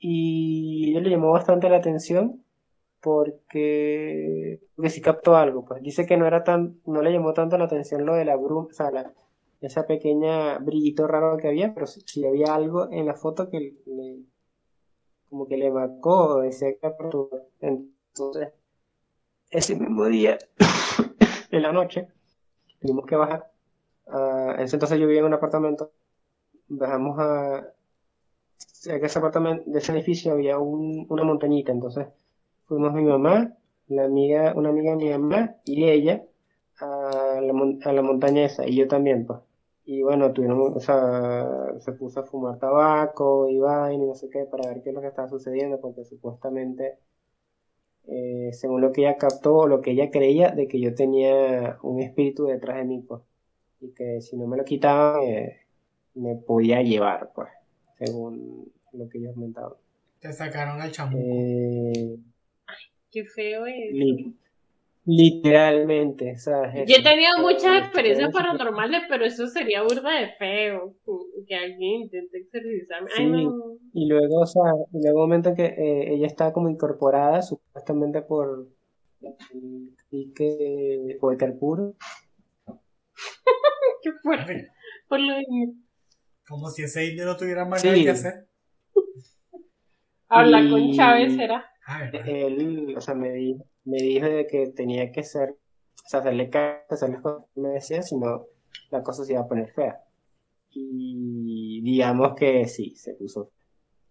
Y 0.00 0.90
ella 0.90 1.00
le 1.02 1.10
llamó 1.10 1.32
bastante 1.32 1.68
la 1.70 1.78
atención 1.78 2.44
porque, 3.00 4.60
porque 4.76 4.90
sí 4.90 5.00
captó 5.02 5.36
algo, 5.36 5.64
pues 5.64 5.82
dice 5.82 6.06
que 6.06 6.16
no 6.18 6.26
era 6.26 6.44
tan, 6.44 6.80
no 6.86 7.02
le 7.02 7.12
llamó 7.12 7.32
tanto 7.34 7.58
la 7.58 7.64
atención 7.66 8.06
lo 8.06 8.14
de 8.14 8.24
la 8.26 8.36
bruma, 8.36 8.68
o 8.70 8.72
sea, 8.72 8.90
la- 8.90 9.12
esa 9.62 9.86
pequeña 9.86 10.58
brillito 10.58 11.06
raro 11.06 11.36
que 11.38 11.48
había, 11.48 11.74
pero 11.74 11.86
sí, 11.86 12.02
sí 12.06 12.26
había 12.26 12.54
algo 12.54 12.90
en 12.92 13.06
la 13.06 13.14
foto 13.14 13.48
que 13.50 13.74
le, 13.86 14.18
como 15.28 15.46
que 15.46 15.56
le 15.56 15.70
marcó, 15.70 16.40
decía 16.40 16.68
que. 16.78 16.92
Entonces, 17.60 18.52
ese 19.50 19.76
mismo 19.76 20.06
día, 20.06 20.38
en 21.50 21.62
la 21.62 21.72
noche, 21.72 22.08
tuvimos 22.80 23.06
que 23.06 23.16
bajar. 23.16 23.50
entonces 24.58 24.98
yo 24.98 25.06
vivía 25.06 25.20
en 25.20 25.26
un 25.26 25.34
apartamento, 25.34 25.92
bajamos 26.70 27.18
a, 27.20 27.74
ese 28.84 29.18
apartamento, 29.18 29.70
de 29.70 29.78
ese 29.78 29.92
edificio 29.92 30.32
había 30.32 30.58
un- 30.58 31.06
una 31.08 31.24
montañita, 31.24 31.72
entonces 31.72 32.06
fuimos 32.66 32.92
mi 32.94 33.04
mamá, 33.04 33.54
la 33.88 34.04
amiga, 34.04 34.52
una 34.56 34.70
amiga 34.70 34.92
de 34.92 34.96
mi 34.98 35.10
mamá 35.10 35.56
y 35.64 35.84
ella 35.88 36.24
a 36.80 37.40
la, 37.42 37.52
a 37.90 37.92
la 37.92 38.02
montaña 38.02 38.44
esa, 38.46 38.66
y 38.68 38.76
yo 38.76 38.88
también, 38.88 39.26
pues. 39.26 39.40
Y 39.84 40.02
bueno, 40.02 40.32
tuvimos, 40.32 40.76
o 40.76 40.80
sea, 40.80 41.46
se 41.80 41.92
puso 41.92 42.20
a 42.20 42.24
fumar 42.24 42.58
tabaco 42.58 43.48
y 43.48 43.58
vaina 43.58 44.04
y 44.04 44.06
no 44.08 44.14
sé 44.14 44.30
qué 44.30 44.44
para 44.46 44.68
ver 44.68 44.82
qué 44.82 44.90
es 44.90 44.94
lo 44.94 45.00
que 45.02 45.08
estaba 45.08 45.28
sucediendo, 45.28 45.80
porque 45.80 46.04
supuestamente, 46.04 46.98
eh, 48.06 48.50
según 48.52 48.80
lo 48.80 48.92
que 48.92 49.02
ella 49.02 49.16
captó, 49.18 49.56
o 49.58 49.66
lo 49.68 49.80
que 49.80 49.92
ella 49.92 50.10
creía, 50.10 50.50
de 50.50 50.66
que 50.68 50.80
yo 50.80 50.94
tenía 50.94 51.78
un 51.82 52.00
espíritu 52.00 52.44
detrás 52.46 52.76
de 52.78 52.84
mí, 52.84 53.00
pues. 53.06 53.22
Y 53.80 53.92
que 53.94 54.20
si 54.22 54.36
no 54.36 54.46
me 54.46 54.56
lo 54.56 54.64
quitaban, 54.64 55.22
eh, 55.24 55.59
me 56.20 56.36
podía 56.36 56.82
llevar, 56.82 57.30
pues, 57.34 57.48
según 57.98 58.70
lo 58.92 59.08
que 59.08 59.18
ellos 59.18 59.34
comentaban. 59.34 59.72
Te 60.20 60.32
sacaron 60.32 60.80
al 60.80 60.90
chamuco. 60.92 61.22
Eh, 61.24 62.16
Qué 63.10 63.24
feo 63.24 63.66
es. 63.66 63.92
li- 63.92 64.36
literalmente, 65.06 66.36
¿sabes? 66.36 66.86
Yo 66.86 66.96
he 66.96 67.02
tenido 67.02 67.38
muchas 67.40 67.64
Eh, 67.74 67.78
experiencias 67.78 68.28
experiencia- 68.28 68.30
paranormales, 68.32 69.02
pero 69.08 69.24
eso 69.24 69.46
sería 69.46 69.82
burda 69.82 70.20
de 70.20 70.28
feo. 70.38 70.94
Que 71.46 71.54
alguien 71.56 72.02
intente 72.02 72.38
exorcizarme. 72.38 73.08
Ay, 73.16 73.24
Sí. 73.26 73.30
no. 73.32 73.76
Y 73.94 74.06
luego, 74.08 74.40
o 74.40 74.46
sea, 74.46 74.62
y 74.92 75.02
luego 75.02 75.18
un 75.18 75.24
momento 75.24 75.48
en 75.50 75.54
que 75.56 75.64
eh, 75.64 76.14
ella 76.14 76.26
estaba 76.26 76.52
como 76.52 76.68
incorporada 76.68 77.42
supuestamente 77.42 78.22
por 78.22 78.68
el 80.12 80.32
que 80.34 81.18
o 81.20 81.30
el 81.32 81.38
carpuro. 81.38 81.94
Qué 84.02 84.12
fuerte. 84.22 84.68
Por 85.08 85.20
lo 85.20 85.34
de- 85.34 85.72
Como 86.50 86.68
si 86.68 86.82
ese 86.82 87.06
indio 87.06 87.24
no 87.24 87.36
tuviera 87.36 87.64
más 87.64 87.80
Sí. 87.80 87.86
nada 87.88 88.02
que 88.02 88.10
hacer. 88.10 88.48
Habla 90.28 90.60
Y- 90.60 90.70
con 90.70 90.92
Chávez, 90.92 91.34
¿será? 91.36 91.64
Ah. 91.86 92.10
Él, 92.26 92.94
o 92.96 93.00
sea, 93.00 93.14
me 93.14 93.30
dijo, 93.32 93.64
me 93.84 93.96
dijo 93.98 94.26
de 94.26 94.46
que 94.46 94.66
tenía 94.74 95.10
que 95.12 95.22
ser, 95.22 95.50
o 95.50 96.08
sea, 96.08 96.20
hacerle 96.20 96.50
caso, 96.50 96.82
hacer 96.90 97.10
las 97.10 97.22
cosas 97.22 97.44
que 97.54 97.60
me 97.60 97.68
decía, 97.70 98.02
si 98.02 98.16
no, 98.18 98.46
la 98.90 99.02
cosa 99.02 99.24
se 99.24 99.32
iba 99.32 99.42
a 99.42 99.48
poner 99.48 99.72
fea. 99.72 100.00
Y 100.72 101.80
digamos 101.82 102.34
que 102.36 102.66
sí, 102.66 102.94
se 102.96 103.14
puso. 103.14 103.50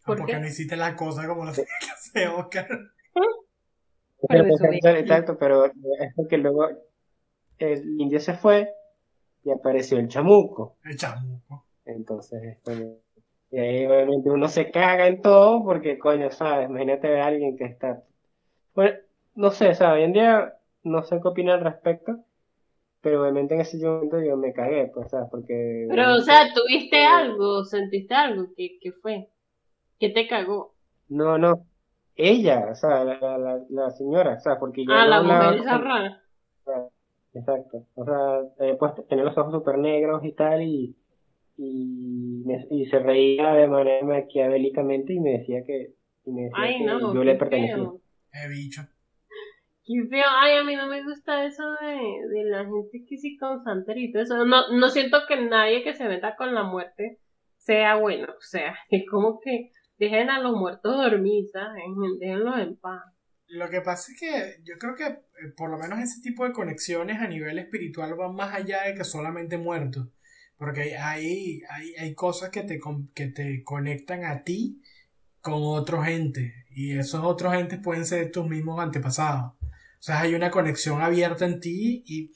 Ah, 0.02 0.06
¿Por 0.08 0.18
porque 0.18 0.34
qué? 0.34 0.40
no 0.40 0.48
hiciste 0.48 0.76
la 0.76 0.96
cosa 0.96 1.28
como 1.28 1.46
lo 1.46 1.52
tenía 1.52 1.68
que 1.82 1.92
hacer 1.92 2.28
Oscar. 2.30 2.68
Exacto, 4.30 5.38
pero 5.38 5.66
es 5.66 5.74
porque 6.16 6.38
luego 6.38 6.68
el 7.60 8.00
indio 8.00 8.20
se 8.20 8.34
fue 8.34 8.70
y 9.44 9.52
apareció 9.52 9.98
el 9.98 10.08
chamuco. 10.10 10.78
El 10.84 10.98
chamuco. 10.98 11.66
Entonces, 11.96 12.58
y 13.52 13.58
ahí 13.58 13.86
obviamente 13.86 14.30
uno 14.30 14.48
se 14.48 14.70
caga 14.70 15.08
en 15.08 15.22
todo 15.22 15.64
porque, 15.64 15.98
coño, 15.98 16.32
¿sabes? 16.32 16.70
Imagínate 16.70 17.10
ver 17.10 17.22
a 17.22 17.28
alguien 17.28 17.58
que 17.58 17.66
está... 17.66 18.04
Bueno, 18.76 18.98
no 19.36 19.52
sé, 19.52 19.74
¿sabes? 19.74 19.98
Hoy 20.00 20.04
en 20.04 20.14
día 20.14 20.54
no 20.84 21.04
sé 21.04 21.20
qué 21.22 21.28
opina 21.28 21.56
al 21.56 21.62
respecto, 21.62 22.20
pero 23.02 23.22
obviamente 23.22 23.56
en 23.56 23.62
ese 23.62 23.78
momento 23.86 24.22
yo 24.22 24.38
me 24.38 24.54
cagué, 24.54 24.92
pues, 24.94 25.10
¿sabes? 25.10 25.30
Porque... 25.32 25.88
Pero, 25.90 26.16
o 26.16 26.22
sea, 26.22 26.54
¿tuviste 26.54 27.02
eh, 27.02 27.06
algo? 27.06 27.64
¿Sentiste 27.64 28.14
algo? 28.14 28.48
¿Qué, 28.56 28.78
qué 28.80 28.92
fue? 28.92 29.30
¿Qué 30.00 30.10
te 30.10 30.28
cagó? 30.28 30.76
No, 31.08 31.38
no. 31.38 31.66
Ella, 32.16 32.68
o 32.72 32.76
sea, 32.76 33.04
la, 33.04 33.64
la, 33.70 33.90
señora, 33.92 34.36
o 34.36 34.40
sea, 34.42 34.60
porque 34.60 34.86
yo 34.86 34.92
Ah, 34.92 35.06
no 35.06 35.10
la 35.10 35.22
mujer 35.22 35.62
esa 35.62 35.78
rara. 35.78 36.22
Exacto. 37.34 37.86
O 37.96 38.06
sea, 38.06 38.42
eh, 38.60 38.76
pues 38.78 38.92
tenía 39.08 39.24
los 39.24 39.38
ojos 39.38 39.54
súper 39.54 39.78
negros 39.78 40.24
y 40.26 40.34
tal, 40.34 40.62
y, 40.62 40.96
y, 41.62 42.44
me- 42.46 42.68
y 42.72 42.86
se 42.86 43.00
reía 43.00 43.54
de 43.54 43.68
manera 43.68 44.06
maquiavélicamente 44.06 45.14
y 45.14 45.20
me 45.20 45.32
decía 45.40 45.64
que, 45.66 45.94
y 46.26 46.32
me 46.32 46.44
decía 46.44 46.58
Ay, 46.58 46.78
que 46.78 46.86
no, 46.86 47.14
yo 47.14 47.24
le 47.24 47.36
pertenecía. 47.36 47.76
Eh, 48.34 48.48
bicho. 48.50 48.82
Qué 49.84 50.08
feo. 50.10 50.26
Ay, 50.30 50.58
a 50.58 50.64
mí 50.64 50.76
no 50.76 50.88
me 50.88 51.04
gusta 51.04 51.46
eso 51.46 51.64
de, 51.82 52.28
de 52.34 52.44
la 52.46 52.64
gente 52.66 53.04
que 53.08 53.18
sí 53.18 53.38
con 53.38 53.62
y 53.96 54.12
todo 54.12 54.24
eso. 54.24 54.46
No, 54.46 54.70
no 54.72 54.90
siento 54.90 55.18
que 55.28 55.36
nadie 55.42 55.84
que 55.84 55.94
se 55.96 56.08
meta 56.08 56.36
con 56.38 56.54
la 56.54 56.64
muerte 56.64 57.20
sea 57.58 57.96
bueno. 57.96 58.28
O 58.38 58.42
sea, 58.42 58.76
es 58.90 59.04
como 59.10 59.40
que 59.42 59.72
dejen 59.98 60.30
a 60.30 60.40
los 60.42 60.54
muertos 60.56 60.96
dormir, 60.96 61.46
¿sabes? 61.52 61.84
Déjenlos 62.20 62.58
en 62.60 62.78
paz. 62.78 63.04
Lo 63.48 63.68
que 63.70 63.82
pasa 63.82 64.12
es 64.12 64.20
que 64.20 64.62
yo 64.64 64.78
creo 64.78 64.96
que 64.96 65.06
eh, 65.06 65.52
por 65.58 65.72
lo 65.72 65.78
menos 65.78 66.00
ese 66.00 66.22
tipo 66.22 66.46
de 66.46 66.54
conexiones 66.54 67.20
a 67.20 67.28
nivel 67.28 67.58
espiritual 67.58 68.14
van 68.16 68.36
más 68.36 68.54
allá 68.54 68.84
de 68.84 68.94
que 68.94 69.04
solamente 69.04 69.58
muertos. 69.58 70.08
Porque 70.60 70.98
hay, 70.98 71.64
hay, 71.70 71.96
hay, 71.96 72.14
cosas 72.14 72.50
que 72.50 72.64
te, 72.64 72.80
que 73.16 73.28
te 73.28 73.64
conectan 73.64 74.26
a 74.26 74.44
ti 74.44 74.84
con 75.42 75.56
otro 75.56 76.04
gente. 76.04 76.66
Y 76.76 76.98
esos 76.98 77.24
otros 77.24 77.56
entes 77.56 77.80
pueden 77.80 78.06
ser 78.06 78.30
tus 78.30 78.46
mismos 78.46 78.80
antepasados. 78.80 79.54
O 79.64 80.02
sea, 80.02 80.20
hay 80.20 80.36
una 80.36 80.52
conexión 80.52 81.02
abierta 81.02 81.46
en 81.46 81.62
ti 81.62 82.04
y 82.06 82.32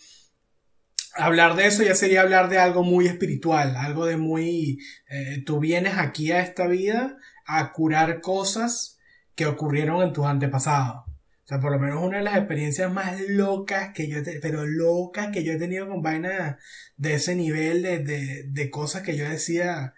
hablar 1.16 1.56
de 1.56 1.68
eso 1.68 1.84
ya 1.84 1.96
sería 1.96 2.22
hablar 2.22 2.50
de 2.50 2.60
algo 2.60 2.84
muy 2.84 3.08
espiritual, 3.08 3.76
algo 3.76 4.06
de 4.06 4.18
muy... 4.18 4.80
eh, 5.10 5.44
tú 5.46 5.60
vienes 5.60 5.98
aquí 5.98 6.32
a 6.32 6.40
esta 6.40 6.66
vida 6.68 7.18
a 7.46 7.72
curar 7.74 8.22
cosas 8.22 9.00
que 9.36 9.46
ocurrieron 9.46 10.02
en 10.02 10.14
tus 10.14 10.26
antepasados. 10.26 11.13
O 11.46 11.48
sea, 11.48 11.60
por 11.60 11.72
lo 11.72 11.80
menos 11.80 12.02
una 12.04 12.18
de 12.18 12.24
las 12.24 12.38
experiencias 12.38 12.92
más 12.92 13.20
locas 13.28 13.94
que 13.94 14.08
yo, 14.08 14.20
he 14.20 14.22
te- 14.24 14.40
pero 14.40 14.66
locas 14.66 15.30
que 15.32 15.44
yo 15.44 15.54
he 15.54 15.58
tenido 15.58 15.88
con 15.88 16.02
vainas 16.02 16.58
de 16.98 17.16
ese 17.16 17.36
nivel 17.36 17.82
de, 17.84 18.00
de, 18.00 18.44
de 18.48 18.70
cosas 18.70 19.04
que 19.04 19.18
yo 19.18 19.30
decía, 19.30 19.94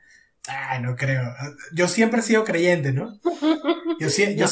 ay, 0.48 0.82
no 0.82 0.96
creo. 0.96 1.24
Yo 1.74 1.88
siempre 1.88 2.20
he 2.22 2.24
sido 2.24 2.44
creyente, 2.46 2.94
¿no? 2.94 3.20
Yo, 4.00 4.48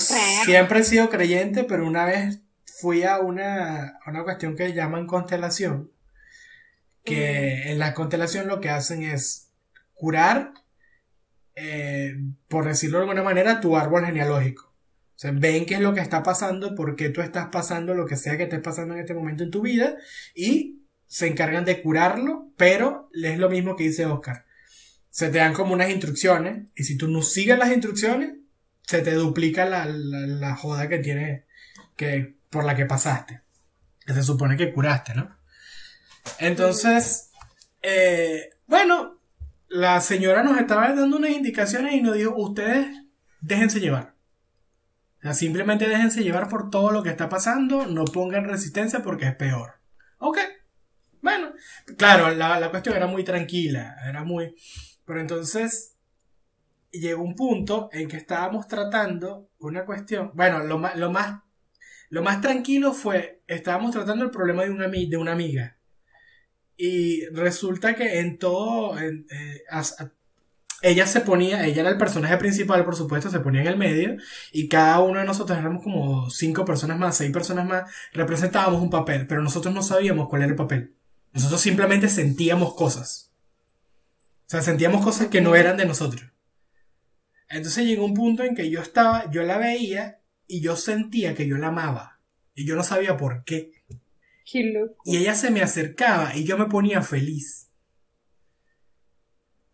siempre 0.45 0.79
he 0.79 0.83
sido 0.83 1.09
creyente, 1.09 1.63
pero 1.65 1.85
una 1.87 2.05
vez 2.05 2.39
fui 2.79 3.03
a 3.03 3.19
una, 3.19 3.97
a 4.03 4.09
una 4.09 4.23
cuestión 4.23 4.55
que 4.55 4.73
llaman 4.73 5.07
constelación, 5.07 5.91
que 7.03 7.71
en 7.71 7.79
la 7.79 7.93
constelación 7.93 8.47
lo 8.47 8.61
que 8.61 8.69
hacen 8.69 9.03
es 9.03 9.49
curar, 9.93 10.53
eh, 11.55 12.15
por 12.47 12.65
decirlo 12.65 12.97
de 12.99 13.03
alguna 13.03 13.23
manera, 13.23 13.59
tu 13.61 13.77
árbol 13.77 14.05
genealógico. 14.05 14.72
O 15.15 15.19
sea, 15.19 15.31
ven 15.31 15.65
qué 15.65 15.75
es 15.75 15.79
lo 15.79 15.93
que 15.93 16.01
está 16.01 16.23
pasando, 16.23 16.75
por 16.75 16.95
qué 16.95 17.09
tú 17.09 17.21
estás 17.21 17.49
pasando 17.51 17.93
lo 17.93 18.05
que 18.05 18.17
sea 18.17 18.35
que 18.35 18.43
estés 18.43 18.61
pasando 18.61 18.93
en 18.93 19.01
este 19.01 19.13
momento 19.13 19.43
en 19.43 19.51
tu 19.51 19.61
vida 19.61 19.95
y 20.33 20.81
se 21.07 21.27
encargan 21.27 21.65
de 21.65 21.81
curarlo, 21.81 22.51
pero 22.57 23.09
es 23.13 23.37
lo 23.37 23.49
mismo 23.49 23.75
que 23.75 23.83
dice 23.83 24.05
Oscar. 24.05 24.45
Se 25.11 25.29
te 25.29 25.37
dan 25.37 25.53
como 25.53 25.73
unas 25.73 25.91
instrucciones 25.91 26.69
y 26.75 26.83
si 26.83 26.97
tú 26.97 27.07
no 27.07 27.21
sigues 27.21 27.59
las 27.59 27.71
instrucciones, 27.71 28.37
se 28.81 29.01
te 29.01 29.13
duplica 29.13 29.65
la, 29.65 29.85
la, 29.85 30.55
joda 30.55 30.89
que 30.89 30.97
tienes, 30.97 31.43
que, 31.95 32.35
por 32.49 32.65
la 32.65 32.75
que 32.75 32.85
pasaste. 32.85 33.41
Que 34.05 34.13
se 34.13 34.23
supone 34.23 34.57
que 34.57 34.73
curaste, 34.73 35.13
¿no? 35.13 35.37
Entonces, 36.39 37.29
eh, 37.81 38.49
bueno, 38.67 39.19
la 39.69 40.01
señora 40.01 40.43
nos 40.43 40.57
estaba 40.57 40.93
dando 40.93 41.17
unas 41.17 41.31
indicaciones 41.31 41.93
y 41.93 42.01
nos 42.01 42.15
dijo, 42.15 42.35
ustedes 42.35 42.87
déjense 43.41 43.79
llevar. 43.79 44.12
Sea, 45.23 45.33
simplemente 45.33 45.87
déjense 45.87 46.21
llevar 46.21 46.49
por 46.49 46.69
todo 46.69 46.91
lo 46.91 47.01
que 47.01 47.09
está 47.09 47.29
pasando, 47.29 47.85
no 47.87 48.03
pongan 48.03 48.43
resistencia 48.43 49.01
porque 49.01 49.25
es 49.25 49.35
peor. 49.35 49.75
Ok, 50.17 50.37
bueno, 51.21 51.53
claro, 51.97 52.31
la, 52.31 52.59
la 52.59 52.69
cuestión 52.69 52.97
era 52.97 53.07
muy 53.07 53.23
tranquila, 53.23 53.95
era 54.05 54.25
muy... 54.25 54.53
Pero 55.05 55.21
entonces 55.21 55.95
llegó 56.91 57.23
un 57.23 57.35
punto 57.35 57.87
en 57.93 58.09
que 58.09 58.17
estábamos 58.17 58.67
tratando 58.67 59.49
una 59.59 59.85
cuestión, 59.85 60.31
bueno, 60.33 60.61
lo 60.65 60.77
más, 60.77 60.97
lo 60.97 61.09
más, 61.09 61.41
lo 62.09 62.21
más 62.21 62.41
tranquilo 62.41 62.91
fue, 62.91 63.41
estábamos 63.47 63.91
tratando 63.91 64.25
el 64.25 64.31
problema 64.31 64.63
de 64.63 64.71
una, 64.71 64.89
de 64.89 65.17
una 65.17 65.31
amiga. 65.31 65.77
Y 66.75 67.25
resulta 67.27 67.95
que 67.95 68.19
en 68.19 68.37
todo, 68.37 68.99
eh, 68.99 69.23
ella 70.83 71.07
se 71.07 71.21
ponía, 71.21 71.65
ella 71.65 71.81
era 71.81 71.89
el 71.89 71.97
personaje 71.97 72.37
principal, 72.37 72.83
por 72.83 72.95
supuesto, 72.95 73.29
se 73.29 73.39
ponía 73.39 73.61
en 73.61 73.67
el 73.67 73.77
medio, 73.77 74.17
y 74.51 74.67
cada 74.67 74.99
uno 74.99 75.19
de 75.19 75.25
nosotros 75.25 75.57
éramos 75.57 75.81
como 75.81 76.29
cinco 76.29 76.65
personas 76.65 76.99
más, 76.99 77.15
seis 77.15 77.31
personas 77.31 77.65
más, 77.65 77.89
representábamos 78.11 78.81
un 78.81 78.89
papel, 78.89 79.25
pero 79.25 79.41
nosotros 79.41 79.73
no 79.73 79.81
sabíamos 79.81 80.27
cuál 80.27 80.41
era 80.41 80.51
el 80.51 80.57
papel. 80.57 80.93
Nosotros 81.31 81.61
simplemente 81.61 82.09
sentíamos 82.09 82.75
cosas. 82.75 83.31
O 84.45 84.49
sea, 84.49 84.61
sentíamos 84.61 85.03
cosas 85.03 85.29
que 85.29 85.39
no 85.39 85.55
eran 85.55 85.77
de 85.77 85.85
nosotros. 85.85 86.29
Entonces 87.49 87.85
llegó 87.85 88.03
un 88.03 88.13
punto 88.13 88.43
en 88.43 88.53
que 88.53 88.69
yo 88.69 88.81
estaba, 88.81 89.31
yo 89.31 89.41
la 89.43 89.57
veía 89.57 90.19
y 90.47 90.61
yo 90.61 90.75
sentía 90.75 91.33
que 91.33 91.47
yo 91.47 91.57
la 91.57 91.67
amaba. 91.67 92.19
Y 92.53 92.65
yo 92.65 92.75
no 92.75 92.83
sabía 92.83 93.15
por 93.15 93.45
qué. 93.45 93.71
Qué 94.45 94.65
loco. 94.65 95.01
Y 95.05 95.15
ella 95.15 95.33
se 95.33 95.49
me 95.49 95.61
acercaba 95.61 96.35
y 96.35 96.43
yo 96.43 96.57
me 96.57 96.65
ponía 96.65 97.01
feliz. 97.01 97.69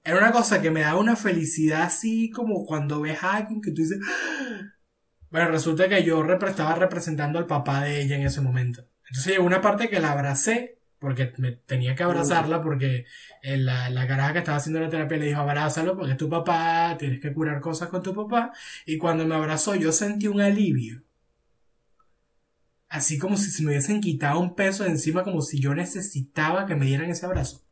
Era 0.03 0.17
una 0.17 0.31
cosa 0.31 0.61
que 0.61 0.71
me 0.71 0.81
daba 0.81 0.99
una 0.99 1.15
felicidad 1.15 1.83
así 1.83 2.29
como 2.31 2.65
cuando 2.65 3.01
ves 3.01 3.21
a 3.23 3.35
alguien 3.37 3.61
que 3.61 3.71
tú 3.71 3.81
dices... 3.81 3.99
"Ah". 4.03 4.73
Bueno, 5.29 5.49
resulta 5.51 5.87
que 5.89 6.03
yo 6.03 6.23
repre- 6.23 6.49
estaba 6.49 6.75
representando 6.75 7.37
al 7.39 7.45
papá 7.47 7.83
de 7.83 8.01
ella 8.01 8.15
en 8.15 8.23
ese 8.23 8.41
momento. 8.41 8.83
Entonces 9.07 9.33
llegó 9.33 9.45
una 9.45 9.61
parte 9.61 9.89
que 9.89 9.99
la 9.99 10.11
abracé, 10.13 10.79
porque 10.99 11.33
me 11.37 11.51
tenía 11.53 11.95
que 11.95 12.03
abrazarla, 12.03 12.61
porque 12.63 13.05
eh, 13.43 13.57
la, 13.57 13.89
la 13.89 14.07
caraja 14.07 14.33
que 14.33 14.39
estaba 14.39 14.57
haciendo 14.57 14.79
la 14.81 14.89
terapia 14.89 15.17
le 15.17 15.27
dijo 15.27 15.39
abrázalo 15.41 15.95
porque 15.95 16.13
es 16.13 16.17
tu 16.17 16.29
papá, 16.29 16.95
tienes 16.99 17.19
que 17.21 17.31
curar 17.33 17.61
cosas 17.61 17.89
con 17.89 18.01
tu 18.03 18.13
papá. 18.15 18.51
Y 18.85 18.97
cuando 18.97 19.25
me 19.27 19.35
abrazó 19.35 19.75
yo 19.75 19.91
sentí 19.91 20.27
un 20.27 20.41
alivio. 20.41 21.03
Así 22.89 23.17
como 23.19 23.37
si 23.37 23.51
se 23.51 23.63
me 23.63 23.69
hubiesen 23.69 24.01
quitado 24.01 24.39
un 24.39 24.55
peso 24.55 24.83
de 24.83 24.89
encima, 24.89 25.23
como 25.23 25.41
si 25.41 25.59
yo 25.61 25.73
necesitaba 25.75 26.65
que 26.65 26.75
me 26.75 26.85
dieran 26.87 27.09
ese 27.09 27.25
abrazo. 27.25 27.63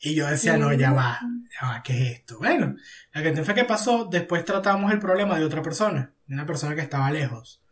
Y 0.00 0.14
yo 0.14 0.28
decía, 0.28 0.56
no, 0.56 0.72
ya 0.72 0.92
va, 0.92 1.20
ya 1.60 1.68
va, 1.68 1.82
¿qué 1.82 1.92
es 1.92 2.18
esto? 2.18 2.38
Bueno, 2.38 2.76
la 3.12 3.22
cuestión 3.22 3.44
fue 3.44 3.54
que 3.54 3.64
pasó, 3.64 4.04
después 4.04 4.44
tratamos 4.44 4.92
el 4.92 5.00
problema 5.00 5.38
de 5.38 5.44
otra 5.44 5.60
persona, 5.60 6.12
de 6.26 6.34
una 6.34 6.46
persona 6.46 6.74
que 6.76 6.82
estaba 6.82 7.10
lejos. 7.10 7.62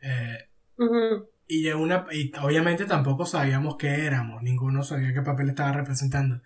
Eh, 0.00 0.48
Ujú. 0.78 1.28
y, 1.46 1.62
de 1.64 1.74
una, 1.74 2.06
y 2.12 2.32
obviamente 2.40 2.84
tampoco 2.86 3.26
sabíamos 3.26 3.76
qué 3.76 4.06
éramos, 4.06 4.42
ninguno 4.42 4.82
sabía 4.82 5.12
qué 5.12 5.22
papel 5.22 5.50
estaba 5.50 5.72
representando. 5.72 6.40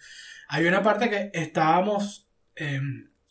Hay 0.48 0.66
una 0.66 0.82
parte 0.82 1.08
que 1.08 1.30
estábamos, 1.32 2.28
eh, 2.56 2.80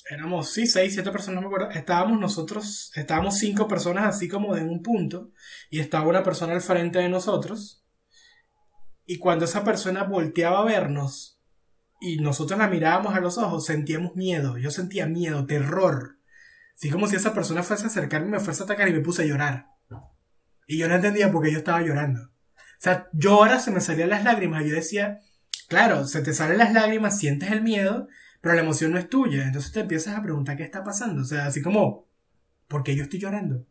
éramos, 0.10 0.52
sí, 0.52 0.68
seis, 0.68 0.94
siete 0.94 1.12
personas, 1.12 1.36
no 1.36 1.50
me 1.50 1.54
acuerdo, 1.54 1.72
estábamos 1.72 2.20
nosotros, 2.20 2.92
estábamos 2.96 3.38
cinco 3.38 3.68
personas 3.68 4.06
así 4.06 4.30
como 4.30 4.56
en 4.56 4.70
un 4.70 4.82
punto, 4.82 5.32
y 5.70 5.80
estaba 5.80 6.08
una 6.08 6.24
persona 6.24 6.54
al 6.54 6.62
frente 6.62 7.00
de 7.00 7.10
nosotros, 7.10 7.84
y 9.06 9.18
cuando 9.18 9.46
esa 9.46 9.64
persona 9.64 10.04
volteaba 10.04 10.60
a 10.60 10.66
vernos, 10.66 11.39
y 12.02 12.18
nosotros 12.18 12.58
la 12.58 12.68
mirábamos 12.68 13.16
a 13.16 13.20
los 13.20 13.38
ojos, 13.38 13.66
sentíamos 13.66 14.16
miedo, 14.16 14.58
yo 14.58 14.72
sentía 14.72 15.06
miedo, 15.06 15.46
terror, 15.46 16.18
así 16.76 16.90
como 16.90 17.08
si 17.08 17.16
esa 17.16 17.34
persona 17.34 17.64
fuese 17.64 17.84
a 17.84 17.88
acercarme 17.88 18.30
me 18.30 18.40
fuese 18.40 18.64
a 18.64 18.66
atacar 18.66 18.88
y 18.88 18.94
me 18.94 19.02
puse 19.02 19.24
a 19.24 19.26
llorar. 19.26 19.68
Y 20.70 20.78
yo 20.78 20.88
no 20.88 20.94
entendía 20.94 21.32
por 21.32 21.44
qué 21.44 21.52
yo 21.52 21.58
estaba 21.58 21.82
llorando. 21.82 22.22
O 22.22 22.82
sea, 22.82 23.10
yo 23.12 23.34
ahora 23.34 23.60
se 23.60 23.72
me 23.72 23.82
salían 23.82 24.10
las 24.10 24.24
lágrimas. 24.24 24.64
Yo 24.66 24.76
decía, 24.76 25.20
claro, 25.68 26.06
se 26.06 26.22
te 26.22 26.32
salen 26.32 26.60
las 26.60 26.72
lágrimas, 26.74 27.18
sientes 27.18 27.52
el 27.52 27.64
miedo, 27.64 28.08
pero 28.40 28.54
la 28.54 28.62
emoción 28.62 28.92
no 28.92 29.00
es 29.00 29.10
tuya. 29.10 29.46
Entonces 29.48 29.72
te 29.72 29.80
empiezas 29.80 30.16
a 30.16 30.22
preguntar 30.22 30.58
qué 30.58 30.64
está 30.64 30.84
pasando. 30.84 31.24
O 31.24 31.26
sea, 31.26 31.48
así 31.48 31.64
como, 31.64 32.08
¿por 32.68 32.84
qué 32.84 32.96
yo 32.96 33.02
estoy 33.02 33.20
llorando? 33.20 33.66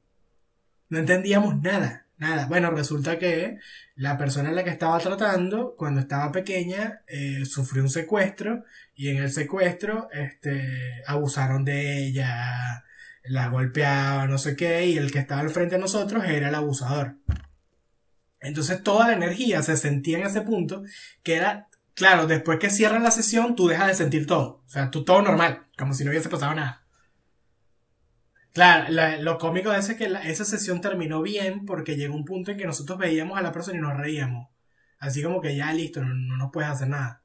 No 0.88 0.98
entendíamos 0.98 1.62
nada, 1.62 2.07
nada. 2.18 2.46
Bueno, 2.46 2.70
resulta 2.70 3.18
que 3.18 3.58
la 3.94 4.16
persona 4.18 4.50
en 4.50 4.56
la 4.56 4.64
que 4.64 4.70
estaba 4.70 4.98
tratando, 4.98 5.74
cuando 5.76 6.00
estaba 6.00 6.32
pequeña, 6.32 7.02
eh, 7.06 7.44
sufrió 7.44 7.82
un 7.82 7.90
secuestro 7.90 8.64
y 8.94 9.08
en 9.08 9.18
el 9.18 9.30
secuestro, 9.30 10.08
este, 10.12 11.02
abusaron 11.06 11.64
de 11.64 12.06
ella, 12.06 12.84
la 13.24 13.48
golpeaba, 13.48 14.26
no 14.26 14.38
sé 14.38 14.56
qué, 14.56 14.86
y 14.86 14.98
el 14.98 15.10
que 15.12 15.18
estaba 15.18 15.40
al 15.40 15.50
frente 15.50 15.76
de 15.76 15.80
nosotros 15.80 16.24
era 16.24 16.48
el 16.48 16.54
abusador. 16.54 17.16
Entonces 18.40 18.82
toda 18.82 19.08
la 19.08 19.14
energía 19.14 19.62
se 19.62 19.76
sentía 19.76 20.18
en 20.18 20.26
ese 20.26 20.42
punto 20.42 20.82
que 21.22 21.36
era, 21.36 21.68
claro, 21.94 22.26
después 22.26 22.58
que 22.58 22.70
cierra 22.70 22.98
la 22.98 23.10
sesión, 23.10 23.56
tú 23.56 23.68
dejas 23.68 23.88
de 23.88 23.94
sentir 23.94 24.26
todo. 24.26 24.62
O 24.66 24.68
sea, 24.68 24.90
tú 24.90 25.04
todo 25.04 25.22
normal, 25.22 25.66
como 25.76 25.94
si 25.94 26.04
no 26.04 26.10
hubiese 26.10 26.28
pasado 26.28 26.54
nada. 26.54 26.82
Claro, 28.58 28.86
la- 28.92 29.16
lo 29.18 29.38
cómico 29.38 29.70
de 29.70 29.78
eso 29.78 29.92
es 29.92 29.98
que 29.98 30.08
la- 30.08 30.22
esa 30.22 30.44
sesión 30.44 30.80
terminó 30.80 31.22
bien 31.22 31.64
porque 31.64 31.94
llegó 31.96 32.16
un 32.16 32.24
punto 32.24 32.50
en 32.50 32.58
que 32.58 32.66
nosotros 32.66 32.98
veíamos 32.98 33.38
a 33.38 33.42
la 33.42 33.52
persona 33.52 33.78
y 33.78 33.80
nos 33.80 33.96
reíamos. 33.96 34.48
Así 34.98 35.22
como 35.22 35.40
que 35.40 35.54
ya 35.56 35.72
listo, 35.72 36.00
no, 36.00 36.12
no 36.12 36.36
nos 36.36 36.50
puedes 36.50 36.68
hacer 36.68 36.88
nada. 36.88 37.22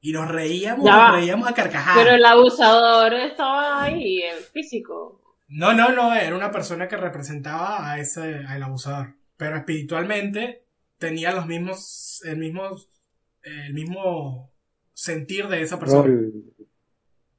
Y 0.00 0.12
nos 0.12 0.28
reíamos, 0.28 0.84
Ya 0.84 0.96
nos 1.06 1.16
reíamos 1.20 1.48
a 1.48 1.54
carcajadas. 1.54 2.02
Pero 2.02 2.16
el 2.16 2.24
abusador 2.24 3.14
estaba 3.14 3.84
ahí, 3.84 4.20
en 4.20 4.42
físico. 4.52 5.36
No, 5.46 5.72
no, 5.74 5.92
no, 5.92 6.12
era 6.12 6.34
una 6.34 6.50
persona 6.50 6.88
que 6.88 6.96
representaba 6.96 7.90
a 7.92 8.00
ese, 8.00 8.38
al 8.48 8.62
abusador. 8.64 9.14
Pero 9.36 9.56
espiritualmente 9.56 10.64
tenía 10.98 11.32
los 11.32 11.46
mismos, 11.46 12.20
el 12.24 12.36
mismo, 12.38 12.62
el 13.42 13.74
mismo 13.74 14.52
sentir 14.92 15.46
de 15.46 15.62
esa 15.62 15.78
persona. 15.78 16.02
Rol. 16.02 16.32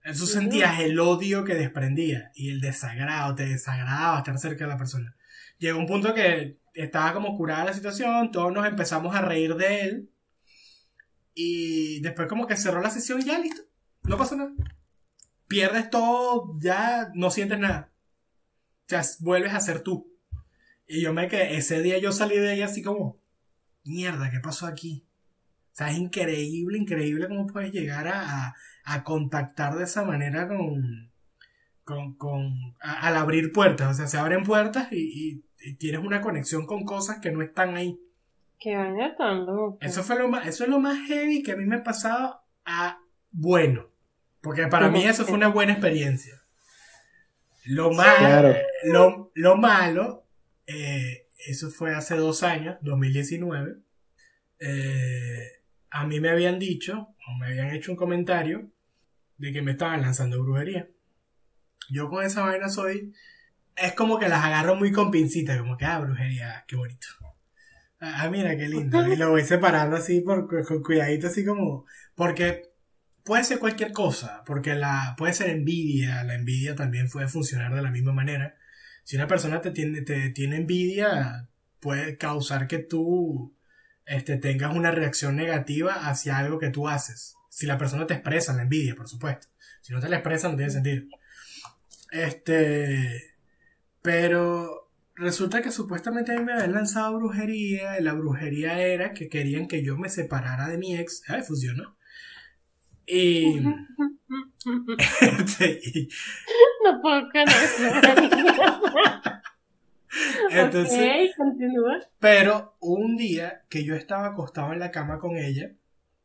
Eso 0.06 0.28
sentías 0.28 0.80
el 0.82 1.00
odio 1.00 1.44
que 1.44 1.56
desprendía 1.56 2.32
y 2.36 2.52
el 2.52 2.62
desagrado, 2.62 3.34
te 3.34 3.48
desagradaba 3.48 4.20
estar 4.20 4.38
cerca 4.38 4.66
de 4.66 4.70
la 4.70 4.78
persona. 4.78 5.16
Llegó 5.58 5.80
un 5.80 5.88
punto 5.88 6.14
que 6.14 6.60
estaba 6.76 7.12
como 7.12 7.36
curada 7.36 7.66
la 7.66 7.74
situación, 7.74 8.32
todos 8.32 8.54
nos 8.54 8.68
empezamos 8.68 9.16
a 9.16 9.22
reír 9.22 9.56
de 9.56 9.82
él 9.82 10.10
y 11.34 12.02
después 12.02 12.28
como 12.28 12.46
que 12.46 12.56
cerró 12.56 12.82
la 12.82 12.92
sesión 12.92 13.20
y 13.20 13.26
ya 13.26 13.40
listo, 13.40 13.64
no 14.04 14.16
pasó 14.16 14.36
nada. 14.36 14.52
Pierdes 15.48 15.90
todo, 15.90 16.54
ya 16.62 17.10
no 17.16 17.32
sientes 17.32 17.58
nada. 17.58 17.92
O 18.86 18.90
sea, 18.90 19.02
vuelves 19.22 19.56
a 19.56 19.60
ser 19.60 19.82
tú. 19.82 20.08
Y 20.88 21.02
yo 21.02 21.14
me 21.14 21.28
quedé, 21.28 21.58
ese 21.58 21.82
día 21.82 21.98
yo 21.98 22.12
salí 22.12 22.38
de 22.38 22.52
ahí 22.52 22.62
así 22.62 22.84
como, 22.84 23.18
mierda, 23.84 24.30
¿qué 24.30 24.40
pasó 24.40 24.68
aquí? 24.68 25.04
O 25.76 25.78
sea, 25.78 25.92
es 25.92 25.98
increíble, 25.98 26.78
increíble 26.78 27.28
cómo 27.28 27.48
puedes 27.48 27.74
llegar 27.74 28.08
a, 28.08 28.22
a- 28.48 28.56
a 28.86 29.04
contactar 29.04 29.76
de 29.76 29.84
esa 29.84 30.06
manera 30.06 30.48
con, 30.48 31.12
con, 31.84 32.16
con 32.16 32.54
a- 32.82 33.08
al 33.08 33.18
abrir 33.18 33.52
puertas. 33.52 33.92
O 33.92 33.94
sea, 33.94 34.08
se 34.08 34.18
abren 34.18 34.44
puertas 34.44 34.88
y, 34.92 34.98
y- 35.34 35.44
y 35.60 35.74
tienes 35.74 36.02
una 36.02 36.22
conexión 36.22 36.66
con 36.66 36.86
cosas 36.86 37.20
que 37.20 37.32
no 37.32 37.42
están 37.42 37.76
ahí. 37.76 38.00
Qué 38.58 38.74
vaina 38.76 39.16
tan 39.18 39.46
loco. 39.46 39.78
Eso 39.82 40.02
fue 40.02 40.18
lo 40.18 40.30
más, 40.30 40.48
eso 40.48 40.64
es 40.64 40.70
lo 40.70 40.80
más 40.80 40.98
heavy 41.08 41.44
que 41.44 41.52
a 41.52 41.58
mí 41.58 41.66
me 41.66 41.76
ha 41.78 41.84
pasado 41.84 42.42
a 42.66 43.00
bueno. 43.32 43.90
Porque 44.42 44.68
para 44.68 44.90
mí 44.90 45.04
eso 45.04 45.26
fue 45.26 45.34
una 45.36 45.50
buena 45.50 45.74
experiencia. 45.74 46.42
Lo 47.66 47.90
Claro. 47.90 48.56
lo, 48.86 49.32
lo 49.34 49.58
malo, 49.58 50.24
eh, 50.68 51.28
eso 51.48 51.70
fue 51.70 51.94
hace 51.96 52.16
dos 52.16 52.44
años, 52.44 52.78
2019. 52.82 53.78
eh, 54.60 55.52
a 55.96 56.06
mí 56.06 56.20
me 56.20 56.30
habían 56.30 56.60
dicho, 56.60 57.16
o 57.26 57.38
me 57.40 57.48
habían 57.48 57.74
hecho 57.74 57.90
un 57.90 57.96
comentario, 57.96 58.70
de 59.38 59.54
que 59.54 59.62
me 59.62 59.72
estaban 59.72 60.02
lanzando 60.02 60.44
brujería. 60.44 60.90
Yo 61.90 62.10
con 62.10 62.26
esa 62.26 62.42
vaina 62.42 62.68
soy, 62.68 63.14
es 63.78 63.94
como 63.94 64.20
que 64.20 64.28
las 64.28 64.44
agarro 64.44 64.76
muy 64.76 64.92
con 64.92 65.10
pincita, 65.10 65.58
como 65.58 65.78
que, 65.78 65.86
ah, 65.86 66.00
brujería, 66.00 66.66
qué 66.68 66.76
bonito. 66.76 67.08
Ah, 68.02 68.28
mira, 68.30 68.58
qué 68.58 68.68
lindo. 68.68 69.08
Y 69.08 69.16
lo 69.16 69.30
voy 69.30 69.44
separando 69.44 69.96
así 69.96 70.20
por, 70.20 70.66
con 70.66 70.84
cuidadito, 70.84 71.28
así 71.28 71.46
como, 71.46 71.86
porque 72.14 72.74
puede 73.24 73.46
ser 73.46 73.60
cualquier 73.60 73.94
cosa, 73.94 74.44
porque 74.46 74.76
la, 74.76 75.16
puede 75.18 75.34
ser 75.34 75.50
envidia, 75.50 76.26
la 76.26 76.36
envidia 76.36 76.76
también 76.76 77.08
puede 77.10 77.30
funcionar 77.30 77.74
de 77.74 77.82
la 77.82 77.92
misma 77.92 78.12
manera. 78.12 78.58
Si 79.06 79.16
una 79.16 79.28
persona 79.28 79.62
te 79.62 79.72
tiene, 79.72 80.02
te 80.02 80.30
tiene 80.32 80.58
envidia, 80.58 81.48
puede 81.80 82.18
causar 82.18 82.68
que 82.68 82.80
tú 82.80 83.56
este, 84.06 84.38
tengas 84.38 84.76
una 84.76 84.92
reacción 84.92 85.36
negativa 85.36 86.08
hacia 86.08 86.38
algo 86.38 86.60
que 86.60 86.70
tú 86.70 86.88
haces. 86.88 87.36
Si 87.50 87.66
la 87.66 87.78
persona 87.78 88.06
te 88.08 88.14
expresa 88.16 88.54
la 88.54 88.64
envidia, 88.64 88.96
por 88.96 89.08
supuesto. 89.08 89.48
Si 89.82 89.94
no 89.94 90.00
te 90.00 90.10
la 90.10 90.18
expresa, 90.18 90.50
no 90.50 90.56
tiene 90.58 90.72
sentido. 90.72 91.06
Este. 92.12 93.36
Pero 94.02 94.90
resulta 95.16 95.62
que 95.62 95.72
supuestamente 95.72 96.32
a 96.34 96.40
mí 96.40 96.44
me 96.46 96.54
habían 96.54 96.74
lanzado 96.74 97.18
brujería. 97.18 98.00
Y 98.00 98.04
la 98.04 98.14
brujería 98.14 98.80
era 98.80 99.14
que 99.14 99.30
querían 99.30 99.68
que 99.68 99.84
yo 99.84 99.98
me 99.98 100.10
separara 100.10 100.68
de 100.68 100.78
mi 100.78 100.96
ex. 100.98 101.24
Ay, 101.28 101.44
funcionó. 101.44 101.96
Y. 103.08 103.60
este, 105.22 105.80
y- 105.84 106.10
No 106.84 107.02
puedo 107.02 107.22
con 107.32 107.42
eso. 107.42 107.86
entonces. 110.52 111.36
continúa. 111.36 112.00
Pero 112.20 112.78
un 112.80 113.18
día 113.18 113.64
que 113.70 113.84
yo 113.84 113.96
estaba 113.96 114.28
acostado 114.28 114.74
en 114.74 114.80
la 114.80 114.92
cama 114.92 115.18
con 115.20 115.38
ella, 115.38 115.72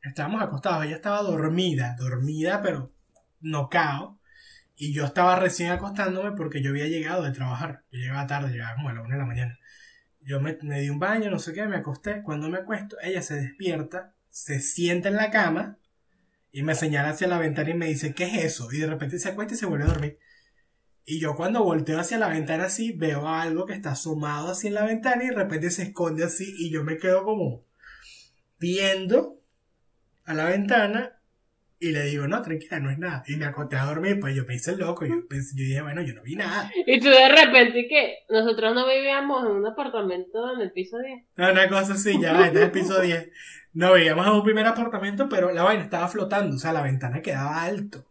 estábamos 0.03 0.43
acostados, 0.43 0.85
ella 0.85 0.97
estaba 0.97 1.23
dormida, 1.23 1.97
dormida, 1.99 2.61
pero 2.63 2.93
nocao. 3.41 4.19
Y 4.77 4.95
yo 4.95 5.05
estaba 5.05 5.39
recién 5.39 5.71
acostándome 5.71 6.33
porque 6.33 6.63
yo 6.63 6.71
había 6.71 6.87
llegado 6.87 7.23
de 7.23 7.33
trabajar. 7.33 7.85
Yo 7.91 7.99
llegaba 7.99 8.27
tarde, 8.27 8.51
llegaba 8.51 8.77
como 8.77 8.89
a 8.89 8.95
la 8.95 9.03
una 9.03 9.15
de 9.15 9.19
la 9.19 9.27
mañana. 9.27 9.59
Yo 10.23 10.41
me, 10.41 10.57
me 10.63 10.81
di 10.81 10.89
un 10.89 10.99
baño, 10.99 11.31
no 11.31 11.39
sé 11.39 11.53
qué, 11.53 11.67
me 11.67 11.77
acosté. 11.77 12.23
Cuando 12.23 12.49
me 12.49 12.59
acuesto, 12.59 12.97
ella 13.03 13.21
se 13.21 13.35
despierta, 13.35 14.15
se 14.31 14.61
sienta 14.61 15.09
en 15.09 15.17
la 15.17 15.31
cama 15.31 15.77
y 16.53 16.63
me 16.63 16.75
señala 16.75 17.11
hacia 17.11 17.29
la 17.29 17.39
ventana 17.39 17.71
y 17.71 17.75
me 17.75 17.87
dice, 17.87 18.15
¿qué 18.15 18.25
es 18.25 18.45
eso? 18.45 18.73
Y 18.73 18.79
de 18.79 18.87
repente 18.87 19.19
se 19.19 19.29
acuesta 19.29 19.55
y 19.55 19.57
se 19.57 19.67
vuelve 19.67 19.85
a 19.85 19.89
dormir. 19.89 20.19
Y 21.13 21.19
yo 21.19 21.35
cuando 21.35 21.65
volteo 21.65 21.99
hacia 21.99 22.19
la 22.19 22.29
ventana 22.29 22.65
así, 22.67 22.93
veo 22.93 23.27
algo 23.27 23.67
que 23.67 23.73
está 23.75 23.91
asomado 23.93 24.53
así 24.53 24.69
en 24.69 24.75
la 24.75 24.85
ventana 24.87 25.25
y 25.25 25.29
de 25.29 25.35
repente 25.35 25.71
se 25.71 25.83
esconde 25.83 26.23
así 26.23 26.55
y 26.57 26.71
yo 26.71 26.85
me 26.85 26.99
quedo 26.99 27.25
como 27.25 27.65
viendo 28.61 29.37
a 30.25 30.35
la 30.35 30.45
ventana 30.45 31.17
y 31.81 31.93
le 31.93 32.05
digo, 32.05 32.29
no, 32.29 32.43
tranquila, 32.43 32.79
no 32.79 32.91
es 32.91 32.99
nada. 32.99 33.25
Y 33.27 33.37
me 33.37 33.47
acosté 33.47 33.75
a 33.77 33.87
dormir, 33.87 34.21
pues 34.21 34.37
yo 34.37 34.45
me 34.45 34.55
hice 34.55 34.77
loco. 34.77 35.05
Yo, 35.07 35.27
pensé- 35.29 35.57
yo 35.57 35.65
dije, 35.65 35.81
bueno, 35.83 36.03
yo 36.03 36.15
no 36.15 36.23
vi 36.23 36.37
nada. 36.37 36.71
Y 36.87 37.01
tú 37.01 37.09
de 37.09 37.29
repente, 37.29 37.87
¿qué? 37.89 38.19
Nosotros 38.29 38.75
no 38.75 38.87
vivíamos 38.87 39.47
en 39.47 39.53
un 39.53 39.67
apartamento 39.67 40.55
en 40.55 40.61
el 40.61 40.73
piso 40.73 40.99
10. 40.99 41.25
No, 41.37 41.51
una 41.51 41.69
cosa 41.69 41.95
así, 41.95 42.21
ya 42.21 42.47
es 42.47 42.55
el 42.55 42.71
piso 42.71 43.01
10. 43.01 43.31
No 43.73 43.93
veíamos 43.95 44.27
en 44.27 44.33
un 44.35 44.45
primer 44.45 44.67
apartamento, 44.67 45.29
pero 45.29 45.51
la 45.53 45.63
vaina 45.63 45.83
estaba 45.83 46.07
flotando, 46.09 46.55
o 46.55 46.59
sea, 46.59 46.73
la 46.73 46.83
ventana 46.83 47.23
quedaba 47.23 47.63
alto. 47.63 48.07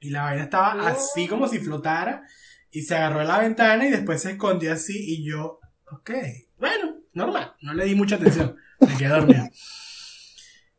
Y 0.00 0.10
la 0.10 0.24
vaina 0.24 0.42
estaba 0.42 0.88
así 0.88 1.28
como 1.28 1.46
si 1.48 1.60
flotara. 1.60 2.24
Y 2.72 2.82
se 2.82 2.96
agarró 2.96 3.20
a 3.20 3.24
la 3.24 3.38
ventana 3.38 3.86
y 3.86 3.90
después 3.90 4.22
se 4.22 4.32
escondió 4.32 4.72
así. 4.72 4.94
Y 4.96 5.24
yo, 5.24 5.60
ok, 5.92 6.10
bueno, 6.58 6.96
normal. 7.12 7.54
No 7.60 7.74
le 7.74 7.84
di 7.84 7.94
mucha 7.94 8.16
atención. 8.16 8.56
Me 8.80 8.96
quedé 8.96 9.10
dormido. 9.10 9.48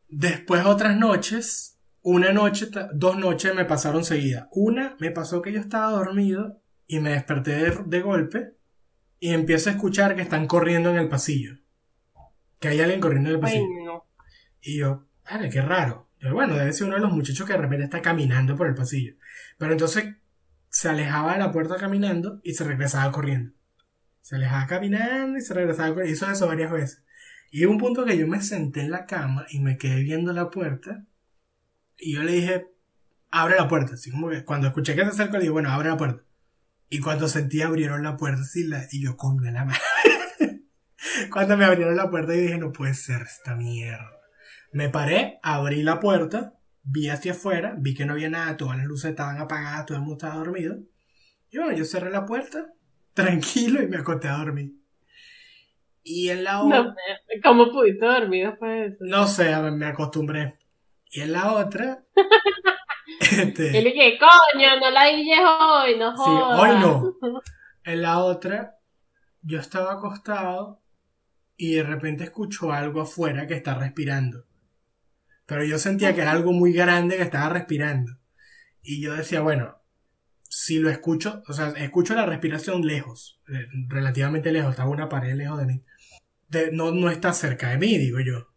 Después 0.08 0.66
otras 0.66 0.96
noches, 0.96 1.78
una 2.02 2.32
noche, 2.32 2.68
dos 2.92 3.16
noches 3.16 3.54
me 3.54 3.64
pasaron 3.64 4.04
seguidas. 4.04 4.46
Una 4.52 4.94
me 5.00 5.10
pasó 5.10 5.40
que 5.40 5.52
yo 5.52 5.60
estaba 5.60 5.90
dormido 5.90 6.60
y 6.86 7.00
me 7.00 7.10
desperté 7.10 7.52
de, 7.52 7.78
de 7.86 8.00
golpe 8.02 8.54
y 9.18 9.32
empiezo 9.32 9.70
a 9.70 9.72
escuchar 9.72 10.14
que 10.14 10.22
están 10.22 10.46
corriendo 10.46 10.90
en 10.90 10.96
el 10.96 11.08
pasillo. 11.08 11.56
Que 12.60 12.68
hay 12.68 12.80
alguien 12.80 13.00
corriendo 13.00 13.30
en 13.30 13.36
el 13.36 13.40
pasillo. 13.40 14.04
Y 14.60 14.78
yo, 14.78 15.06
vale, 15.28 15.48
qué 15.48 15.62
raro. 15.62 16.10
Yo, 16.18 16.34
bueno, 16.34 16.56
debe 16.56 16.72
ser 16.72 16.86
uno 16.86 16.96
de 16.96 17.02
los 17.02 17.12
muchachos 17.12 17.46
que 17.46 17.54
de 17.54 17.58
repente 17.58 17.84
está 17.84 18.02
caminando 18.02 18.54
por 18.54 18.66
el 18.66 18.74
pasillo. 18.74 19.14
Pero 19.56 19.72
entonces 19.72 20.14
se 20.74 20.88
alejaba 20.88 21.34
de 21.34 21.38
la 21.38 21.52
puerta 21.52 21.76
caminando 21.76 22.40
y 22.42 22.54
se 22.54 22.64
regresaba 22.64 23.12
corriendo. 23.12 23.52
Se 24.22 24.34
alejaba 24.34 24.66
caminando 24.66 25.38
y 25.38 25.40
se 25.40 25.54
regresaba 25.54 25.90
corriendo. 25.90 26.12
Hizo 26.12 26.28
eso 26.28 26.48
varias 26.48 26.72
veces. 26.72 27.04
Y 27.52 27.64
hubo 27.64 27.74
un 27.74 27.78
punto 27.78 28.04
que 28.04 28.18
yo 28.18 28.26
me 28.26 28.42
senté 28.42 28.80
en 28.80 28.90
la 28.90 29.06
cama 29.06 29.46
y 29.50 29.60
me 29.60 29.78
quedé 29.78 30.02
viendo 30.02 30.32
la 30.32 30.50
puerta. 30.50 31.04
Y 31.96 32.14
yo 32.14 32.24
le 32.24 32.32
dije, 32.32 32.66
abre 33.30 33.54
la 33.54 33.68
puerta. 33.68 33.94
Así 33.94 34.10
como 34.10 34.28
que 34.30 34.44
cuando 34.44 34.66
escuché 34.66 34.96
que 34.96 35.02
se 35.02 35.10
acercó, 35.10 35.34
le 35.34 35.42
dije, 35.42 35.52
bueno, 35.52 35.70
abre 35.70 35.90
la 35.90 35.96
puerta. 35.96 36.24
Y 36.88 36.98
cuando 36.98 37.28
sentí 37.28 37.62
abrieron 37.62 38.02
la 38.02 38.16
puerta, 38.16 38.42
así 38.42 38.66
la, 38.66 38.84
y 38.90 39.00
yo 39.00 39.16
con 39.16 39.36
la 39.44 39.64
mano. 39.64 39.78
cuando 41.30 41.56
me 41.56 41.66
abrieron 41.66 41.96
la 41.96 42.10
puerta, 42.10 42.34
yo 42.34 42.40
dije, 42.40 42.58
no 42.58 42.72
puede 42.72 42.94
ser 42.94 43.22
esta 43.22 43.54
mierda. 43.54 44.10
Me 44.72 44.88
paré, 44.88 45.38
abrí 45.44 45.84
la 45.84 46.00
puerta, 46.00 46.54
vi 46.84 47.08
hacia 47.08 47.32
afuera, 47.32 47.74
vi 47.78 47.94
que 47.94 48.04
no 48.04 48.12
había 48.12 48.28
nada, 48.28 48.56
todas 48.56 48.76
las 48.76 48.86
luces 48.86 49.10
estaban 49.10 49.38
apagadas, 49.38 49.86
todo 49.86 49.96
el 49.96 50.02
mundo 50.02 50.16
estaba 50.16 50.36
dormido. 50.44 50.78
Y 51.50 51.58
bueno, 51.58 51.72
yo 51.76 51.84
cerré 51.84 52.10
la 52.10 52.26
puerta, 52.26 52.72
tranquilo, 53.14 53.82
y 53.82 53.88
me 53.88 53.96
acosté 53.96 54.28
a 54.28 54.36
dormir. 54.38 54.72
Y 56.06 56.28
en 56.28 56.44
la 56.44 56.62
otra, 56.62 56.82
no 56.82 56.94
¿cómo 57.42 57.72
pudiste 57.72 58.04
dormir 58.04 58.48
después 58.48 58.70
de 58.70 58.86
eso? 58.88 58.96
no 59.00 59.26
sé, 59.26 59.54
a 59.54 59.60
ver, 59.62 59.72
me 59.72 59.86
acostumbré. 59.86 60.58
Y 61.10 61.22
en 61.22 61.32
la 61.32 61.54
otra, 61.54 62.04
este, 63.20 63.72
le 63.72 63.90
dije, 63.90 64.18
coño, 64.18 64.80
no 64.80 64.90
la 64.90 65.06
dilles 65.06 65.38
hoy, 65.38 65.98
no 65.98 66.10
sí, 66.10 66.22
jodas. 66.24 66.60
hoy 66.60 66.80
no. 66.80 67.16
En 67.86 68.00
la 68.00 68.18
otra, 68.20 68.78
yo 69.42 69.60
estaba 69.60 69.92
acostado 69.92 70.80
y 71.56 71.74
de 71.74 71.82
repente 71.82 72.24
escucho 72.24 72.72
algo 72.72 73.02
afuera 73.02 73.46
que 73.46 73.54
está 73.54 73.74
respirando. 73.74 74.44
Pero 75.46 75.64
yo 75.64 75.78
sentía 75.78 76.14
que 76.14 76.22
era 76.22 76.32
algo 76.32 76.52
muy 76.52 76.72
grande 76.72 77.16
que 77.16 77.22
estaba 77.22 77.50
respirando. 77.50 78.18
Y 78.82 79.00
yo 79.02 79.14
decía, 79.14 79.40
bueno, 79.40 79.76
si 80.48 80.78
lo 80.78 80.90
escucho, 80.90 81.42
o 81.46 81.52
sea, 81.52 81.70
escucho 81.70 82.14
la 82.14 82.26
respiración 82.26 82.86
lejos, 82.86 83.40
eh, 83.48 83.66
relativamente 83.88 84.52
lejos, 84.52 84.70
estaba 84.70 84.90
una 84.90 85.08
pared 85.08 85.34
lejos 85.34 85.58
de 85.58 85.66
mí. 85.66 85.84
No, 86.72 86.92
no 86.92 87.10
está 87.10 87.32
cerca 87.32 87.70
de 87.70 87.78
mí, 87.78 87.98
digo 87.98 88.20
yo. 88.20 88.54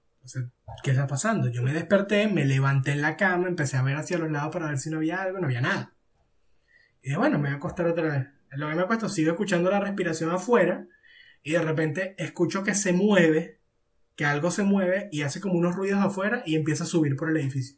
¿qué 0.83 0.91
está 0.91 1.07
pasando? 1.07 1.49
Yo 1.49 1.63
me 1.63 1.73
desperté, 1.73 2.27
me 2.27 2.45
levanté 2.45 2.91
en 2.91 3.01
la 3.01 3.17
cama, 3.17 3.47
empecé 3.47 3.77
a 3.77 3.81
ver 3.81 3.95
hacia 3.95 4.17
los 4.17 4.31
lados 4.31 4.51
para 4.51 4.67
ver 4.67 4.77
si 4.77 4.89
no 4.89 4.97
había 4.97 5.21
algo, 5.21 5.39
no 5.39 5.45
había 5.45 5.61
nada. 5.61 5.93
Y 7.01 7.07
dije, 7.07 7.17
bueno, 7.17 7.37
me 7.37 7.47
voy 7.47 7.53
a 7.53 7.57
acostar 7.57 7.87
otra 7.87 8.09
vez. 8.09 8.27
En 8.51 8.59
lo 8.59 8.69
que 8.69 8.75
me 8.75 8.81
acuesto, 8.81 9.09
sigo 9.09 9.31
escuchando 9.31 9.69
la 9.69 9.79
respiración 9.79 10.31
afuera 10.31 10.85
y 11.43 11.53
de 11.53 11.61
repente 11.61 12.15
escucho 12.17 12.63
que 12.63 12.75
se 12.75 12.93
mueve, 12.93 13.56
que 14.17 14.25
algo 14.25 14.51
se 14.51 14.63
mueve 14.63 15.07
y 15.11 15.21
hace 15.21 15.39
como 15.39 15.53
unos 15.53 15.75
ruidos 15.75 15.99
afuera 15.99 16.43
y 16.45 16.55
empieza 16.55 16.83
a 16.83 16.87
subir 16.87 17.15
por 17.15 17.29
el 17.29 17.37
edificio. 17.37 17.77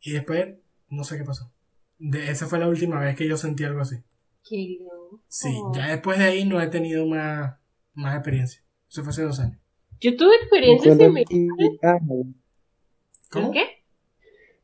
Y 0.00 0.12
después, 0.12 0.54
no 0.88 1.04
sé 1.04 1.18
qué 1.18 1.24
pasó. 1.24 1.52
De, 1.98 2.30
esa 2.30 2.46
fue 2.46 2.60
la 2.60 2.68
última 2.68 3.00
vez 3.00 3.16
que 3.16 3.28
yo 3.28 3.36
sentí 3.36 3.64
algo 3.64 3.80
así. 3.80 3.96
Qué 4.48 4.78
loco. 4.80 5.20
Sí, 5.28 5.52
ya 5.74 5.88
después 5.88 6.18
de 6.18 6.24
ahí 6.24 6.44
no 6.44 6.60
he 6.60 6.68
tenido 6.68 7.06
más, 7.06 7.56
más 7.92 8.14
experiencia. 8.14 8.62
Eso 8.88 9.02
fue 9.02 9.10
hace 9.10 9.22
dos 9.22 9.40
años. 9.40 9.58
Yo 10.00 10.16
tuve 10.16 10.36
experiencias 10.36 10.96
similares. 10.96 11.78
ah, 11.82 11.98
¿Cómo? 13.30 13.50
¿Qué? 13.50 13.64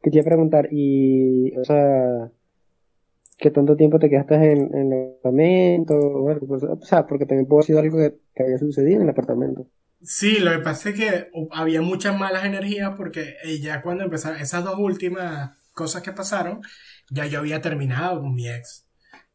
que 0.03 0.11
te 0.11 0.17
iba 0.17 0.23
a 0.23 0.31
preguntar, 0.31 0.69
y, 0.71 1.55
o 1.59 1.65
sea, 1.65 2.31
¿qué 3.37 3.51
tanto 3.51 3.77
tiempo 3.77 3.99
te 3.99 4.09
quedaste 4.09 4.35
en, 4.35 4.75
en 4.75 4.93
el 4.93 5.09
apartamento? 5.11 5.95
O, 5.95 6.29
algo? 6.29 6.55
O 6.55 6.85
sea, 6.85 7.07
porque 7.07 7.27
también 7.27 7.47
pudo 7.47 7.59
haber 7.59 7.67
sido 7.67 7.81
algo 7.81 7.99
que, 7.99 8.15
que 8.35 8.43
había 8.45 8.59
sucedido 8.59 8.97
en 8.97 9.03
el 9.03 9.11
apartamento. 9.11 9.67
Sí, 10.03 10.39
lo 10.39 10.51
que 10.53 10.59
pasa 10.61 10.91
es 10.91 10.95
que 10.97 11.31
hu- 11.33 11.49
había 11.53 11.83
muchas 11.83 12.19
malas 12.19 12.45
energías 12.45 12.93
porque 12.97 13.37
eh, 13.45 13.61
ya 13.61 13.83
cuando 13.83 14.05
empezaron 14.05 14.41
esas 14.41 14.65
dos 14.65 14.79
últimas 14.79 15.51
cosas 15.75 16.03
que 16.03 16.13
pasaron, 16.13 16.63
ya 17.11 17.27
yo 17.27 17.39
había 17.41 17.61
terminado 17.61 18.21
con 18.21 18.35
mi 18.35 18.49
ex. 18.49 18.87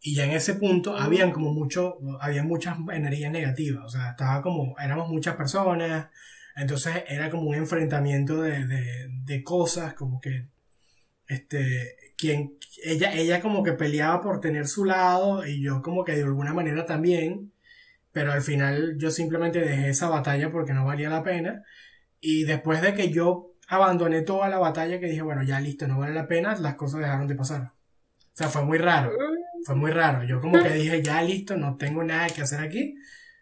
Y 0.01 0.15
ya 0.15 0.25
en 0.25 0.31
ese 0.31 0.55
punto 0.55 0.95
habían 0.97 1.31
como 1.31 1.53
mucho, 1.53 1.97
había 2.19 2.43
muchas 2.43 2.77
energías 2.91 3.31
negativas. 3.31 3.85
O 3.85 3.89
sea, 3.89 4.11
estaba 4.11 4.41
como, 4.41 4.75
éramos 4.79 5.09
muchas 5.09 5.35
personas. 5.35 6.09
Entonces 6.55 7.03
era 7.07 7.29
como 7.29 7.49
un 7.49 7.55
enfrentamiento 7.55 8.41
de, 8.41 8.65
de, 8.65 9.07
de 9.25 9.43
cosas, 9.43 9.93
como 9.93 10.19
que, 10.21 10.47
este, 11.27 11.95
quien, 12.17 12.57
ella, 12.83 13.13
ella 13.13 13.41
como 13.41 13.63
que 13.63 13.73
peleaba 13.73 14.21
por 14.21 14.39
tener 14.41 14.67
su 14.67 14.85
lado 14.85 15.45
y 15.45 15.61
yo 15.61 15.81
como 15.81 16.03
que 16.03 16.13
de 16.13 16.23
alguna 16.23 16.53
manera 16.53 16.85
también 16.85 17.51
pero 18.15 18.31
al 18.31 18.41
final 18.41 18.95
yo 18.97 19.11
simplemente 19.11 19.59
dejé 19.59 19.89
esa 19.89 20.07
batalla 20.07 20.49
porque 20.49 20.71
no 20.71 20.85
valía 20.85 21.09
la 21.09 21.21
pena. 21.21 21.63
Y 22.21 22.45
después 22.45 22.81
de 22.81 22.93
que 22.93 23.09
yo 23.09 23.55
abandoné 23.67 24.21
toda 24.21 24.47
la 24.47 24.57
batalla, 24.57 25.01
que 25.01 25.07
dije, 25.07 25.21
bueno, 25.21 25.43
ya 25.43 25.59
listo, 25.59 25.85
no 25.85 25.99
vale 25.99 26.13
la 26.13 26.25
pena, 26.25 26.55
las 26.55 26.75
cosas 26.75 27.01
dejaron 27.01 27.27
de 27.27 27.35
pasar. 27.35 27.63
O 27.63 28.31
sea, 28.31 28.47
fue 28.47 28.63
muy 28.63 28.77
raro, 28.77 29.11
fue 29.65 29.75
muy 29.75 29.91
raro. 29.91 30.23
Yo 30.23 30.39
como 30.39 30.63
que 30.63 30.69
dije, 30.75 31.03
ya 31.03 31.21
listo, 31.23 31.57
no 31.57 31.75
tengo 31.75 32.05
nada 32.05 32.27
que 32.27 32.41
hacer 32.41 32.61
aquí. 32.61 32.95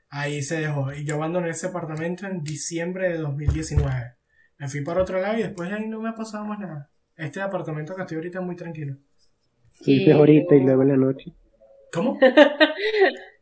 Ahí 0.10 0.42
se 0.42 0.62
dejó. 0.62 0.92
Y 0.92 1.06
yo 1.06 1.18
abandoné 1.18 1.52
ese 1.52 1.68
apartamento 1.68 2.26
en 2.26 2.44
diciembre 2.44 3.10
de 3.10 3.20
2019. 3.20 4.16
Me 4.58 4.68
fui 4.70 4.82
para 4.82 5.04
otro 5.04 5.22
lado 5.22 5.38
y 5.38 5.44
después 5.44 5.70
de 5.70 5.76
ahí 5.76 5.88
no 5.88 6.02
me 6.02 6.10
ha 6.10 6.16
pasado 6.16 6.46
más 6.46 6.58
nada. 6.58 6.90
Este 7.16 7.42
apartamento 7.42 7.96
que 7.96 8.02
estoy 8.02 8.18
ahorita 8.18 8.40
es 8.40 8.46
muy 8.46 8.56
tranquilo. 8.56 8.98
Sí, 9.82 10.10
ahorita 10.10 10.56
y 10.56 10.62
luego 10.62 10.82
en 10.82 10.88
la 10.88 10.98
noche. 10.98 11.32
¿Cómo? 11.92 12.18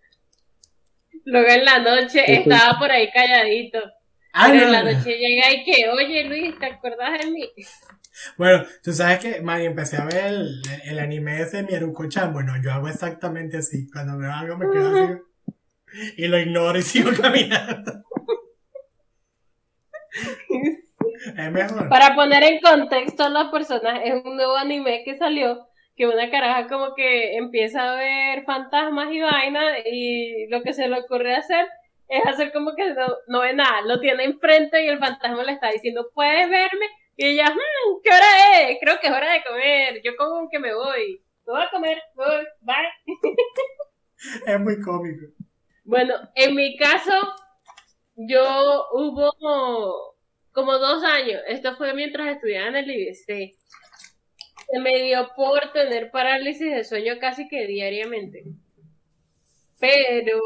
Luego 1.25 1.49
en 1.49 1.65
la 1.65 1.79
noche 1.79 2.23
estaba 2.27 2.79
por 2.79 2.91
ahí 2.91 3.11
calladito. 3.11 3.79
Ah, 4.33 4.47
pero 4.49 4.61
no, 4.61 4.61
en 4.63 4.71
la 4.71 4.83
no. 4.83 4.91
noche 4.91 5.17
llega 5.17 5.51
y 5.51 5.63
que, 5.63 5.89
oye 5.89 6.23
Luis, 6.25 6.57
¿te 6.59 6.65
acuerdas 6.67 7.19
de 7.19 7.31
mí? 7.31 7.49
Bueno, 8.37 8.63
tú 8.83 8.93
sabes 8.93 9.19
que, 9.19 9.41
Mari, 9.41 9.65
empecé 9.65 9.97
a 9.97 10.05
ver 10.05 10.25
el, 10.25 10.61
el 10.85 10.99
anime 10.99 11.41
ese 11.41 11.57
de 11.57 11.63
Mieruko-chan. 11.63 12.33
Bueno, 12.33 12.53
yo 12.61 12.71
hago 12.71 12.87
exactamente 12.87 13.57
así. 13.57 13.89
Cuando 13.89 14.17
veo 14.17 14.31
algo 14.31 14.57
me 14.57 14.69
quedo 14.69 14.95
así. 14.95 15.21
Y 16.17 16.27
lo 16.27 16.39
ignoro 16.39 16.77
y 16.77 16.81
sigo 16.81 17.11
caminando. 17.21 18.03
Es 21.37 21.51
mejor. 21.51 21.87
Para 21.89 22.15
poner 22.15 22.43
en 22.43 22.59
contexto 22.61 23.23
a 23.23 23.29
las 23.29 23.51
personas, 23.51 24.01
es 24.03 24.13
un 24.25 24.35
nuevo 24.35 24.55
anime 24.55 25.03
que 25.05 25.15
salió, 25.15 25.67
que 26.01 26.07
una 26.07 26.31
caraja 26.31 26.67
como 26.67 26.95
que 26.95 27.35
empieza 27.37 27.91
a 27.91 27.95
ver 27.95 28.43
fantasmas 28.43 29.11
y 29.11 29.21
vainas 29.21 29.85
y 29.85 30.47
lo 30.47 30.63
que 30.63 30.73
se 30.73 30.87
le 30.87 30.99
ocurre 30.99 31.35
hacer 31.35 31.67
es 32.07 32.25
hacer 32.25 32.51
como 32.51 32.73
que 32.75 32.91
no, 32.95 33.05
no 33.27 33.41
ve 33.41 33.53
nada, 33.53 33.81
lo 33.83 33.99
tiene 33.99 34.23
enfrente 34.23 34.83
y 34.83 34.87
el 34.87 34.97
fantasma 34.97 35.43
le 35.43 35.51
está 35.51 35.69
diciendo, 35.69 36.09
¿puedes 36.15 36.49
verme? 36.49 36.87
Y 37.17 37.25
ella, 37.27 37.51
"Hmm, 37.53 38.01
¿qué 38.03 38.09
hora 38.09 38.61
es? 38.71 38.77
Creo 38.81 38.99
que 38.99 39.07
es 39.09 39.13
hora 39.13 39.31
de 39.31 39.43
comer, 39.43 40.01
yo 40.03 40.15
como 40.17 40.49
que 40.49 40.57
me 40.57 40.73
voy, 40.73 41.21
me 41.45 41.53
voy 41.53 41.61
a 41.61 41.69
comer, 41.69 42.01
me 42.15 42.25
voy, 42.25 42.45
bye. 42.61 43.05
Es 44.47 44.59
muy 44.59 44.81
cómico. 44.81 45.27
Bueno, 45.83 46.15
en 46.33 46.55
mi 46.55 46.77
caso, 46.77 47.13
yo 48.15 48.87
hubo 48.93 49.33
como, 49.39 49.93
como 50.51 50.79
dos 50.79 51.03
años, 51.03 51.41
esto 51.47 51.75
fue 51.75 51.93
mientras 51.93 52.27
estudiaba 52.27 52.69
en 52.69 52.75
el 52.77 52.89
IBC, 52.89 53.55
se 54.71 54.79
me 54.79 55.03
dio 55.03 55.29
por 55.35 55.71
tener 55.73 56.11
parálisis 56.11 56.73
de 56.73 56.83
sueño 56.83 57.15
casi 57.19 57.47
que 57.47 57.67
diariamente. 57.67 58.43
Pero 59.79 60.39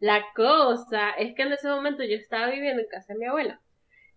la 0.00 0.24
cosa 0.34 1.10
es 1.12 1.34
que 1.34 1.42
en 1.42 1.52
ese 1.52 1.68
momento 1.68 2.04
yo 2.04 2.16
estaba 2.16 2.50
viviendo 2.50 2.82
en 2.82 2.88
casa 2.88 3.12
de 3.12 3.18
mi 3.18 3.26
abuela. 3.26 3.60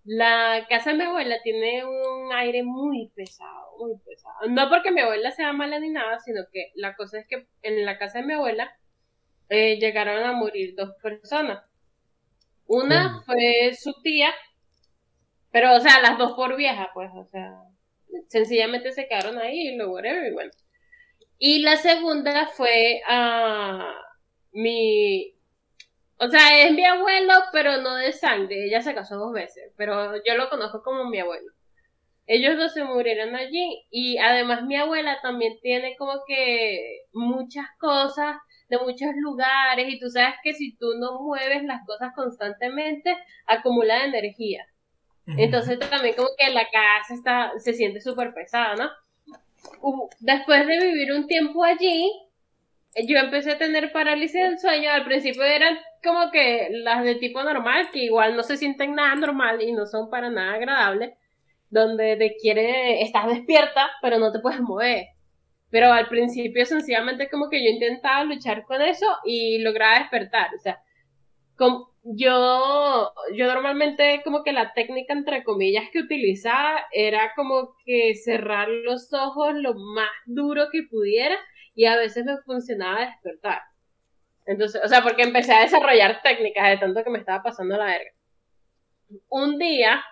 La 0.04 0.66
casa 0.70 0.92
de 0.92 0.98
mi 0.98 1.04
abuela 1.04 1.38
tiene 1.44 1.86
un 1.86 2.34
aire 2.34 2.64
muy 2.64 3.12
pesado, 3.16 3.78
muy 3.80 3.98
pesado. 4.06 4.50
No 4.50 4.70
porque 4.70 4.92
mi 4.92 5.02
abuela 5.02 5.32
sea 5.32 5.54
mala 5.54 5.80
ni 5.80 5.90
nada, 5.90 6.20
sino 6.20 6.42
que 6.52 6.72
la 6.76 6.96
cosa 6.96 7.20
es 7.20 7.28
que 7.28 7.48
en 7.64 7.86
la 7.86 7.98
casa 7.98 8.20
de 8.20 8.26
mi 8.26 8.34
abuela 8.34 8.76
eh, 9.50 9.78
llegaron 9.80 10.24
a 10.24 10.34
morir 10.34 10.76
dos 10.76 10.92
personas. 11.02 11.68
Una 12.68 13.12
¿Cómo? 13.12 13.24
fue 13.24 13.74
su 13.76 13.94
tía, 14.02 14.34
pero, 15.52 15.76
o 15.76 15.80
sea, 15.80 16.02
las 16.02 16.18
dos 16.18 16.34
por 16.34 16.56
vieja, 16.56 16.90
pues, 16.94 17.12
o 17.14 17.26
sea, 17.26 17.54
sencillamente 18.28 18.92
se 18.92 19.08
quedaron 19.08 19.38
ahí 19.38 19.70
y 19.70 19.76
lo 19.76 19.92
whatever, 19.92 20.28
y 20.28 20.34
bueno. 20.34 20.52
Y 21.38 21.60
la 21.64 21.78
segunda 21.78 22.48
fue 22.48 23.02
a 23.08 23.96
mi, 24.52 25.34
o 26.18 26.30
sea, 26.30 26.64
es 26.64 26.74
mi 26.74 26.86
abuelo, 26.86 27.34
pero 27.52 27.78
no 27.82 27.96
de 27.96 28.14
sangre, 28.14 28.66
ella 28.66 28.82
se 28.82 28.94
casó 28.94 29.18
dos 29.18 29.34
veces, 29.34 29.74
pero 29.76 30.16
yo 30.24 30.36
lo 30.36 30.50
conozco 30.50 30.84
como 30.84 31.06
mi 31.10 31.20
abuelo. 31.20 31.52
Ellos 32.28 32.58
dos 32.58 32.74
se 32.74 32.84
murieron 32.84 33.36
allí 33.36 33.86
y 33.90 34.18
además 34.20 34.64
mi 34.64 34.76
abuela 34.76 35.18
también 35.22 35.60
tiene 35.62 35.96
como 35.98 36.24
que 36.28 37.02
muchas 37.12 37.66
cosas 37.80 38.38
de 38.70 38.78
muchos 38.78 39.10
lugares 39.16 39.88
y 39.90 40.00
tú 40.00 40.10
sabes 40.10 40.36
que 40.44 40.54
si 40.54 40.78
tú 40.78 40.94
no 40.98 41.20
mueves 41.22 41.64
las 41.64 41.86
cosas 41.86 42.14
constantemente, 42.16 43.18
acumula 43.48 44.06
energía. 44.06 44.66
Entonces 45.36 45.80
también 45.80 46.16
como 46.16 46.30
que 46.38 46.50
la 46.52 46.66
casa 46.70 47.14
está, 47.14 47.52
se 47.60 47.74
siente 47.74 48.02
súper 48.02 48.34
pesada, 48.34 48.76
¿no? 48.76 48.90
Después 50.20 50.68
de 50.68 50.80
vivir 50.80 51.12
un 51.14 51.28
tiempo 51.28 51.64
allí, 51.64 52.10
yo 53.08 53.18
empecé 53.18 53.52
a 53.54 53.58
tener 53.58 53.92
parálisis 53.92 54.42
del 54.42 54.60
sueño. 54.60 54.92
Al 54.92 55.06
principio 55.06 55.44
eran 55.44 55.78
como 56.04 56.32
que 56.32 56.70
las 56.72 57.04
de 57.04 57.16
tipo 57.16 57.44
normal, 57.44 57.90
que 57.92 58.00
igual 58.06 58.36
no 58.36 58.44
se 58.44 58.58
sienten 58.58 58.96
nada 58.96 59.16
normal 59.16 59.62
y 59.62 59.72
no 59.72 59.86
son 59.86 60.10
para 60.10 60.30
nada 60.30 60.54
agradables, 60.54 61.12
donde 61.70 62.18
te 62.18 62.36
quiere, 62.42 63.02
estás 63.02 63.28
despierta, 63.28 63.90
pero 64.02 64.20
no 64.20 64.32
te 64.32 64.40
puedes 64.40 64.62
mover. 64.62 65.08
Pero 65.72 65.94
al 65.94 66.08
principio 66.10 66.66
sencillamente 66.66 67.30
como 67.30 67.50
que 67.50 67.64
yo 67.64 67.72
intentaba 67.72 68.24
luchar 68.26 68.66
con 68.66 68.82
eso 68.82 69.08
y 69.26 69.60
lograba 69.60 70.00
despertar. 70.00 70.50
O 70.56 70.60
sea, 70.60 70.82
com- 71.58 71.86
yo, 72.04 73.14
yo 73.36 73.46
normalmente 73.48 74.22
como 74.24 74.44
que 74.44 74.54
la 74.54 74.74
técnica 74.74 75.14
entre 75.14 75.44
comillas 75.44 75.86
que 75.92 76.00
utilizaba 76.00 76.82
era 76.92 77.34
como 77.36 77.76
que 77.86 78.16
cerrar 78.16 78.68
los 78.70 79.14
ojos 79.14 79.54
lo 79.56 79.76
más 79.76 80.10
duro 80.26 80.68
que 80.72 80.84
pudiera 80.90 81.36
y 81.76 81.86
a 81.86 81.98
veces 81.98 82.26
me 82.26 82.38
funcionaba 82.40 83.06
despertar. 83.06 83.62
Entonces, 84.46 84.82
o 84.84 84.88
sea, 84.88 85.04
porque 85.04 85.24
empecé 85.24 85.54
a 85.54 85.62
desarrollar 85.62 86.22
técnicas 86.24 86.70
de 86.70 86.78
tanto 86.78 87.04
que 87.04 87.10
me 87.12 87.20
estaba 87.20 87.44
pasando 87.44 87.78
la 87.78 87.86
verga. 87.86 88.12
Un 89.30 89.60
día, 89.60 90.04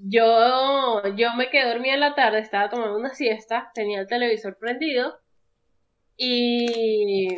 yo, 0.00 1.02
yo 1.16 1.34
me 1.34 1.50
quedé 1.50 1.68
dormida 1.68 1.94
en 1.94 2.00
la 2.00 2.14
tarde, 2.14 2.40
estaba 2.40 2.68
tomando 2.68 2.96
una 2.96 3.14
siesta, 3.14 3.70
tenía 3.74 4.00
el 4.00 4.06
televisor 4.08 4.56
prendido 4.58 5.18
y, 6.16 7.28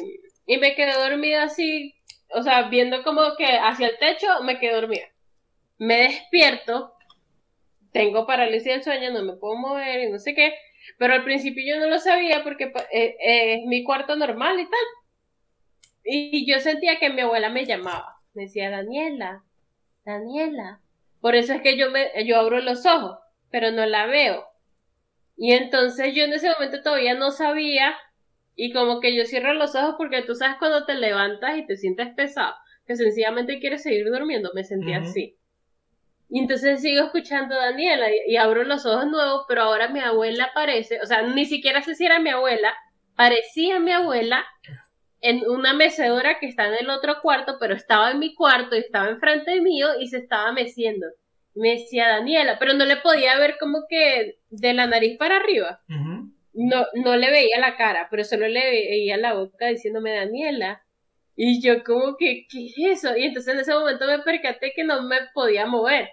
y 0.47 0.59
me 0.59 0.75
quedé 0.75 0.95
dormida 0.95 1.45
así, 1.45 1.95
o 2.35 2.43
sea, 2.43 2.69
viendo 2.69 3.03
como 3.05 3.37
que 3.37 3.47
hacia 3.59 3.89
el 3.89 3.99
techo, 3.99 4.27
me 4.43 4.59
quedé 4.59 4.75
dormida. 4.75 5.07
Me 5.79 5.97
despierto, 6.05 6.95
tengo 7.93 8.27
parálisis 8.27 8.67
del 8.73 8.83
sueño, 8.85 9.11
no 9.13 9.23
me 9.25 9.35
puedo 9.35 9.57
mover 9.57 10.03
y 10.09 10.13
no 10.13 10.19
sé 10.19 10.35
qué, 10.35 10.55
pero 10.99 11.15
al 11.15 11.25
principio 11.25 11.65
yo 11.67 11.81
no 11.81 11.89
lo 11.89 11.99
sabía 11.99 12.43
porque 12.45 12.69
pa- 12.69 12.87
eh, 12.93 13.17
eh, 13.25 13.55
es 13.57 13.67
mi 13.67 13.85
cuarto 13.85 14.17
normal 14.17 14.61
y 14.61 14.65
tal. 14.65 14.81
Y 16.05 16.47
yo 16.51 16.61
sentía 16.61 16.99
que 16.99 17.11
mi 17.11 17.23
abuela 17.23 17.49
me 17.49 17.65
llamaba. 17.67 18.17
Me 18.35 18.43
decía, 18.45 18.71
Daniela, 18.71 19.45
Daniela. 20.05 20.81
Por 21.21 21.35
eso 21.37 21.55
es 21.55 21.63
que 21.63 21.77
yo, 21.79 21.91
me, 21.91 22.11
yo 22.27 22.39
abro 22.39 22.61
los 22.61 22.87
ojos, 22.87 23.19
pero 23.51 23.71
no 23.73 23.87
la 23.87 24.07
veo. 24.07 24.47
Y 25.37 25.53
entonces 25.53 26.15
yo 26.15 26.25
en 26.25 26.35
ese 26.35 26.51
momento 26.51 26.83
todavía 26.83 27.15
no 27.15 27.31
sabía 27.33 27.97
y 28.57 28.73
como 28.73 29.01
que 29.01 29.15
yo 29.17 29.25
cierro 29.25 29.55
los 29.55 29.75
ojos 29.75 29.95
porque 29.97 30.23
tú 30.23 30.35
sabes 30.35 30.57
cuando 30.59 30.85
te 30.85 30.95
levantas 30.95 31.57
y 31.57 31.67
te 31.67 31.77
sientes 31.77 32.09
pesado, 32.15 32.55
que 32.87 32.97
sencillamente 32.97 33.59
quieres 33.59 33.83
seguir 33.83 34.07
durmiendo, 34.07 34.51
me 34.55 34.65
sentía 34.65 34.99
Ujú. 34.99 35.09
así. 35.09 35.37
Y 36.29 36.39
entonces 36.39 36.81
sigo 36.81 37.05
escuchando 37.05 37.57
a 37.57 37.67
Daniela 37.67 38.07
y, 38.27 38.37
abro 38.37 38.63
los 38.63 38.87
ojos 38.87 39.07
nuevos, 39.07 39.45
pero 39.49 39.63
ahora 39.63 39.89
mi 39.89 40.01
abuela 40.01 40.45
aparece, 40.45 41.01
o 41.03 41.07
sea, 41.07 41.23
ni 41.23 41.45
siquiera 41.45 41.83
sé 41.83 41.97
si 41.97 42.07
era 42.07 42.21
mi 42.21 42.31
abuela, 42.31 42.73
parecía 43.17 43.81
mi 43.81 43.91
abuela 43.91 44.47
en 45.21 45.49
una 45.49 45.75
mecedora 45.75 46.39
que 46.39 46.47
está 46.47 46.69
en 46.69 46.75
el 46.75 46.91
otro 46.91 47.21
cuarto, 47.21 47.57
pero 47.59 47.75
estaba 47.75 48.13
en 48.13 48.21
mi 48.21 48.35
cuarto 48.35 48.77
y 48.77 48.79
estaba 48.79 49.09
enfrente 49.09 49.61
mío 49.61 49.89
y 49.99 50.07
se 50.07 50.19
estaba 50.19 50.53
meciendo. 50.53 51.07
Me 51.55 51.71
decía 51.71 52.09
Daniela, 52.09 52.59
pero 52.61 52.75
no 52.75 52.85
le 52.85 52.97
podía 52.99 53.37
ver 53.37 53.57
como 53.59 53.87
que 53.89 54.39
de 54.51 54.73
la 54.73 54.87
nariz 54.87 55.19
para 55.19 55.37
arriba. 55.37 55.81
No, 56.53 56.85
no 56.95 57.17
le 57.17 57.31
veía 57.31 57.59
la 57.61 57.77
cara, 57.77 58.09
pero 58.11 58.25
solo 58.25 58.49
le 58.49 58.61
veía 58.61 59.17
la 59.17 59.35
boca 59.35 59.67
diciéndome 59.67 60.15
Daniela. 60.15 60.83
Y 61.37 61.63
yo 61.63 61.85
como 61.85 62.17
que, 62.19 62.47
¿qué 62.51 62.67
es 62.67 63.05
eso? 63.05 63.17
Y 63.17 63.25
entonces 63.25 63.55
en 63.55 63.61
ese 63.61 63.75
momento 63.75 64.07
me 64.07 64.19
percaté 64.21 64.73
que 64.75 64.85
no 64.85 65.03
me 65.03 65.19
podía 65.33 65.67
mover. 65.67 66.11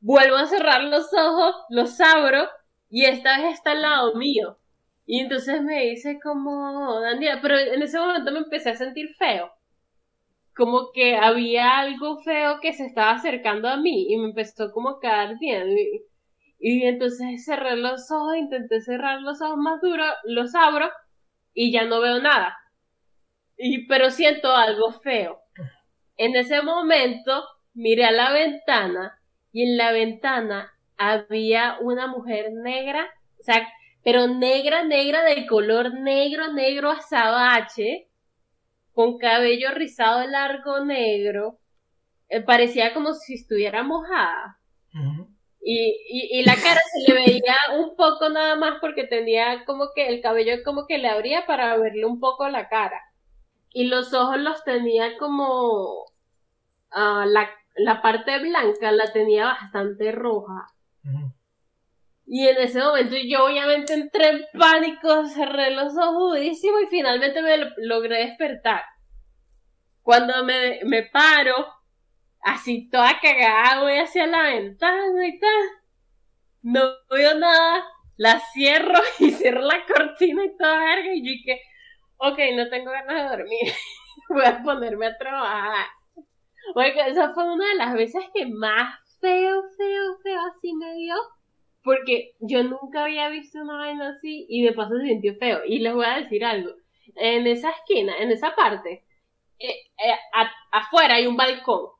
Vuelvo 0.00 0.36
a 0.36 0.46
cerrar 0.46 0.82
los 0.84 1.12
ojos, 1.14 1.54
los 1.70 2.00
abro 2.00 2.48
y 2.90 3.04
esta 3.04 3.38
vez 3.38 3.54
está 3.54 3.72
al 3.72 3.82
lado 3.82 4.14
mío. 4.16 4.58
Y 5.06 5.20
entonces 5.20 5.62
me 5.62 5.84
dice 5.84 6.18
como, 6.22 7.00
Daniela, 7.00 7.40
pero 7.42 7.58
en 7.58 7.82
ese 7.82 7.98
momento 7.98 8.32
me 8.32 8.38
empecé 8.38 8.70
a 8.70 8.76
sentir 8.76 9.14
feo. 9.14 9.50
Como 10.56 10.92
que 10.92 11.16
había 11.16 11.78
algo 11.78 12.22
feo 12.22 12.60
que 12.60 12.72
se 12.72 12.86
estaba 12.86 13.12
acercando 13.12 13.68
a 13.68 13.76
mí 13.76 14.06
y 14.08 14.16
me 14.16 14.26
empezó 14.28 14.72
como 14.72 14.98
a 15.02 15.08
dar 15.08 15.38
miedo. 15.38 15.66
Y, 16.66 16.86
entonces 16.86 17.44
cerré 17.44 17.76
los 17.76 18.10
ojos, 18.10 18.38
intenté 18.38 18.80
cerrar 18.80 19.20
los 19.20 19.42
ojos 19.42 19.58
más 19.58 19.82
duro, 19.82 20.02
los 20.24 20.54
abro 20.54 20.88
y 21.52 21.70
ya 21.70 21.84
no 21.84 22.00
veo 22.00 22.22
nada. 22.22 22.56
Y, 23.58 23.86
pero 23.86 24.10
siento 24.10 24.50
algo 24.56 24.90
feo. 24.90 25.42
En 26.16 26.34
ese 26.36 26.62
momento 26.62 27.44
miré 27.74 28.06
a 28.06 28.12
la 28.12 28.32
ventana 28.32 29.20
y 29.52 29.64
en 29.64 29.76
la 29.76 29.92
ventana 29.92 30.72
había 30.96 31.76
una 31.82 32.06
mujer 32.06 32.50
negra, 32.54 33.10
o 33.38 33.42
sea, 33.42 33.68
pero 34.02 34.26
negra, 34.26 34.84
negra, 34.84 35.22
de 35.22 35.46
color 35.46 35.92
negro, 35.92 36.50
negro 36.54 36.92
azabache, 36.92 38.08
con 38.94 39.18
cabello 39.18 39.70
rizado 39.72 40.26
largo 40.26 40.82
negro, 40.82 41.58
eh, 42.30 42.40
parecía 42.40 42.94
como 42.94 43.12
si 43.12 43.34
estuviera 43.34 43.82
mojada. 43.82 44.58
Y, 45.64 45.96
y, 46.10 46.40
y 46.40 46.44
la 46.44 46.62
cara 46.62 46.80
se 46.92 47.00
le 47.00 47.14
veía 47.14 47.56
un 47.78 47.96
poco 47.96 48.28
nada 48.28 48.56
más 48.56 48.78
porque 48.80 49.04
tenía 49.06 49.64
como 49.64 49.88
que 49.94 50.08
el 50.08 50.20
cabello 50.20 50.62
como 50.64 50.86
que 50.86 50.98
le 50.98 51.08
abría 51.08 51.46
para 51.46 51.76
verle 51.78 52.04
un 52.06 52.20
poco 52.20 52.48
la 52.48 52.68
cara. 52.68 53.00
Y 53.72 53.86
los 53.86 54.14
ojos 54.14 54.38
los 54.38 54.64
tenía 54.64 55.18
como 55.18 56.06
ah, 56.92 57.26
la, 57.28 57.50
la 57.76 58.02
parte 58.02 58.38
blanca 58.40 58.92
la 58.92 59.12
tenía 59.12 59.46
bastante 59.46 60.12
roja. 60.12 60.68
Y 62.26 62.46
en 62.48 62.58
ese 62.58 62.80
momento 62.80 63.16
yo 63.16 63.46
obviamente 63.46 63.94
entré 63.94 64.28
en 64.28 64.44
pánico, 64.58 65.26
cerré 65.26 65.70
los 65.70 65.96
ojos 65.96 66.34
durísimo 66.34 66.78
y 66.80 66.86
finalmente 66.86 67.40
me 67.40 67.56
lo- 67.56 67.70
logré 67.78 68.26
despertar. 68.26 68.82
Cuando 70.02 70.44
me, 70.44 70.80
me 70.84 71.02
paro, 71.04 71.73
así 72.44 72.88
toda 72.90 73.18
cagada, 73.20 73.82
voy 73.82 73.94
hacia 73.94 74.26
la 74.26 74.42
ventana 74.42 75.26
y 75.26 75.38
tal. 75.38 75.62
No 76.62 76.82
veo 77.10 77.34
nada, 77.34 77.84
la 78.16 78.40
cierro 78.52 79.00
y 79.18 79.30
cierro 79.32 79.62
la 79.62 79.84
cortina 79.86 80.44
y 80.44 80.56
toda 80.56 80.78
verga 80.78 81.14
y 81.14 81.22
dije, 81.22 81.60
ok, 82.18 82.38
no 82.54 82.68
tengo 82.68 82.90
ganas 82.90 83.30
de 83.30 83.36
dormir. 83.36 83.72
voy 84.28 84.44
a 84.44 84.62
ponerme 84.62 85.06
a 85.06 85.18
trabajar. 85.18 85.86
Porque 86.72 87.00
esa 87.08 87.34
fue 87.34 87.52
una 87.52 87.68
de 87.68 87.74
las 87.74 87.94
veces 87.94 88.24
que 88.32 88.46
más 88.46 88.98
feo, 89.20 89.62
feo, 89.76 90.18
feo 90.22 90.40
así 90.52 90.72
me 90.74 90.94
dio. 90.94 91.14
Porque 91.82 92.34
yo 92.40 92.62
nunca 92.62 93.04
había 93.04 93.28
visto 93.28 93.60
una 93.60 93.76
vaina 93.76 94.10
así 94.10 94.46
y 94.48 94.62
de 94.62 94.72
paso 94.72 94.96
se 94.98 95.06
sintió 95.08 95.34
feo. 95.36 95.60
Y 95.66 95.80
les 95.80 95.92
voy 95.92 96.06
a 96.06 96.18
decir 96.20 96.44
algo. 96.44 96.70
En 97.16 97.46
esa 97.46 97.70
esquina, 97.70 98.16
en 98.18 98.30
esa 98.30 98.54
parte, 98.54 99.04
eh, 99.58 99.74
eh, 99.98 100.14
afuera 100.72 101.16
hay 101.16 101.26
un 101.26 101.36
balcón. 101.36 101.90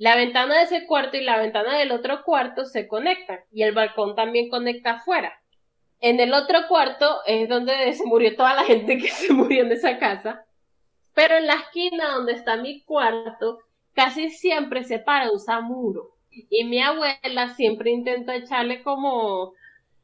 La 0.00 0.16
ventana 0.16 0.56
de 0.56 0.62
ese 0.62 0.86
cuarto 0.86 1.18
y 1.18 1.24
la 1.24 1.36
ventana 1.36 1.76
del 1.76 1.92
otro 1.92 2.22
cuarto 2.24 2.64
se 2.64 2.88
conectan. 2.88 3.40
Y 3.52 3.64
el 3.64 3.74
balcón 3.74 4.16
también 4.16 4.48
conecta 4.48 4.92
afuera. 4.92 5.42
En 6.00 6.18
el 6.20 6.32
otro 6.32 6.60
cuarto 6.68 7.18
es 7.26 7.50
donde 7.50 7.92
se 7.92 8.06
murió 8.06 8.34
toda 8.34 8.54
la 8.54 8.64
gente 8.64 8.96
que 8.96 9.08
se 9.08 9.30
murió 9.34 9.62
en 9.62 9.72
esa 9.72 9.98
casa. 9.98 10.46
Pero 11.14 11.36
en 11.36 11.46
la 11.46 11.56
esquina 11.56 12.14
donde 12.14 12.32
está 12.32 12.56
mi 12.56 12.80
cuarto, 12.80 13.58
casi 13.92 14.30
siempre 14.30 14.84
se 14.84 15.00
para 15.00 15.30
un 15.30 15.38
samuro. 15.38 16.16
Y 16.30 16.64
mi 16.64 16.80
abuela 16.80 17.50
siempre 17.54 17.90
intenta 17.90 18.34
echarle 18.34 18.82
como 18.82 19.52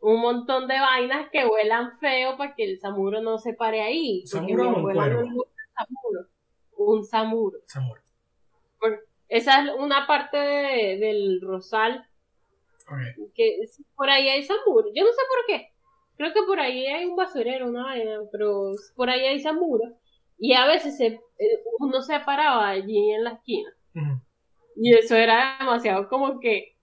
un 0.00 0.20
montón 0.20 0.68
de 0.68 0.78
vainas 0.78 1.30
que 1.30 1.46
huelan 1.46 1.98
feo 2.00 2.36
para 2.36 2.54
que 2.54 2.64
el 2.64 2.78
samuro 2.78 3.22
no 3.22 3.38
se 3.38 3.54
pare 3.54 3.80
ahí. 3.80 4.26
¿Samuro 4.26 4.64
o 4.64 4.68
un 4.68 4.74
no 4.74 4.82
cuervo? 4.82 5.20
el 5.22 5.32
samuro. 5.74 6.26
Un 6.76 7.04
samuro. 7.06 7.58
Esa 9.28 9.62
es 9.64 9.70
una 9.78 10.06
parte 10.06 10.36
de- 10.38 10.98
del 10.98 11.40
rosal 11.42 12.04
que 13.34 13.58
por 13.96 14.08
ahí 14.10 14.28
hay 14.28 14.42
samuro. 14.44 14.88
Yo 14.94 15.02
no 15.04 15.10
sé 15.10 15.22
por 15.28 15.46
qué. 15.46 15.68
Creo 16.16 16.32
que 16.32 16.42
por 16.44 16.60
ahí 16.60 16.86
hay 16.86 17.04
un 17.06 17.16
basurero, 17.16 17.68
una 17.68 17.84
vaina, 17.84 18.20
pero 18.32 18.72
por 18.94 19.10
ahí 19.10 19.20
hay 19.26 19.40
samuro. 19.40 19.84
Y 20.38 20.52
a 20.54 20.66
veces 20.66 20.96
se, 20.96 21.06
eh, 21.06 21.20
uno 21.80 22.00
se 22.02 22.20
paraba 22.20 22.68
allí 22.68 23.10
en 23.12 23.24
la 23.24 23.32
esquina. 23.32 23.70
Y 24.76 24.94
eso 24.94 25.16
era 25.16 25.56
demasiado 25.58 26.08
como 26.08 26.38
que 26.40 26.76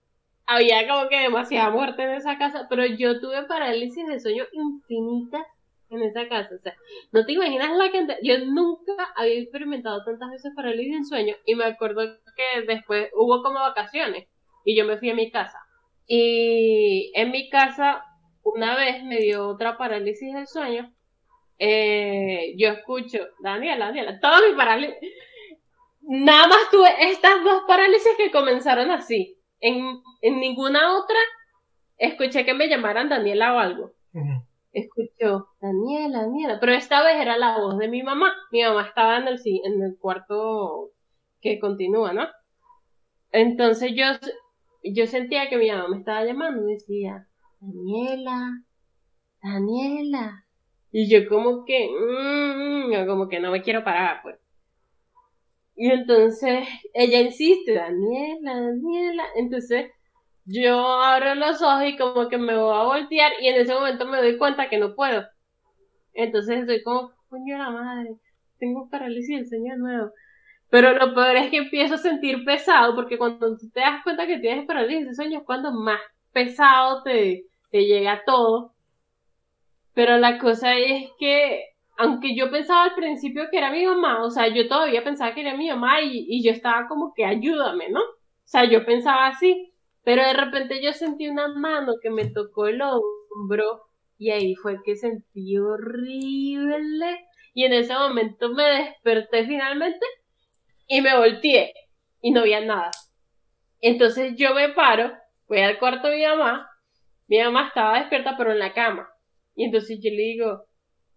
había 0.46 0.86
como 0.88 1.08
que 1.08 1.16
demasiada 1.20 1.70
muerte 1.70 2.02
en 2.02 2.10
esa 2.12 2.36
casa, 2.38 2.66
pero 2.68 2.84
yo 2.86 3.20
tuve 3.20 3.44
parálisis 3.44 4.06
de 4.06 4.20
sueño 4.20 4.44
infinitas 4.52 5.46
en 5.90 6.02
esa 6.02 6.28
casa. 6.28 6.54
O 6.56 6.58
sea, 6.58 6.74
no 7.12 7.24
te 7.24 7.32
imaginas 7.32 7.76
la 7.76 7.90
cantidad. 7.92 8.18
Yo 8.22 8.38
nunca 8.46 8.92
había 9.16 9.40
experimentado 9.40 10.04
tantas 10.04 10.30
veces 10.30 10.52
parálisis 10.54 10.98
de 10.98 11.04
sueño 11.04 11.36
y 11.46 11.54
me 11.54 11.64
acuerdo 11.64 12.02
que 12.34 12.62
después 12.66 13.10
hubo 13.14 13.42
como 13.42 13.60
vacaciones 13.60 14.28
y 14.64 14.76
yo 14.76 14.84
me 14.84 14.98
fui 14.98 15.10
a 15.10 15.14
mi 15.14 15.30
casa. 15.30 15.58
Y 16.06 17.12
en 17.14 17.30
mi 17.30 17.48
casa 17.48 18.04
una 18.42 18.76
vez 18.76 19.02
me 19.02 19.18
dio 19.18 19.48
otra 19.48 19.76
parálisis 19.76 20.34
del 20.34 20.46
sueño. 20.46 20.92
Eh, 21.58 22.54
yo 22.56 22.68
escucho, 22.68 23.18
Daniela, 23.40 23.86
Daniela, 23.86 24.20
todas 24.20 24.42
mis 24.46 24.56
parálisis. 24.56 24.96
Nada 26.02 26.48
más 26.48 26.70
tuve 26.70 26.88
estas 27.10 27.42
dos 27.42 27.62
parálisis 27.66 28.12
que 28.18 28.30
comenzaron 28.30 28.90
así. 28.90 29.38
En, 29.60 30.02
en 30.20 30.40
ninguna 30.40 30.98
otra 30.98 31.16
escuché 31.96 32.44
que 32.44 32.54
me 32.54 32.68
llamaran 32.68 33.08
Daniela 33.08 33.54
o 33.54 33.58
algo. 33.58 33.92
Ujú. 34.12 34.44
Escuchó, 34.72 35.48
Daniela, 35.60 36.22
Daniela. 36.22 36.58
Pero 36.60 36.72
esta 36.72 37.02
vez 37.02 37.16
era 37.16 37.38
la 37.38 37.58
voz 37.58 37.78
de 37.78 37.88
mi 37.88 38.02
mamá. 38.02 38.34
Mi 38.50 38.62
mamá 38.62 38.82
estaba 38.82 39.16
en 39.16 39.28
el, 39.28 39.40
en 39.64 39.82
el 39.82 39.96
cuarto 39.98 40.90
que 41.44 41.60
continúa, 41.60 42.12
¿no? 42.14 42.26
Entonces 43.30 43.92
yo, 43.94 44.06
yo 44.82 45.06
sentía 45.06 45.48
que 45.48 45.58
mi 45.58 45.70
mamá 45.70 45.88
me 45.88 45.98
estaba 45.98 46.24
llamando 46.24 46.66
y 46.68 46.72
decía, 46.72 47.28
Daniela, 47.60 48.62
Daniela. 49.42 50.46
Y 50.90 51.08
yo 51.10 51.28
como 51.28 51.64
que, 51.64 51.88
mm, 51.88 52.92
mm, 52.92 53.06
como 53.06 53.28
que 53.28 53.40
no 53.40 53.50
me 53.50 53.62
quiero 53.62 53.84
parar, 53.84 54.20
pues. 54.22 54.36
Y 55.76 55.90
entonces 55.90 56.66
ella 56.94 57.20
insiste, 57.20 57.74
Daniela, 57.74 58.60
Daniela. 58.60 59.24
Entonces 59.36 59.90
yo 60.46 60.78
abro 61.02 61.34
los 61.34 61.60
ojos 61.60 61.84
y 61.86 61.96
como 61.98 62.28
que 62.28 62.38
me 62.38 62.56
voy 62.56 62.74
a 62.74 62.84
voltear 62.84 63.32
y 63.40 63.48
en 63.48 63.56
ese 63.60 63.74
momento 63.74 64.06
me 64.06 64.18
doy 64.18 64.38
cuenta 64.38 64.68
que 64.70 64.78
no 64.78 64.94
puedo. 64.94 65.24
Entonces 66.14 66.60
estoy 66.60 66.82
como, 66.82 67.10
coño 67.28 67.58
la 67.58 67.70
madre, 67.70 68.16
tengo 68.58 68.88
parálisis 68.88 69.36
del 69.36 69.48
sueño 69.48 69.76
nuevo. 69.76 70.12
Pero 70.74 70.92
lo 70.92 71.14
peor 71.14 71.36
es 71.36 71.50
que 71.50 71.58
empiezo 71.58 71.94
a 71.94 71.98
sentir 71.98 72.44
pesado 72.44 72.96
porque 72.96 73.16
cuando 73.16 73.56
te 73.56 73.78
das 73.78 74.02
cuenta 74.02 74.26
que 74.26 74.40
tienes 74.40 74.66
parálisis 74.66 75.06
de 75.06 75.14
sueño 75.14 75.38
es 75.38 75.44
cuando 75.44 75.70
más 75.70 76.00
pesado 76.32 77.04
te, 77.04 77.44
te 77.70 77.86
llega 77.86 78.24
todo. 78.26 78.74
Pero 79.94 80.18
la 80.18 80.36
cosa 80.40 80.76
es 80.76 81.10
que, 81.16 81.62
aunque 81.96 82.34
yo 82.34 82.50
pensaba 82.50 82.86
al 82.86 82.96
principio 82.96 83.44
que 83.52 83.58
era 83.58 83.70
mi 83.70 83.86
mamá, 83.86 84.24
o 84.24 84.32
sea, 84.32 84.48
yo 84.48 84.66
todavía 84.66 85.04
pensaba 85.04 85.32
que 85.32 85.42
era 85.42 85.56
mi 85.56 85.68
mamá 85.68 86.00
y, 86.02 86.26
y 86.28 86.42
yo 86.42 86.50
estaba 86.50 86.88
como 86.88 87.14
que 87.14 87.24
ayúdame, 87.24 87.90
¿no? 87.90 88.00
O 88.00 88.42
sea, 88.42 88.64
yo 88.64 88.84
pensaba 88.84 89.28
así. 89.28 89.72
Pero 90.02 90.24
de 90.24 90.32
repente 90.32 90.82
yo 90.82 90.92
sentí 90.92 91.28
una 91.28 91.46
mano 91.46 91.92
que 92.02 92.10
me 92.10 92.30
tocó 92.30 92.66
el 92.66 92.82
hombro 92.82 93.82
y 94.18 94.30
ahí 94.30 94.56
fue 94.56 94.82
que 94.84 94.96
sentí 94.96 95.56
horrible. 95.56 97.28
Y 97.54 97.62
en 97.62 97.74
ese 97.74 97.94
momento 97.94 98.48
me 98.48 98.64
desperté 98.64 99.46
finalmente 99.46 100.04
y 100.86 101.00
me 101.00 101.16
volteé 101.16 101.74
y 102.20 102.30
no 102.30 102.40
había 102.40 102.60
nada. 102.60 102.90
Entonces 103.80 104.34
yo 104.36 104.54
me 104.54 104.70
paro, 104.70 105.12
voy 105.46 105.60
al 105.60 105.78
cuarto 105.78 106.08
de 106.08 106.16
mi 106.16 106.24
mamá, 106.24 106.70
mi 107.28 107.38
mamá 107.38 107.68
estaba 107.68 107.98
despierta 107.98 108.36
pero 108.36 108.52
en 108.52 108.58
la 108.58 108.72
cama. 108.72 109.08
Y 109.54 109.64
entonces 109.64 109.98
yo 110.02 110.10
le 110.10 110.16
digo, 110.16 110.66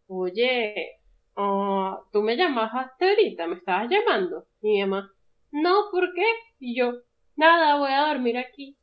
oye, 0.07 0.99
ah, 1.35 1.99
tú 2.11 2.21
me 2.21 2.35
llamaste 2.35 3.09
ahorita, 3.09 3.47
me 3.47 3.55
estabas 3.55 3.89
llamando. 3.89 4.47
Y 4.61 4.69
mi 4.69 4.81
mamá, 4.81 5.11
no, 5.51 5.85
¿por 5.91 6.13
qué? 6.13 6.25
Y 6.59 6.77
yo, 6.77 6.93
nada, 7.35 7.77
voy 7.77 7.91
a 7.91 8.07
dormir 8.07 8.37
aquí. 8.37 8.77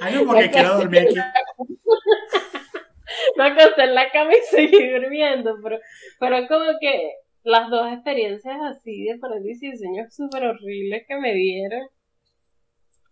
Ay, 0.00 0.14
no, 0.14 0.26
porque 0.26 0.50
quiero 0.50 0.78
dormir 0.78 1.08
aquí. 1.08 1.14
Me 3.36 3.44
acosté 3.44 3.84
en 3.84 3.94
la 3.94 4.10
cama 4.10 4.32
y 4.34 4.42
seguí 4.42 4.88
durmiendo, 4.90 5.56
pero, 5.62 5.80
pero 6.18 6.46
como 6.46 6.78
que 6.80 7.12
las 7.42 7.70
dos 7.70 7.92
experiencias 7.92 8.56
así 8.62 9.04
de 9.04 9.18
parálisis 9.18 9.72
de 9.72 9.76
sueño 9.78 10.04
súper 10.10 10.44
horribles 10.44 11.04
que 11.08 11.16
me 11.16 11.34
dieron. 11.34 11.88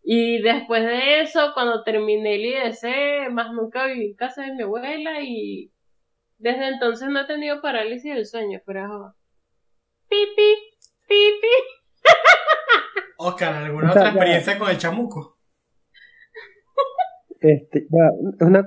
Y 0.03 0.41
después 0.43 0.85
de 0.85 1.21
eso, 1.23 1.51
cuando 1.55 1.83
terminé 1.83 2.37
el 2.37 2.45
IDC, 2.47 3.31
más 3.31 3.53
nunca 3.53 3.87
viví 3.87 4.07
en 4.07 4.15
casa 4.15 4.43
de 4.43 4.55
mi 4.55 4.63
abuela 4.63 5.21
y 5.23 5.71
desde 6.39 6.69
entonces 6.69 7.09
no 7.09 7.21
he 7.21 7.27
tenido 7.27 7.61
parálisis 7.61 8.15
del 8.15 8.25
sueño, 8.27 8.61
pero... 8.65 9.15
Pipi, 10.09 10.55
pipi. 11.07 11.55
Oscar, 13.19 13.55
¿alguna 13.57 13.91
O 13.91 13.93
sea, 13.93 14.03
otra 14.03 14.05
ya- 14.05 14.09
experiencia 14.11 14.59
con 14.59 14.71
el 14.71 14.79
chamuco? 14.79 15.37
Este, 17.41 17.87
ya, 17.91 18.11
una 18.47 18.67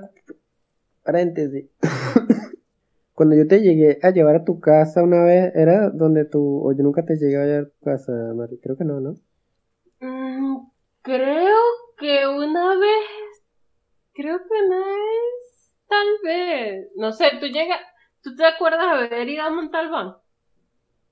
paréntesis. 1.02 1.66
Cuando 3.22 3.36
yo 3.36 3.46
te 3.46 3.60
llegué 3.60 4.00
a 4.02 4.10
llevar 4.10 4.34
a 4.34 4.44
tu 4.44 4.58
casa 4.58 5.00
una 5.00 5.22
vez, 5.22 5.54
¿era 5.54 5.90
donde 5.90 6.24
tú, 6.24 6.60
o 6.66 6.72
yo 6.72 6.82
nunca 6.82 7.04
te 7.04 7.14
llegué 7.14 7.36
a 7.36 7.44
llevar 7.44 7.62
a 7.62 7.68
tu 7.68 7.84
casa, 7.84 8.12
Mari? 8.34 8.58
Creo 8.58 8.76
que 8.76 8.84
no, 8.84 8.98
¿no? 8.98 9.14
Mm, 10.00 10.66
creo 11.02 11.56
que 11.98 12.26
una 12.26 12.76
vez, 12.76 13.44
creo 14.12 14.38
que 14.38 14.66
una 14.66 14.78
vez, 14.78 15.76
tal 15.86 16.06
vez, 16.24 16.88
no 16.96 17.12
sé, 17.12 17.30
tú 17.38 17.46
llegas, 17.46 17.78
¿tú 18.24 18.34
te 18.34 18.44
acuerdas 18.44 18.82
haber 18.82 19.28
ido 19.28 19.44
a 19.44 19.50
Montalbán? 19.50 20.16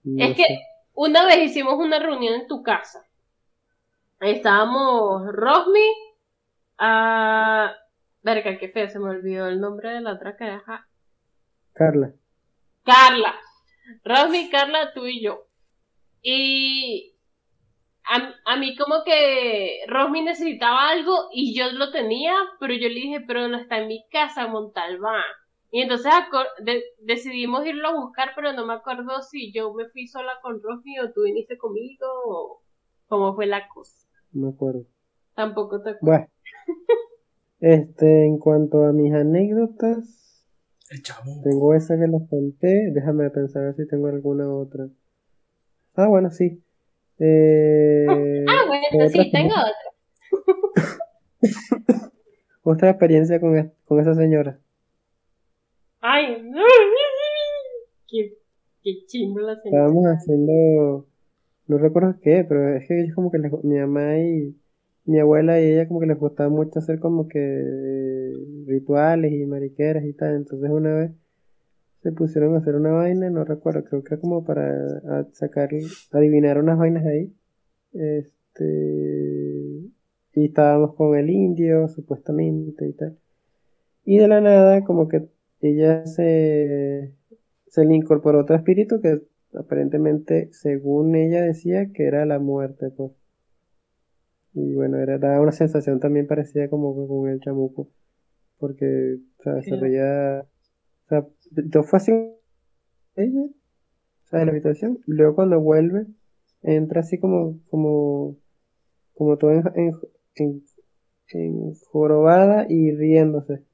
No 0.03 0.25
Es 0.25 0.37
que 0.37 0.47
una 0.95 1.27
vez 1.27 1.39
hicimos 1.45 1.75
una 1.75 2.01
reunión 2.01 2.41
en 2.41 2.49
tu 2.49 2.65
casa. 2.65 3.07
Ahí 4.19 4.33
estábamos 4.33 5.33
Rosmi, 5.33 5.89
ah, 6.77 7.73
verga, 8.25 8.59
qué 8.59 8.69
feo, 8.69 8.89
se 8.89 8.99
me 8.99 9.11
olvidó 9.11 9.47
el 9.47 9.61
nombre 9.61 9.91
de 9.91 10.01
la 10.01 10.15
otra 10.15 10.37
caraja. 10.37 10.90
Carla. 11.81 12.13
Carla. 12.85 13.35
Rosmi, 14.05 14.51
Carla, 14.51 14.93
tú 14.93 15.07
y 15.07 15.23
yo. 15.23 15.47
Y 16.21 17.15
a, 18.07 18.35
a 18.45 18.57
mí 18.59 18.77
como 18.77 19.03
que 19.03 19.81
Rosmi 19.89 20.21
necesitaba 20.23 20.91
algo 20.91 21.31
y 21.33 21.55
yo 21.59 21.73
lo 21.73 21.91
tenía, 21.91 22.35
pero 22.61 22.75
yo 22.75 22.89
le 22.89 22.95
dije, 22.97 23.21
pero 23.27 23.49
no 23.49 23.57
está 23.57 23.79
en 23.79 23.89
mi 23.89 24.05
casa, 24.13 24.47
Montalbán. 24.47 25.23
Y 25.71 25.81
entonces 25.81 26.13
de- 26.63 26.85
decidimos 26.99 27.65
irlo 27.65 27.89
a 27.89 27.95
buscar, 27.95 28.33
pero 28.37 28.53
no 28.53 28.67
me 28.67 28.75
acuerdo 28.75 29.23
si 29.23 29.51
yo 29.51 29.73
me 29.73 29.89
fui 29.89 30.07
sola 30.07 30.33
con 30.43 30.61
Rosmi 30.63 30.99
o 30.99 31.11
tú 31.15 31.23
viniste 31.23 31.57
conmigo 31.57 32.07
o 32.27 32.63
cómo 33.07 33.35
fue 33.35 33.47
la 33.47 33.67
cosa. 33.69 34.07
No 34.33 34.49
me 34.49 34.53
acuerdo. 34.53 34.85
Tampoco 35.35 35.81
te 35.83 35.91
acuerdo. 35.93 36.03
Bueno. 36.03 36.27
Este, 37.63 38.25
en 38.25 38.39
cuanto 38.39 38.85
a 38.85 38.93
mis 38.93 39.13
anécdotas, 39.13 40.30
El 40.91 41.03
tengo 41.45 41.75
esa 41.75 41.97
que 41.97 42.07
las 42.09 42.29
conté. 42.29 42.91
Déjame 42.93 43.31
pensar 43.31 43.75
si 43.77 43.87
tengo 43.87 44.09
alguna 44.09 44.53
otra. 44.53 44.89
Ah, 45.95 46.09
bueno, 46.09 46.31
sí. 46.31 46.63
Eh, 47.19 48.07
Ah, 48.49 48.65
bueno, 48.67 48.85
otra 48.95 49.09
sí, 49.09 49.31
tengo 49.31 49.55
otra. 49.55 49.91
Otra 52.63 52.91
experiencia 52.91 53.41
con, 53.41 53.57
es- 53.57 53.71
con 53.87 54.01
esa 54.01 54.15
señora. 54.15 54.59
Ay, 56.01 56.43
no. 56.43 56.61
Qué 58.07 58.35
Qué 58.83 59.07
chimbo 59.07 59.41
la 59.41 59.57
señora. 59.57 59.85
Estábamos 59.87 60.05
haciendo, 60.07 61.07
no 61.67 61.79
recuerdo 61.79 62.17
qué, 62.23 62.45
pero 62.49 62.77
es 62.77 62.87
que 62.87 63.01
ellos 63.01 63.15
como 63.15 63.31
que 63.31 63.39
les, 63.39 63.53
mi 63.65 63.79
mamá 63.79 64.19
y 64.19 64.55
mi 65.05 65.19
abuela 65.19 65.61
y 65.61 65.73
ella 65.73 65.89
como 65.89 66.01
que 66.01 66.07
les 66.07 66.19
gustaba 66.19 66.49
mucho 66.49 66.79
hacer 66.79 67.01
como 67.01 67.29
que 67.29 67.39
eh, 67.41 68.33
rituales 68.67 69.33
y 69.33 69.47
mariqueras 69.47 70.05
y 70.05 70.13
tal. 70.13 70.37
Entonces 70.37 70.71
una 70.71 70.95
vez 70.95 71.13
se 72.03 72.13
pusieron 72.13 72.55
a 72.55 72.59
hacer 72.59 72.77
una 72.77 72.91
vaina, 72.93 73.29
no 73.31 73.45
recuerdo, 73.45 73.85
creo 73.85 74.03
que 74.03 74.15
era 74.15 74.21
como 74.21 74.45
para 74.45 75.27
sacar, 75.33 75.71
adivinar 76.13 76.59
unas 76.59 76.79
vainas 76.79 77.05
ahí. 77.07 77.33
Este, 77.93 78.65
y 80.35 80.45
estábamos 80.47 80.95
con 80.95 81.17
el 81.17 81.31
indio, 81.31 81.89
supuestamente 81.89 82.89
y 82.89 82.93
tal. 82.93 83.19
Y 84.05 84.19
de 84.19 84.29
la 84.29 84.41
nada, 84.41 84.85
como 84.85 85.09
que 85.09 85.29
ella 85.61 86.07
se, 86.07 87.13
se 87.67 87.85
le 87.85 87.95
incorporó 87.95 88.41
otro 88.41 88.57
espíritu 88.57 89.01
que 89.01 89.21
aparentemente, 89.55 90.49
según 90.53 91.15
ella 91.17 91.43
decía, 91.43 91.93
que 91.93 92.05
era 92.07 92.25
la 92.27 92.39
muerte, 92.39 92.91
pues. 92.91 93.13
Y 94.55 94.75
bueno, 94.75 94.99
era, 94.99 95.19
daba 95.19 95.41
una 95.41 95.53
sensación 95.53 96.01
también 96.01 96.27
parecida 96.27 96.69
como 96.71 96.95
con 97.09 97.29
el 97.31 97.41
chamuco. 97.41 97.89
Porque, 98.59 99.19
o 99.41 99.43
sea, 99.45 99.63
se 99.63 99.77
veía, 99.77 100.43
o 101.07 101.09
sea, 101.09 101.27
yo 101.53 101.83
fue 101.85 101.99
así 101.99 102.13
ella, 103.17 103.43
o 103.43 104.29
sea, 104.29 104.41
de 104.41 104.47
la 104.47 104.53
habitación, 104.53 105.01
y 105.07 105.13
luego 105.13 105.37
cuando 105.37 105.61
vuelve, 105.61 106.07
entra 106.63 107.01
así 107.03 107.19
como, 107.21 107.61
como, 107.71 108.39
como 109.15 109.39
todo 109.39 109.53
en, 109.53 109.65
en, 109.77 109.93
en- 110.37 110.65
en 111.33 111.75
jorobada 111.93 112.67
y 112.69 112.93
riéndose. 112.93 113.65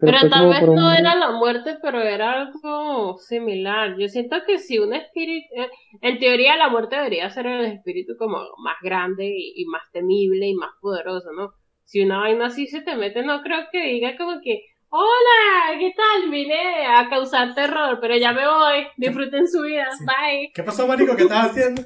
Pero 0.00 0.28
tal 0.30 0.48
vez 0.48 0.62
un 0.62 0.74
no 0.76 0.92
era 0.92 1.14
la 1.14 1.30
muerte, 1.32 1.76
pero 1.82 2.00
era 2.00 2.32
algo 2.42 3.18
similar. 3.18 3.96
Yo 3.98 4.08
siento 4.08 4.36
que 4.46 4.58
si 4.58 4.78
un 4.78 4.94
espíritu, 4.94 5.46
eh, 5.56 5.68
en 6.00 6.18
teoría 6.18 6.56
la 6.56 6.68
muerte 6.68 6.96
debería 6.96 7.28
ser 7.30 7.46
el 7.46 7.66
espíritu 7.66 8.14
como 8.18 8.38
más 8.64 8.76
grande 8.82 9.26
y, 9.26 9.52
y 9.56 9.66
más 9.66 9.82
temible 9.92 10.46
y 10.46 10.54
más 10.54 10.70
poderoso, 10.80 11.32
¿no? 11.36 11.50
Si 11.84 12.00
una 12.00 12.20
vaina 12.20 12.46
así 12.46 12.66
se 12.66 12.80
te 12.82 12.96
mete, 12.96 13.22
no 13.22 13.42
creo 13.42 13.66
que 13.72 13.82
diga 13.84 14.16
como 14.16 14.40
que, 14.42 14.62
hola, 14.88 15.78
¿qué 15.78 15.92
tal? 15.96 16.30
Vine 16.30 16.86
a 16.86 17.08
causar 17.08 17.54
terror, 17.54 17.98
pero 18.00 18.16
ya 18.16 18.32
me 18.32 18.46
voy, 18.46 18.86
disfruten 18.96 19.46
su 19.48 19.62
vida, 19.62 19.88
Sí. 19.98 20.04
bye. 20.04 20.50
¿Qué 20.54 20.62
pasó, 20.62 20.86
marico? 20.86 21.16
¿Qué 21.16 21.22
estás 21.24 21.50
haciendo? 21.50 21.82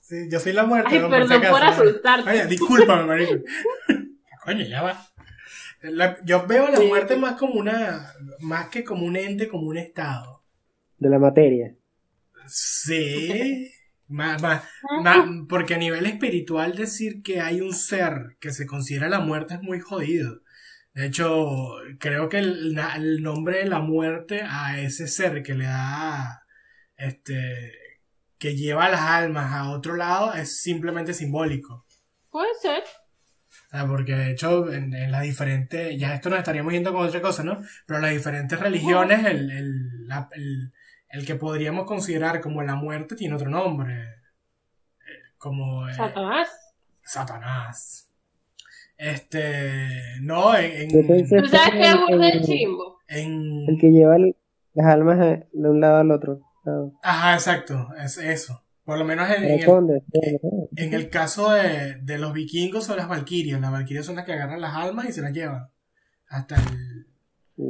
Sí, 0.00 0.28
yo 0.30 0.38
soy 0.38 0.52
la 0.52 0.64
muerte. 0.64 0.90
Ay, 0.92 0.98
¿no? 1.00 1.08
perdón 1.10 1.28
si 1.28 1.34
acaso, 1.34 1.52
por 1.52 1.62
¿no? 1.64 1.68
asustarte. 1.70 2.30
Oye, 2.30 2.46
discúlpame, 2.46 3.04
marico. 3.04 3.32
Coño, 4.44 4.64
ya 4.64 4.82
va. 4.82 5.06
La- 5.90 6.18
yo 6.24 6.46
veo 6.46 6.68
la 6.68 6.76
Sí. 6.78 6.86
muerte 6.86 7.16
más 7.16 7.36
como 7.36 7.54
una, 7.54 8.12
más 8.40 8.68
que 8.68 8.84
como 8.84 9.04
un 9.06 9.16
ente, 9.16 9.48
como 9.48 9.66
un 9.68 9.76
estado. 9.78 10.44
de 10.98 11.10
la 11.10 11.18
materia. 11.18 11.76
Sí. 12.46 13.70
Más, 14.08 14.40
más, 14.40 14.62
más- 15.02 15.28
porque 15.48 15.74
a 15.74 15.78
nivel 15.78 16.06
espiritual 16.06 16.76
decir 16.76 17.22
que 17.22 17.40
hay 17.40 17.60
un 17.60 17.72
ser 17.74 18.36
que 18.38 18.52
se 18.52 18.64
considera 18.64 19.08
la 19.08 19.18
muerte 19.18 19.54
es 19.54 19.62
muy 19.62 19.80
jodido. 19.80 20.42
De 20.94 21.06
hecho, 21.06 21.48
creo 21.98 22.28
que 22.28 22.38
el, 22.38 22.78
el 22.96 23.20
nombre 23.22 23.58
de 23.58 23.64
la 23.66 23.80
muerte 23.80 24.42
a 24.48 24.78
ese 24.80 25.08
ser 25.08 25.42
que 25.42 25.54
le 25.56 25.64
da, 25.64 26.40
este, 26.96 27.72
que 28.38 28.54
lleva 28.54 28.88
las 28.88 29.00
almas 29.00 29.52
a 29.52 29.70
otro 29.70 29.96
lado 29.96 30.32
es 30.34 30.60
simplemente 30.62 31.12
simbólico. 31.12 31.84
Puede 32.30 32.54
ser. 32.62 32.84
O 33.76 33.78
sea, 33.78 33.86
porque 33.88 34.14
de 34.14 34.30
hecho 34.30 34.72
en, 34.72 34.94
en 34.94 35.10
las 35.10 35.20
diferentes, 35.22 35.98
ya 35.98 36.14
esto 36.14 36.30
nos 36.30 36.38
estaríamos 36.38 36.72
yendo 36.72 36.94
con 36.94 37.06
otra 37.06 37.20
cosa, 37.20 37.42
¿no? 37.44 37.60
Pero 37.86 37.98
en 37.98 38.02
las 38.06 38.12
diferentes 38.14 38.58
religiones, 38.58 39.22
el, 39.26 39.50
el, 39.50 40.06
la- 40.08 40.30
el, 40.32 40.72
el 41.10 41.26
que 41.26 41.34
podríamos 41.34 41.84
considerar 41.84 42.40
como 42.40 42.62
la 42.62 42.74
muerte 42.74 43.16
tiene 43.16 43.34
otro 43.34 43.50
nombre. 43.50 43.94
Eh, 44.02 45.22
Como 45.36 45.86
eh, 45.88 45.94
Satanás. 45.94 46.48
Satanás. 47.02 48.08
Este, 48.96 49.90
no, 50.22 50.56
en, 50.56 50.88
¿Tú 50.88 51.02
sabes 51.48 51.70
qué 51.70 52.28
el- 52.28 52.42
chimbo? 52.42 52.98
en- 53.08 53.68
El 53.68 53.78
que 53.78 53.90
lleva 53.90 54.16
el- 54.16 54.36
las 54.72 54.86
almas 54.86 55.18
de 55.18 55.46
de 55.52 55.68
un 55.68 55.80
lado 55.80 55.98
al 55.98 56.10
otro. 56.10 56.40
lado. 56.64 56.92
ajá, 57.02 57.34
exacto, 57.34 57.88
es 58.02 58.16
eso. 58.18 58.62
Por 58.86 58.98
lo 58.98 59.04
menos 59.04 59.28
en, 59.28 59.44
en 59.44 59.60
El 59.60 60.00
en 60.76 60.94
el 60.94 61.10
caso 61.10 61.50
de, 61.50 61.96
de 62.00 62.18
los 62.18 62.32
vikingos 62.32 62.88
o 62.88 62.96
las 62.96 63.08
valquirias, 63.08 63.60
las 63.60 63.72
valquirias 63.72 64.06
son 64.06 64.16
las 64.16 64.24
que 64.24 64.32
agarran 64.32 64.60
las 64.60 64.74
almas 64.74 65.06
y 65.08 65.12
se 65.12 65.20
las 65.22 65.32
llevan 65.32 65.68
hasta 66.28 66.54
el, 66.54 67.06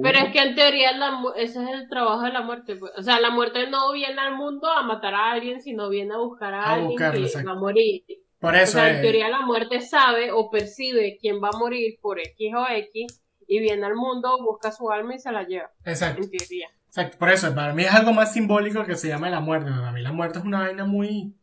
Pero 0.02 0.18
es 0.18 0.32
que 0.32 0.40
en 0.42 0.54
teoría 0.54 0.92
la 0.92 1.22
ese 1.36 1.62
es 1.64 1.70
el 1.70 1.88
trabajo 1.88 2.22
de 2.22 2.32
la 2.32 2.42
muerte. 2.42 2.76
pues. 2.76 2.92
O 2.96 3.02
sea, 3.02 3.18
la 3.20 3.30
muerte 3.30 3.68
no 3.70 3.92
viene 3.92 4.20
al 4.20 4.36
mundo 4.36 4.68
a 4.68 4.82
matar 4.82 5.14
a 5.14 5.32
alguien, 5.32 5.60
sino 5.62 5.88
viene 5.88 6.14
a 6.14 6.18
buscar 6.18 6.52
a, 6.54 6.62
A 6.62 6.72
alguien 6.74 6.90
buscarlo, 6.90 7.20
que 7.20 7.26
exacto. 7.26 7.48
va 7.48 7.56
a 7.56 7.60
morir. 7.60 8.04
Por 8.38 8.54
O 8.54 8.56
eso 8.58 8.78
en 8.84 9.00
teoría 9.00 9.28
la 9.30 9.40
muerte 9.40 9.80
sabe 9.80 10.30
o 10.32 10.50
percibe 10.50 11.16
quién 11.18 11.36
va 11.42 11.48
a 11.52 11.58
morir 11.58 11.98
por 12.02 12.20
X 12.20 12.52
o 12.54 12.66
X 12.68 13.22
y 13.48 13.60
viene 13.60 13.86
al 13.86 13.94
mundo, 13.94 14.36
busca 14.44 14.70
su 14.70 14.90
alma 14.90 15.14
y 15.14 15.18
se 15.18 15.32
la 15.32 15.44
lleva. 15.44 15.70
exacto, 15.84 16.22
En 16.22 16.30
teoría. 16.30 16.68
Exacto. 16.97 17.18
Por 17.18 17.30
eso, 17.30 17.55
para 17.55 17.74
mí 17.74 17.82
es 17.84 17.92
algo 17.92 18.12
más 18.12 18.32
simbólico 18.32 18.84
que 18.84 18.97
se 18.97 19.09
llama 19.09 19.28
la 19.28 19.40
muerte. 19.40 19.70
Para 19.70 19.92
mí 19.92 20.01
la 20.01 20.12
muerte 20.12 20.38
es 20.38 20.44
una 20.44 20.61
vaina 20.61 20.84
muy, 20.84 21.34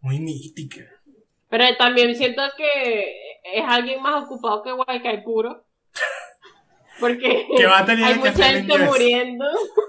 muy 0.00 0.20
mística. 0.20 0.82
Pero 1.48 1.64
también 1.76 2.14
siento 2.14 2.42
que 2.56 3.40
es 3.54 3.64
alguien 3.66 4.00
más 4.02 4.24
ocupado 4.24 4.62
que 4.62 4.72
Guaycaipuro. 4.72 5.64
Porque 7.00 7.46
Que 7.56 7.66
va 7.66 7.80
a 7.80 7.84
tener 7.84 8.04
hay 8.04 8.14
que 8.14 8.30
mucha 8.30 8.44
gente 8.44 8.72
inglés. 8.72 8.88
muriendo. 8.88 9.44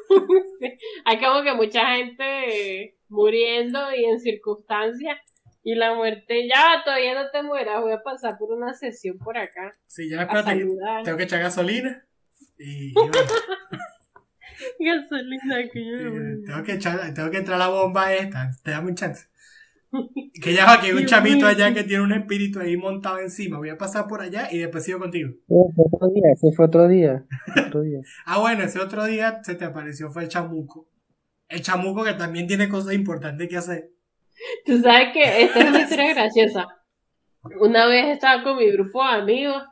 Hay 1.06 1.20
como 1.20 1.42
que 1.42 1.54
mucha 1.54 1.96
gente 1.96 2.98
muriendo 3.08 3.94
y 3.96 4.04
en 4.06 4.20
circunstancias. 4.20 5.18
Y 5.64 5.76
la 5.76 5.96
muerte, 5.96 6.48
ya 6.48 6.82
todavía 6.84 7.14
no 7.14 7.30
te 7.30 7.44
mueras, 7.44 7.82
voy 7.82 7.92
a 7.94 8.02
pasar 8.02 8.38
por 8.38 8.52
una 8.52 8.74
sesión 8.74 9.18
por 9.20 9.38
acá. 9.38 9.78
Sí, 9.88 10.10
ya 10.10 10.22
espérate, 10.22 10.66
tengo 11.04 11.18
que 11.18 11.24
echar 11.24 11.42
gasolina. 11.42 12.06
Y, 12.58 12.90
y 12.90 12.94
bueno, 12.94 13.12
Gasolina 14.80 15.70
que 15.72 15.86
yo 15.86 16.44
tengo 16.46 16.64
que 16.64 16.74
echar, 16.74 17.14
tengo 17.14 17.30
que 17.30 17.38
entrar 17.38 17.56
a 17.56 17.66
la 17.66 17.68
bomba 17.70 18.14
esta. 18.14 18.52
Te 18.64 18.72
dame 18.72 18.90
un 18.90 18.96
chance. 18.96 19.28
Que 20.42 20.54
ya 20.54 20.66
va, 20.66 20.80
que 20.80 20.88
hay 20.88 20.94
un 20.94 21.06
chamito 21.06 21.48
allá 21.48 21.74
que 21.74 21.84
tiene 21.84 22.04
un 22.04 22.12
espíritu 22.12 22.60
ahí 22.60 22.78
montado 22.78 23.20
encima. 23.20 23.58
Voy 23.58 23.70
a 23.70 23.78
pasar 23.78 24.06
por 24.06 24.22
allá 24.22 24.50
y 24.52 24.60
después 24.60 24.84
sigo 24.84 25.00
contigo. 25.00 25.30
Ese 25.30 25.74
fue 25.74 25.86
otro 25.86 26.10
día, 26.10 26.32
ese 26.34 26.52
fue 26.56 26.66
otro 26.66 26.88
día. 26.88 27.26
Otro 27.68 27.82
día. 27.82 28.00
Ah, 28.26 28.40
bueno, 28.40 28.64
ese 28.64 28.80
otro 28.80 29.06
día 29.06 29.42
se 29.44 29.56
te 29.56 29.66
apareció 29.66 30.12
fue 30.12 30.24
el 30.24 30.30
chamuco. 30.30 30.90
El 31.48 31.62
chamuco 31.62 32.04
que 32.04 32.14
también 32.14 32.48
tiene 32.48 32.68
cosas 32.68 32.94
importantes 32.94 33.48
que 33.48 33.58
hacer. 33.58 33.90
Tú 34.66 34.80
sabes 34.82 35.14
que 35.14 35.44
esta 35.44 35.60
es 35.62 35.70
una 35.70 35.82
historia 35.82 36.14
graciosa. 36.14 36.68
Una 37.60 37.88
vez 37.88 38.08
estaba 38.08 38.44
con 38.44 38.58
mi 38.58 38.70
grupo 38.72 39.02
de 39.04 39.10
amigos 39.10 39.64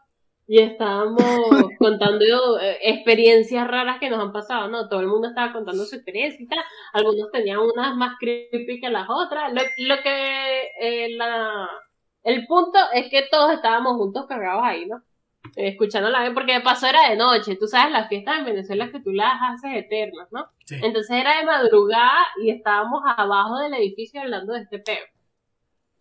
y 0.47 0.59
estábamos 0.59 1.23
contando 1.79 2.59
eh, 2.59 2.77
experiencias 2.81 3.67
raras 3.67 3.99
que 3.99 4.09
nos 4.09 4.19
han 4.19 4.31
pasado, 4.31 4.67
¿no? 4.67 4.87
Todo 4.87 4.99
el 4.99 5.07
mundo 5.07 5.29
estaba 5.29 5.51
contando 5.51 5.85
su 5.85 5.95
experiencia 5.95 6.43
y 6.43 6.47
tal. 6.47 6.59
Algunos 6.93 7.31
tenían 7.31 7.59
unas 7.59 7.95
más 7.95 8.17
creepy 8.19 8.79
que 8.79 8.89
las 8.89 9.07
otras. 9.09 9.51
Lo, 9.53 9.61
lo 9.77 10.01
que, 10.03 10.69
eh, 10.81 11.09
la, 11.15 11.67
el 12.23 12.45
punto 12.45 12.77
es 12.93 13.09
que 13.09 13.23
todos 13.29 13.53
estábamos 13.53 13.97
juntos 13.97 14.25
cagados 14.27 14.63
ahí, 14.63 14.85
¿no? 14.85 14.97
Eh, 15.55 15.69
escuchando 15.69 16.09
la 16.09 16.31
porque 16.33 16.53
de 16.53 16.61
paso 16.61 16.87
era 16.87 17.09
de 17.09 17.15
noche. 17.15 17.55
Tú 17.55 17.67
sabes, 17.67 17.91
las 17.91 18.07
fiestas 18.07 18.39
en 18.39 18.45
Venezuela 18.45 18.91
que 18.91 18.99
tú 18.99 19.11
las 19.11 19.39
haces 19.41 19.71
eternas, 19.75 20.27
¿no? 20.31 20.47
Sí. 20.65 20.75
Entonces 20.83 21.17
era 21.17 21.39
de 21.39 21.45
madrugada 21.45 22.25
y 22.41 22.51
estábamos 22.51 23.01
abajo 23.17 23.57
del 23.59 23.73
edificio 23.73 24.21
hablando 24.21 24.53
de 24.53 24.61
este 24.61 24.79
peo. 24.79 25.05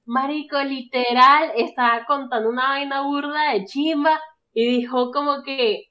Marico, 0.06 0.62
literal, 0.62 1.52
estaba 1.56 2.04
contando 2.04 2.50
una 2.50 2.68
vaina 2.68 3.02
burda 3.02 3.52
de 3.52 3.64
chimba 3.64 4.20
y 4.54 4.78
dijo 4.78 5.10
como 5.10 5.42
que... 5.42 5.90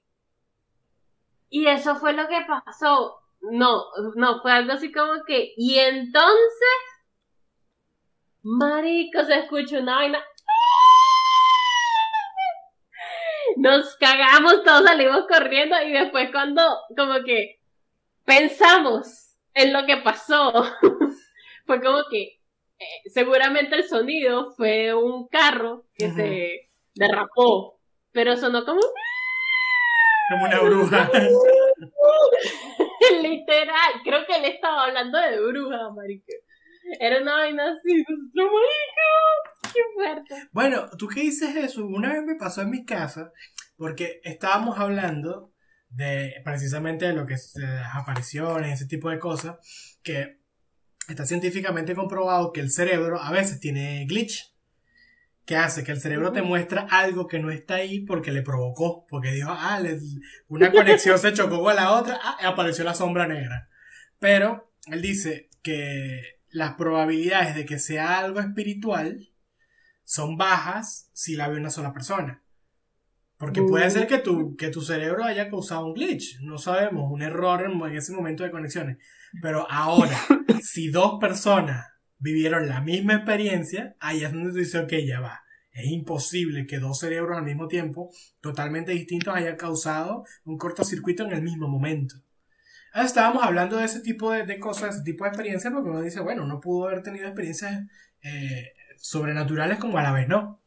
Y 1.49 1.68
eso 1.68 1.95
fue 1.97 2.14
lo 2.14 2.28
que 2.28 2.39
pasó. 2.47 3.20
No, 3.41 3.84
no, 4.16 4.41
fue 4.41 4.53
algo 4.53 4.74
así 4.74 4.91
como 4.91 5.24
que... 5.28 5.53
Y 5.57 5.78
entonces... 5.78 6.80
Marico, 8.41 9.24
se 9.26 9.39
escuchó 9.39 9.80
una 9.80 9.97
vaina... 9.97 10.24
Nos 13.57 13.95
cagamos, 13.97 14.64
todos 14.64 14.84
salimos 14.84 15.26
corriendo 15.28 15.76
y 15.84 15.91
después 15.91 16.32
cuando 16.32 16.64
como 16.97 17.24
que 17.24 17.59
pensamos 18.26 19.38
en 19.53 19.74
lo 19.74 19.86
que 19.86 19.97
pasó, 19.97 20.51
fue 21.66 21.82
como 21.82 21.99
que 22.09 22.39
eh, 22.80 23.09
seguramente 23.14 23.76
el 23.76 23.88
sonido 23.88 24.53
fue 24.55 24.93
un 24.93 25.28
carro 25.28 25.86
que 25.93 26.09
se 26.11 26.70
derrapó, 26.95 27.73
pero 28.14 28.38
sonó 28.38 28.64
como 28.64 28.80
Como 30.30 30.45
una 30.45 30.61
bruja. 30.61 31.11
literal, 33.22 34.01
creo 34.03 34.26
que 34.26 34.36
él 34.38 34.45
estaba 34.45 34.86
hablando 34.86 35.20
de 35.20 35.39
bruja, 35.41 35.91
marica. 35.93 36.34
Era 36.99 37.22
una 37.22 37.36
vaina 37.36 37.72
así, 37.72 38.03
nosotros, 38.07 38.32
marica, 38.36 39.74
qué 39.74 39.80
fuerte. 39.93 40.49
Bueno, 40.51 40.89
tú 40.97 41.07
que 41.07 41.22
dices 41.22 41.55
eso, 41.55 41.86
una 41.86 42.11
vez 42.14 42.24
me 42.24 42.36
pasó 42.36 42.61
en 42.61 42.70
mi 42.70 42.86
casa, 42.86 43.32
porque 43.76 44.22
estábamos 44.24 44.80
hablando 44.80 45.53
de 45.89 46.41
precisamente 46.43 47.05
de 47.05 47.14
lo 47.14 47.26
que 47.26 47.36
es 47.36 47.53
las 47.55 47.95
apariciones, 47.95 48.74
ese 48.74 48.88
tipo 48.88 49.09
de 49.09 49.20
cosas, 49.20 49.57
que 50.03 50.39
está 51.07 51.26
científicamente 51.26 51.95
comprobado 51.95 52.51
que 52.51 52.61
el 52.61 52.72
cerebro 52.72 53.22
a 53.22 53.32
veces 53.32 53.59
tiene 53.59 54.05
glitch, 54.05 54.53
que 55.46 55.58
hace 55.58 55.84
que 55.84 55.91
el 55.91 56.00
cerebro 56.00 56.32
te 56.32 56.41
muestra 56.41 56.88
algo 56.89 57.28
que 57.28 57.39
no 57.39 57.52
está 57.52 57.76
ahí 57.76 58.00
porque 58.02 58.32
le 58.32 58.41
provocó, 58.41 59.06
porque 59.08 59.32
dijo, 59.32 59.50
ah, 59.52 59.82
una 60.48 60.72
conexión 60.72 61.20
se 61.20 61.34
chocó 61.34 61.62
con 61.62 61.76
la 61.76 61.91
otra, 61.91 62.20
ah, 62.22 62.38
apareció 62.46 62.84
la 62.84 62.94
sombra 62.94 63.28
negra. 63.28 63.70
Pero 64.20 64.72
él 64.88 65.02
dice 65.02 65.50
que 65.62 66.39
las 66.50 66.76
probabilidades 66.76 67.56
de 67.56 67.66
que 67.66 67.80
sea 67.80 68.20
algo 68.20 68.39
espiritual 68.39 69.30
son 70.06 70.38
bajas 70.38 71.10
si 71.14 71.36
la 71.36 71.50
ve 71.50 71.58
una 71.58 71.70
sola 71.70 71.91
persona. 71.91 72.41
Porque 73.38 73.62
puede 73.62 73.89
ser 73.91 74.08
que 74.08 74.20
tu, 74.20 74.56
que 74.56 74.70
tu 74.70 74.80
cerebro 74.80 75.26
haya 75.26 75.50
causado 75.50 75.88
un 75.88 75.94
glitch, 75.94 76.39
no 76.39 76.58
sabemos, 76.58 77.12
un 77.12 77.22
error 77.22 77.64
en, 77.66 77.82
en 77.82 77.98
ese 77.98 78.14
momento 78.14 78.44
de 78.44 78.52
conexiones. 78.52 78.98
Pero 79.41 79.70
ahora, 79.70 80.18
si 80.62 80.89
dos 80.89 81.18
personas 81.20 81.93
vivieron 82.24 82.70
la 82.70 82.80
misma 82.80 83.16
experiencia, 83.16 83.96
ahí 84.00 84.24
es 84.24 84.32
donde 84.32 84.52
tú 84.52 84.58
dices, 84.58 84.82
ok, 84.82 84.94
ya 85.06 85.20
va. 85.20 85.44
Es 85.74 85.88
imposible 85.88 86.66
que 86.66 86.80
dos 86.80 87.00
cerebros 87.00 87.38
al 87.38 87.44
mismo 87.44 87.68
tiempo, 87.68 88.12
totalmente 88.40 88.94
distintos, 88.94 89.36
hayan 89.36 89.58
causado 89.58 90.24
un 90.46 90.58
cortocircuito 90.58 91.24
en 91.24 91.34
el 91.34 91.42
mismo 91.42 91.68
momento. 91.68 92.16
Ahora 92.94 93.08
estábamos 93.08 93.44
hablando 93.44 93.78
de 93.78 93.86
ese 93.86 94.00
tipo 94.00 94.32
de, 94.32 94.46
de 94.46 94.60
cosas, 94.60 94.84
de 94.84 94.90
ese 94.90 95.04
tipo 95.04 95.26
de 95.26 95.32
experiencias, 95.32 95.74
porque 95.74 95.90
uno 95.90 96.02
dice, 96.02 96.22
bueno, 96.22 96.44
uno 96.44 96.62
pudo 96.62 96.88
haber 96.88 97.04
tenido 97.04 97.26
experiencias 97.26 97.84
eh, 98.22 98.72
sobrenaturales 98.98 99.80
como 99.80 99.98
a 99.98 100.04
la 100.04 100.14
vez 100.14 100.28
no. 100.28 100.62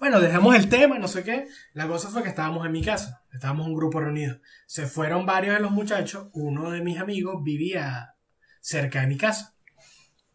Bueno, 0.00 0.18
dejamos 0.18 0.56
el 0.56 0.68
tema, 0.68 0.98
no 0.98 1.06
sé 1.06 1.22
qué. 1.22 1.46
La 1.74 1.86
cosa 1.86 2.08
fue 2.08 2.22
que 2.22 2.30
estábamos 2.30 2.66
en 2.66 2.72
mi 2.72 2.82
casa, 2.82 3.22
estábamos 3.32 3.66
un 3.66 3.74
grupo 3.74 4.00
reunido. 4.00 4.40
Se 4.66 4.86
fueron 4.86 5.24
varios 5.24 5.54
de 5.54 5.60
los 5.60 5.70
muchachos, 5.70 6.30
uno 6.32 6.70
de 6.70 6.80
mis 6.80 6.98
amigos 6.98 7.44
vivía 7.44 8.14
cerca 8.60 9.02
de 9.02 9.06
mi 9.06 9.18
casa. 9.18 9.54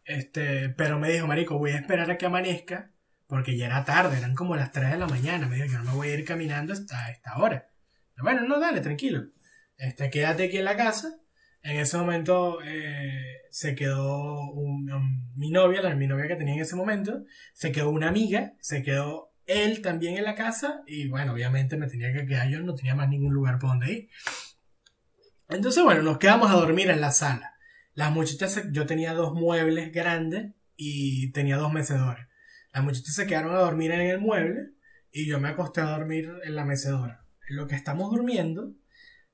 Este, 0.06 0.68
pero 0.70 0.98
me 0.98 1.10
dijo, 1.10 1.26
marico, 1.26 1.58
voy 1.58 1.72
a 1.72 1.78
esperar 1.78 2.10
a 2.10 2.16
que 2.16 2.26
amanezca, 2.26 2.92
porque 3.26 3.56
ya 3.56 3.66
era 3.66 3.84
tarde, 3.84 4.18
eran 4.18 4.34
como 4.34 4.56
las 4.56 4.72
3 4.72 4.92
de 4.92 4.98
la 4.98 5.08
mañana. 5.08 5.48
Me 5.48 5.56
dijo, 5.56 5.66
yo 5.66 5.78
no 5.78 5.84
me 5.84 5.96
voy 5.96 6.08
a 6.08 6.14
ir 6.14 6.24
caminando 6.24 6.72
hasta 6.72 7.10
esta 7.10 7.36
hora. 7.38 7.68
Bueno, 8.18 8.42
no, 8.42 8.60
dale, 8.60 8.80
tranquilo. 8.80 9.24
Este, 9.76 10.08
quédate 10.10 10.44
aquí 10.44 10.58
en 10.58 10.64
la 10.64 10.76
casa. 10.76 11.08
En 11.62 11.78
ese 11.78 11.96
momento 11.98 12.58
eh, 12.62 13.42
se 13.50 13.74
quedó 13.74 14.52
mi 15.34 15.50
novia, 15.50 15.82
la 15.82 15.94
mi 15.96 16.06
novia 16.06 16.28
que 16.28 16.36
tenía 16.36 16.54
en 16.54 16.60
ese 16.60 16.76
momento, 16.76 17.24
se 17.54 17.72
quedó 17.72 17.90
una 17.90 18.08
amiga, 18.08 18.52
se 18.60 18.84
quedó 18.84 19.32
él 19.46 19.82
también 19.82 20.16
en 20.16 20.24
la 20.24 20.36
casa 20.36 20.82
y 20.86 21.08
bueno, 21.08 21.32
obviamente 21.32 21.76
me 21.76 21.88
tenía 21.88 22.12
que 22.12 22.24
quedar 22.24 22.48
yo, 22.48 22.60
no 22.60 22.74
tenía 22.74 22.94
más 22.94 23.08
ningún 23.08 23.34
lugar 23.34 23.58
por 23.58 23.70
donde 23.70 23.92
ir. 23.92 24.08
Entonces, 25.48 25.82
bueno, 25.82 26.02
nos 26.02 26.18
quedamos 26.18 26.50
a 26.50 26.54
dormir 26.54 26.90
en 26.90 27.00
la 27.00 27.10
sala. 27.10 27.55
Las 27.96 28.12
muchachas, 28.12 28.62
yo 28.72 28.84
tenía 28.84 29.14
dos 29.14 29.32
muebles 29.32 29.90
grandes 29.90 30.52
y 30.76 31.32
tenía 31.32 31.56
dos 31.56 31.72
mecedores. 31.72 32.26
Las 32.74 32.84
muchachas 32.84 33.14
se 33.14 33.26
quedaron 33.26 33.56
a 33.56 33.60
dormir 33.60 33.90
en 33.90 34.02
el 34.02 34.20
mueble 34.20 34.72
y 35.10 35.24
yo 35.24 35.40
me 35.40 35.48
acosté 35.48 35.80
a 35.80 35.96
dormir 35.96 36.30
en 36.44 36.54
la 36.54 36.66
mecedora. 36.66 37.24
En 37.48 37.56
lo 37.56 37.66
que 37.66 37.74
estamos 37.74 38.10
durmiendo, 38.10 38.74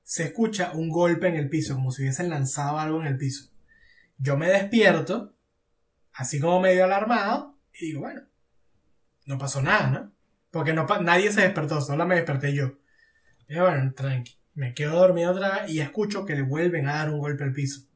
se 0.01 0.23
escucha 0.23 0.71
un 0.71 0.87
golpe 0.87 1.27
en 1.27 1.35
el 1.35 1.49
piso, 1.49 1.75
como 1.75 1.91
si 1.91 2.03
hubiesen 2.03 2.29
lanzado 2.29 2.79
algo 2.79 3.01
en 3.01 3.07
el 3.07 3.17
piso. 3.17 3.51
Yo 4.17 4.37
me 4.37 4.47
despierto, 4.47 5.35
así 6.13 6.39
como 6.39 6.61
medio 6.61 6.85
alarmado, 6.85 7.57
y 7.77 7.87
digo, 7.87 7.99
bueno, 7.99 8.21
no 9.25 9.37
pasó 9.37 9.61
nada, 9.61 9.89
¿no? 9.89 10.13
Porque 10.51 10.71
no, 10.71 10.87
nadie 11.01 11.33
se 11.33 11.41
despertó, 11.41 11.81
solo 11.81 12.05
me 12.05 12.15
desperté 12.15 12.53
yo. 12.53 12.77
Y 13.49 13.59
bueno, 13.59 13.93
tranqui. 13.93 14.37
Me 14.53 14.73
quedo 14.73 14.99
dormido 14.99 15.31
otra 15.31 15.63
vez 15.63 15.71
y 15.71 15.81
escucho 15.81 16.23
que 16.23 16.35
le 16.35 16.43
vuelven 16.43 16.87
a 16.87 16.93
dar 16.93 17.09
un 17.09 17.19
golpe 17.19 17.43
al 17.43 17.51
piso. 17.51 17.89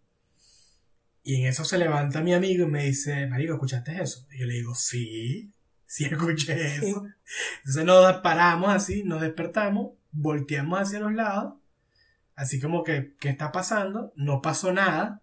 Y 1.28 1.42
en 1.42 1.48
eso 1.48 1.66
se 1.66 1.78
levanta 1.78 2.22
mi 2.22 2.34
amigo 2.34 2.66
y 2.66 2.72
me 2.72 2.86
dice, 2.86 3.28
Marico, 3.28 3.56
¿escuchaste 3.56 4.02
eso? 4.02 4.26
Y 4.32 4.40
yo 4.40 4.46
le 4.46 4.54
digo, 4.54 4.74
sí, 4.76 5.52
sí 5.86 6.06
escuché 6.06 6.78
eso. 6.78 7.04
Entonces 7.58 7.84
nos 7.84 8.14
paramos 8.22 8.70
así, 8.70 9.04
nos 9.04 9.20
despertamos, 9.20 9.92
volteamos 10.14 10.80
hacia 10.80 11.02
los 11.02 11.12
lados, 11.12 11.56
así 12.38 12.62
como 12.62 12.82
que, 12.82 13.14
¿qué 13.20 13.28
está 13.28 13.52
pasando? 13.52 14.14
No 14.16 14.42
pasó 14.42 14.72
nada. 14.72 15.22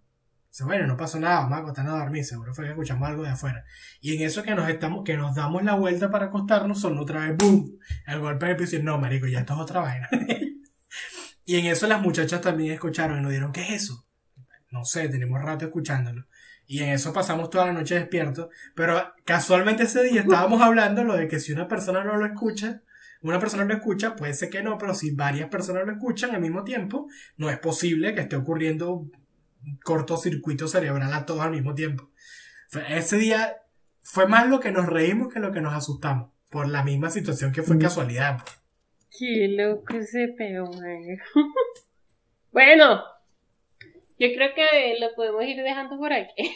Dice, 0.51 0.65
bueno, 0.65 0.87
no 0.87 0.99
pasó 0.99 1.19
nada, 1.19 1.37
vamos 1.37 1.57
a 1.57 1.61
acostarnos 1.63 1.95
a 1.95 2.01
dormir, 2.01 2.23
seguro 2.23 2.53
fue 2.53 2.67
que 2.67 2.73
escuchamos 2.73 3.09
algo 3.09 3.23
de 3.23 3.31
afuera. 3.31 3.65
Y 4.03 4.15
en 4.15 4.27
eso 4.27 4.43
que 4.43 4.55
nos 4.55 4.69
estamos, 4.69 5.05
que 5.05 5.17
nos 5.17 5.35
damos 5.35 5.65
la 5.65 5.75
vuelta 5.75 6.11
para 6.11 6.27
acostarnos, 6.27 6.83
son 6.83 6.99
otra 6.99 7.21
vez, 7.21 7.35
¡boom! 7.39 7.79
El 8.07 8.21
golpe 8.21 8.45
del 8.45 8.57
piso 8.57 8.77
y 8.77 8.83
no, 8.83 8.99
marico, 8.99 9.27
ya 9.27 9.41
esto 9.41 9.55
es 9.55 9.61
otra 9.61 9.81
vaina. 9.81 10.11
y 11.47 11.57
en 11.57 11.65
eso 11.65 11.87
las 11.87 12.03
muchachas 12.03 12.43
también 12.43 12.75
escucharon 12.75 13.21
y 13.21 13.23
nos 13.23 13.31
dieron, 13.31 13.53
¿qué 13.53 13.63
es 13.63 13.85
eso? 13.85 14.04
No 14.75 14.85
sé, 14.85 15.09
tenemos 15.09 15.41
rato 15.41 15.65
escuchándolo. 15.67 16.27
Y 16.67 16.83
en 16.83 16.89
eso 16.89 17.13
pasamos 17.13 17.49
toda 17.49 17.67
la 17.67 17.73
noche 17.73 17.95
despiertos. 17.95 18.49
Pero 18.75 19.15
casualmente 19.25 19.85
ese 19.85 20.03
día 20.03 20.21
estábamos 20.23 20.61
hablando 20.61 21.05
lo 21.05 21.15
de 21.15 21.29
que 21.29 21.39
si 21.39 21.53
una 21.53 21.69
persona 21.69 22.03
no 22.03 22.17
lo 22.17 22.27
escucha, 22.27 22.83
una 23.23 23.39
persona 23.39 23.65
lo 23.65 23.73
escucha, 23.73 24.17
puede 24.17 24.35
ser 24.35 24.51
que 24.51 24.65
no, 24.65 24.77
pero 24.77 24.93
si 24.93 25.13
varias 25.13 25.49
personas 25.49 25.87
lo 25.87 25.93
escuchan 25.93 26.35
al 26.35 26.41
mismo 26.41 26.65
tiempo, 26.65 27.07
no 27.37 27.49
es 27.51 27.59
posible 27.61 28.15
que 28.15 28.23
esté 28.23 28.35
ocurriendo 28.35 28.91
un 28.95 29.13
cortocircuito 29.85 30.67
cerebral 30.67 31.13
a 31.13 31.25
todos 31.25 31.43
al 31.43 31.53
mismo 31.53 31.73
tiempo. 31.77 32.11
Ese 32.89 33.17
día 33.17 33.59
fue 34.03 34.27
más 34.27 34.49
lo 34.49 34.59
que 34.59 34.73
nos 34.73 34.87
reímos 34.87 35.33
que 35.33 35.39
lo 35.39 35.53
que 35.53 35.61
nos 35.61 35.73
asustamos, 35.73 36.31
por 36.51 36.69
la 36.69 36.83
misma 36.83 37.11
situación 37.11 37.53
que 37.53 37.63
fue 37.63 37.79
casualidad. 37.79 38.43
pues. 38.43 38.59
Qué 39.17 39.47
loco 39.57 39.95
ese 39.95 40.35
peo, 40.37 40.65
man. 40.65 41.21
bueno, 42.51 43.01
yo 44.19 44.29
creo 44.35 44.55
que 44.55 44.97
lo 45.01 45.15
podemos 45.15 45.45
ir 45.45 45.63
dejando 45.63 45.97
por 45.99 46.13
aquí. 46.13 46.35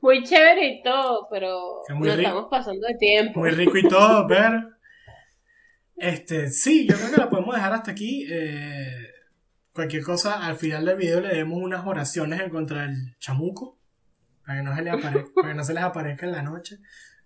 Muy 0.00 0.24
chévere 0.24 0.66
y 0.66 0.82
todo, 0.82 1.28
pero 1.30 1.80
nos 1.88 2.00
rico. 2.00 2.14
estamos 2.20 2.46
pasando 2.50 2.86
de 2.88 2.94
tiempo. 2.96 3.38
Muy 3.40 3.50
rico 3.50 3.76
y 3.76 3.88
todo, 3.88 4.26
pero. 4.28 4.68
Este, 5.96 6.50
sí, 6.50 6.88
yo 6.88 6.96
creo 6.96 7.10
que 7.12 7.16
la 7.18 7.30
podemos 7.30 7.54
dejar 7.54 7.72
hasta 7.72 7.92
aquí. 7.92 8.26
Eh, 8.28 9.06
cualquier 9.72 10.02
cosa, 10.02 10.44
al 10.44 10.56
final 10.56 10.84
del 10.84 10.96
video 10.96 11.20
le 11.20 11.28
demos 11.28 11.62
unas 11.62 11.86
oraciones 11.86 12.40
en 12.40 12.50
contra 12.50 12.82
del 12.82 13.16
chamuco. 13.18 13.78
Para 14.44 14.58
que 14.58 14.64
no 14.64 14.74
se, 14.74 14.82
le 14.82 14.90
apare- 14.90 15.32
para 15.36 15.48
que 15.48 15.54
no 15.54 15.64
se 15.64 15.74
les 15.74 15.82
aparezca 15.84 16.26
en 16.26 16.32
la 16.32 16.42
noche. 16.42 16.78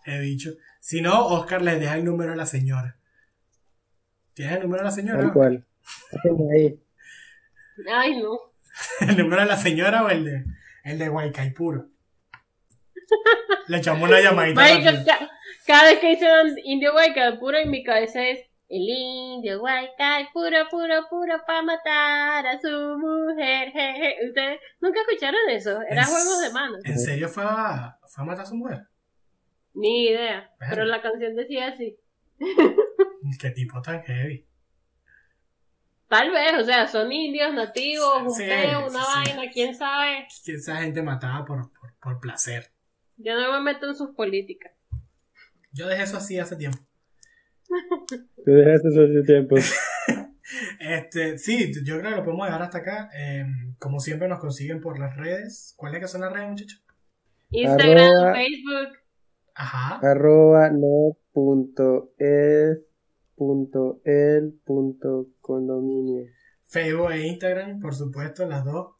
He 0.04 0.20
dicho. 0.20 0.50
Si 0.80 1.00
no, 1.00 1.26
Oscar 1.28 1.62
les 1.62 1.80
deja 1.80 1.96
el 1.96 2.04
número 2.04 2.34
a 2.34 2.36
la 2.36 2.44
señora. 2.46 2.98
¿Tienes 4.34 4.56
el 4.56 4.62
número 4.64 4.82
de 4.82 4.84
la 4.84 4.90
señora? 4.94 5.20
Tal 5.20 5.32
cual. 5.32 5.66
Ahí. 6.52 6.78
Ay, 7.92 8.20
no. 8.22 8.38
¿El 9.00 9.16
número 9.16 9.42
de 9.42 9.48
la 9.48 9.56
señora 9.56 10.04
o 10.04 10.08
el 10.08 10.24
de, 10.24 10.44
el 10.84 10.98
de 10.98 11.08
Guaycaipuro? 11.08 11.86
Le 13.68 13.78
echamos 13.78 14.08
una 14.08 14.20
llamadita. 14.20 15.04
Ca- 15.04 15.28
cada 15.66 15.90
vez 15.90 15.98
que 15.98 16.08
dicen 16.10 16.28
indio 16.64 16.92
guayca 16.92 17.38
puro 17.38 17.58
en 17.58 17.70
mi 17.70 17.82
cabeza 17.82 18.22
es 18.24 18.40
el 18.68 18.82
indio 18.88 19.60
guayca 19.60 20.28
puro, 20.32 20.68
puro, 20.70 21.06
puro 21.08 21.34
para 21.46 21.62
matar 21.62 22.46
a 22.46 22.60
su 22.60 22.68
mujer. 22.98 23.72
¿Ustedes 24.28 24.60
nunca 24.80 25.00
escucharon 25.00 25.40
eso? 25.50 25.80
Era 25.88 26.02
Es- 26.02 26.08
juegos 26.08 26.42
de 26.42 26.50
manos. 26.52 26.80
¿En 26.84 26.98
serio 26.98 27.28
fue 27.28 27.44
a, 27.46 27.96
fue 28.08 28.22
a 28.24 28.26
matar 28.26 28.44
a 28.44 28.48
su 28.48 28.54
mujer? 28.56 28.80
Ni 29.74 30.08
idea. 30.08 30.50
Pero 30.58 30.84
la 30.84 31.02
canción 31.02 31.34
decía 31.36 31.68
así. 31.68 31.96
Qué 33.40 33.50
tipo 33.50 33.80
tan 33.82 34.02
heavy. 34.02 34.46
Tal 36.08 36.30
vez, 36.30 36.52
o 36.60 36.64
sea, 36.64 36.86
son 36.86 37.10
indios 37.10 37.52
nativos, 37.52 38.22
un 38.22 38.30
Sí, 38.30 38.44
una 38.44 38.88
sí, 38.88 39.06
sí. 39.24 39.32
vaina, 39.34 39.52
quién 39.52 39.74
sabe. 39.74 40.26
esa 40.46 40.76
gente 40.76 41.02
mataba 41.02 41.44
por, 41.44 41.72
por, 41.72 41.94
por 42.00 42.20
placer. 42.20 42.70
Yo 43.16 43.34
no 43.34 43.52
me 43.52 43.60
meto 43.72 43.86
en 43.88 43.94
sus 43.96 44.10
políticas. 44.14 44.72
Yo 45.72 45.88
dejé 45.88 46.04
eso 46.04 46.16
así 46.18 46.38
hace 46.38 46.56
tiempo. 46.56 46.78
Tú 48.44 48.50
dejaste 48.52 48.88
eso 48.88 49.02
hace 49.02 49.22
tiempo. 49.24 49.56
Este, 50.78 51.38
sí, 51.38 51.72
yo 51.84 51.98
creo 51.98 52.10
que 52.12 52.16
lo 52.18 52.24
podemos 52.24 52.46
dejar 52.46 52.62
hasta 52.62 52.78
acá. 52.78 53.10
Eh, 53.18 53.44
como 53.80 53.98
siempre 53.98 54.28
nos 54.28 54.38
consiguen 54.38 54.80
por 54.80 54.96
las 55.00 55.16
redes. 55.16 55.74
¿Cuáles 55.76 56.00
que 56.00 56.06
son 56.06 56.20
las 56.20 56.32
redes, 56.32 56.48
muchachos? 56.48 56.84
Instagram, 57.50 57.98
Arroba- 57.98 58.32
Facebook. 58.34 58.98
Ajá. 59.56 59.98
arroba 60.08 60.70
no 60.70 61.16
punto 61.32 62.12
es 62.18 62.78
punto 63.36 64.00
el 64.04 64.58
punto 64.64 65.28
condominio. 65.40 66.24
Facebook 66.68 67.12
e 67.12 67.26
Instagram, 67.26 67.78
por 67.78 67.94
supuesto, 67.94 68.46
las 68.46 68.64
dos. 68.64 68.96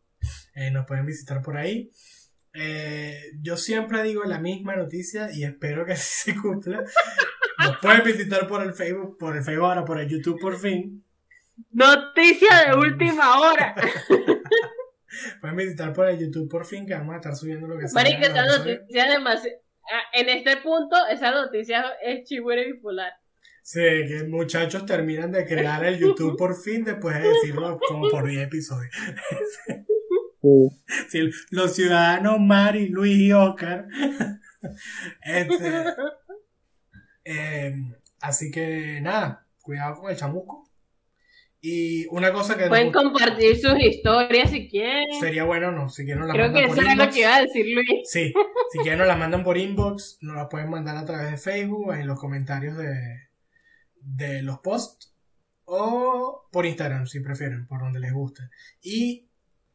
Eh, 0.55 0.71
nos 0.71 0.87
pueden 0.87 1.07
visitar 1.07 1.43
por 1.43 1.57
ahí. 1.57 1.91
Eh, 2.55 3.33
yo 3.43 3.57
siempre 3.57 4.03
digo 4.03 4.25
la 4.25 4.39
misma 4.39 4.77
noticia 4.77 5.31
y 5.33 5.45
espero 5.45 5.85
que 5.85 5.93
así 5.95 6.33
se 6.33 6.41
cumpla. 6.41 6.85
Nos 7.59 7.79
pueden 7.79 8.05
visitar 8.05 8.47
por 8.47 8.63
el 8.63 8.75
Facebook, 8.75 9.19
por 9.19 9.37
el 9.37 9.43
Facebook 9.43 9.65
ahora, 9.65 9.85
por 9.85 10.01
el 10.01 10.09
YouTube 10.09 10.39
por 10.41 10.57
fin. 10.57 11.03
Noticia 11.73 12.67
de 12.67 12.77
última 12.77 13.41
hora. 13.41 13.75
Pueden 15.41 15.57
visitar 15.57 15.93
por 15.95 16.07
el 16.07 16.19
YouTube 16.19 16.51
por 16.51 16.67
fin, 16.67 16.87
que 16.87 16.93
vamos 16.93 17.15
a 17.15 17.17
estar 17.17 17.35
subiendo 17.35 17.67
lo 17.67 17.79
que 17.79 17.89
sea. 17.89 18.03
Marica, 18.03 18.27
esa 18.27 18.45
noticia 18.45 19.11
demasiado. 19.11 19.57
En 20.13 20.29
este 20.29 20.59
punto, 20.59 20.97
esa 21.11 21.31
noticia 21.31 21.85
es 22.03 22.25
chihuahua 22.29 22.65
bipolar. 22.65 23.13
Sí, 23.67 23.81
que 23.81 24.23
muchachos 24.29 24.87
terminan 24.87 25.33
de 25.33 25.45
crear 25.45 25.85
el 25.85 25.99
YouTube 25.99 26.37
por 26.37 26.55
fin 26.55 26.85
después 26.85 27.21
de 27.21 27.29
decirlo 27.29 27.81
como 27.89 28.09
por 28.09 28.29
10 28.29 28.47
episodios. 28.47 28.95
Sí. 31.09 31.29
Los 31.51 31.75
ciudadanos 31.75 32.39
Mari, 32.39 32.89
Luis 32.91 33.19
y 33.19 33.33
Oscar. 33.33 33.89
Este, 35.21 35.85
eh, 37.25 37.75
así 38.21 38.53
que 38.53 39.01
nada, 39.01 39.49
cuidado 39.61 40.01
con 40.01 40.13
el 40.13 40.17
chamuco. 40.17 40.71
Y 41.61 42.07
una 42.11 42.33
cosa 42.33 42.57
que 42.57 42.69
Pueden 42.69 42.93
compartir 42.93 43.57
sus 43.59 43.81
historias 43.81 44.51
si 44.51 44.69
quieren. 44.69 45.07
sería 45.19 45.43
bueno, 45.43 45.73
no, 45.73 45.89
si 45.89 46.05
quieren 46.05 46.21
nos 46.21 46.29
la 46.29 46.35
Creo 46.35 46.47
mandan 46.47 46.63
que 46.63 46.69
por 46.69 46.79
eso 46.79 46.87
era 46.87 47.05
lo 47.05 47.13
que 47.13 47.21
iba 47.21 47.35
a 47.35 47.43
decir 47.43 47.67
Luis. 47.75 47.89
Sí, 48.05 48.33
si 48.71 48.79
quieren 48.79 49.01
nos 49.01 49.09
la 49.09 49.17
mandan 49.17 49.43
por 49.43 49.59
inbox, 49.59 50.19
nos 50.21 50.37
la 50.37 50.49
pueden 50.49 50.71
mandar 50.71 50.97
a 50.97 51.05
través 51.05 51.33
de 51.33 51.39
Facebook, 51.39 51.93
en 51.95 52.07
los 52.07 52.21
comentarios 52.21 52.77
de, 52.77 53.26
de 54.07 54.43
los 54.43 54.61
posts, 54.61 55.13
o 55.67 56.47
por 56.53 56.67
Instagram, 56.67 57.07
si 57.07 57.21
prefieren, 57.21 57.67
por 57.67 57.81
donde 57.81 58.01
les 58.01 58.13
guste. 58.13 58.45
Y 58.83 59.29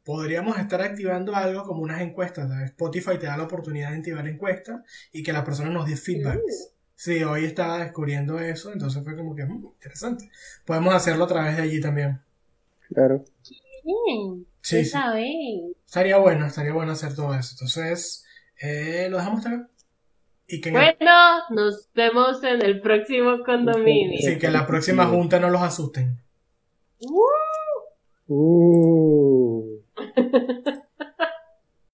podríamos 0.04 0.58
estar 0.60 0.82
activando 0.82 1.36
algo 1.36 1.64
como 1.66 1.82
unas 1.84 2.02
encuestas. 2.02 2.50
¿sabes? 2.50 2.70
Spotify 2.72 3.18
te 3.20 3.28
da 3.28 3.38
la 3.38 3.44
oportunidad 3.44 3.92
de 3.92 3.98
activar 3.98 4.28
encuestas 4.28 4.82
y 5.12 5.24
que 5.24 5.34
la 5.34 5.44
persona 5.44 5.70
nos 5.70 5.88
dé 5.88 5.98
feedbacks. 5.98 6.70
Sí, 6.96 7.24
hoy 7.24 7.46
estaba 7.46 7.80
descubriendo 7.84 8.40
eso, 8.40 8.72
entonces 8.72 9.04
fue 9.04 9.16
como 9.18 9.36
que 9.36 9.46
mm, 9.46 9.66
interesante. 9.66 10.30
Podemos 10.66 10.94
hacerlo 10.94 11.26
a 11.26 11.28
través 11.28 11.58
de 11.58 11.64
allí 11.64 11.82
también. 11.82 12.20
Claro. 12.94 13.26
Bien, 13.84 14.46
Sí, 14.62 14.86
sí. 14.86 14.92
saben. 14.92 15.74
Estaría 15.86 16.18
bueno, 16.18 16.46
estaría 16.48 16.74
bueno 16.74 16.94
hacer 16.94 17.16
todo 17.16 17.34
eso. 17.36 17.52
Entonces, 17.54 18.26
eh, 18.62 19.08
lo 19.10 19.18
dejamos 19.18 19.46
acá. 19.46 19.70
Y 20.52 20.62
que 20.62 20.70
en 20.70 20.76
el- 20.78 20.96
Bueno, 21.00 21.16
nos 21.50 21.90
vemos 21.94 22.44
en 22.44 22.62
el 22.64 22.82
próximo 22.82 23.44
condominio. 23.46 24.18
Sí, 24.22 24.38
que 24.38 24.50
la 24.50 24.68
próxima 24.68 25.06
junta 25.06 25.40
no 25.40 25.50
los 25.50 25.62
asusten. 25.62 26.18
Uh. 27.00 27.22
Uh. 28.28 29.80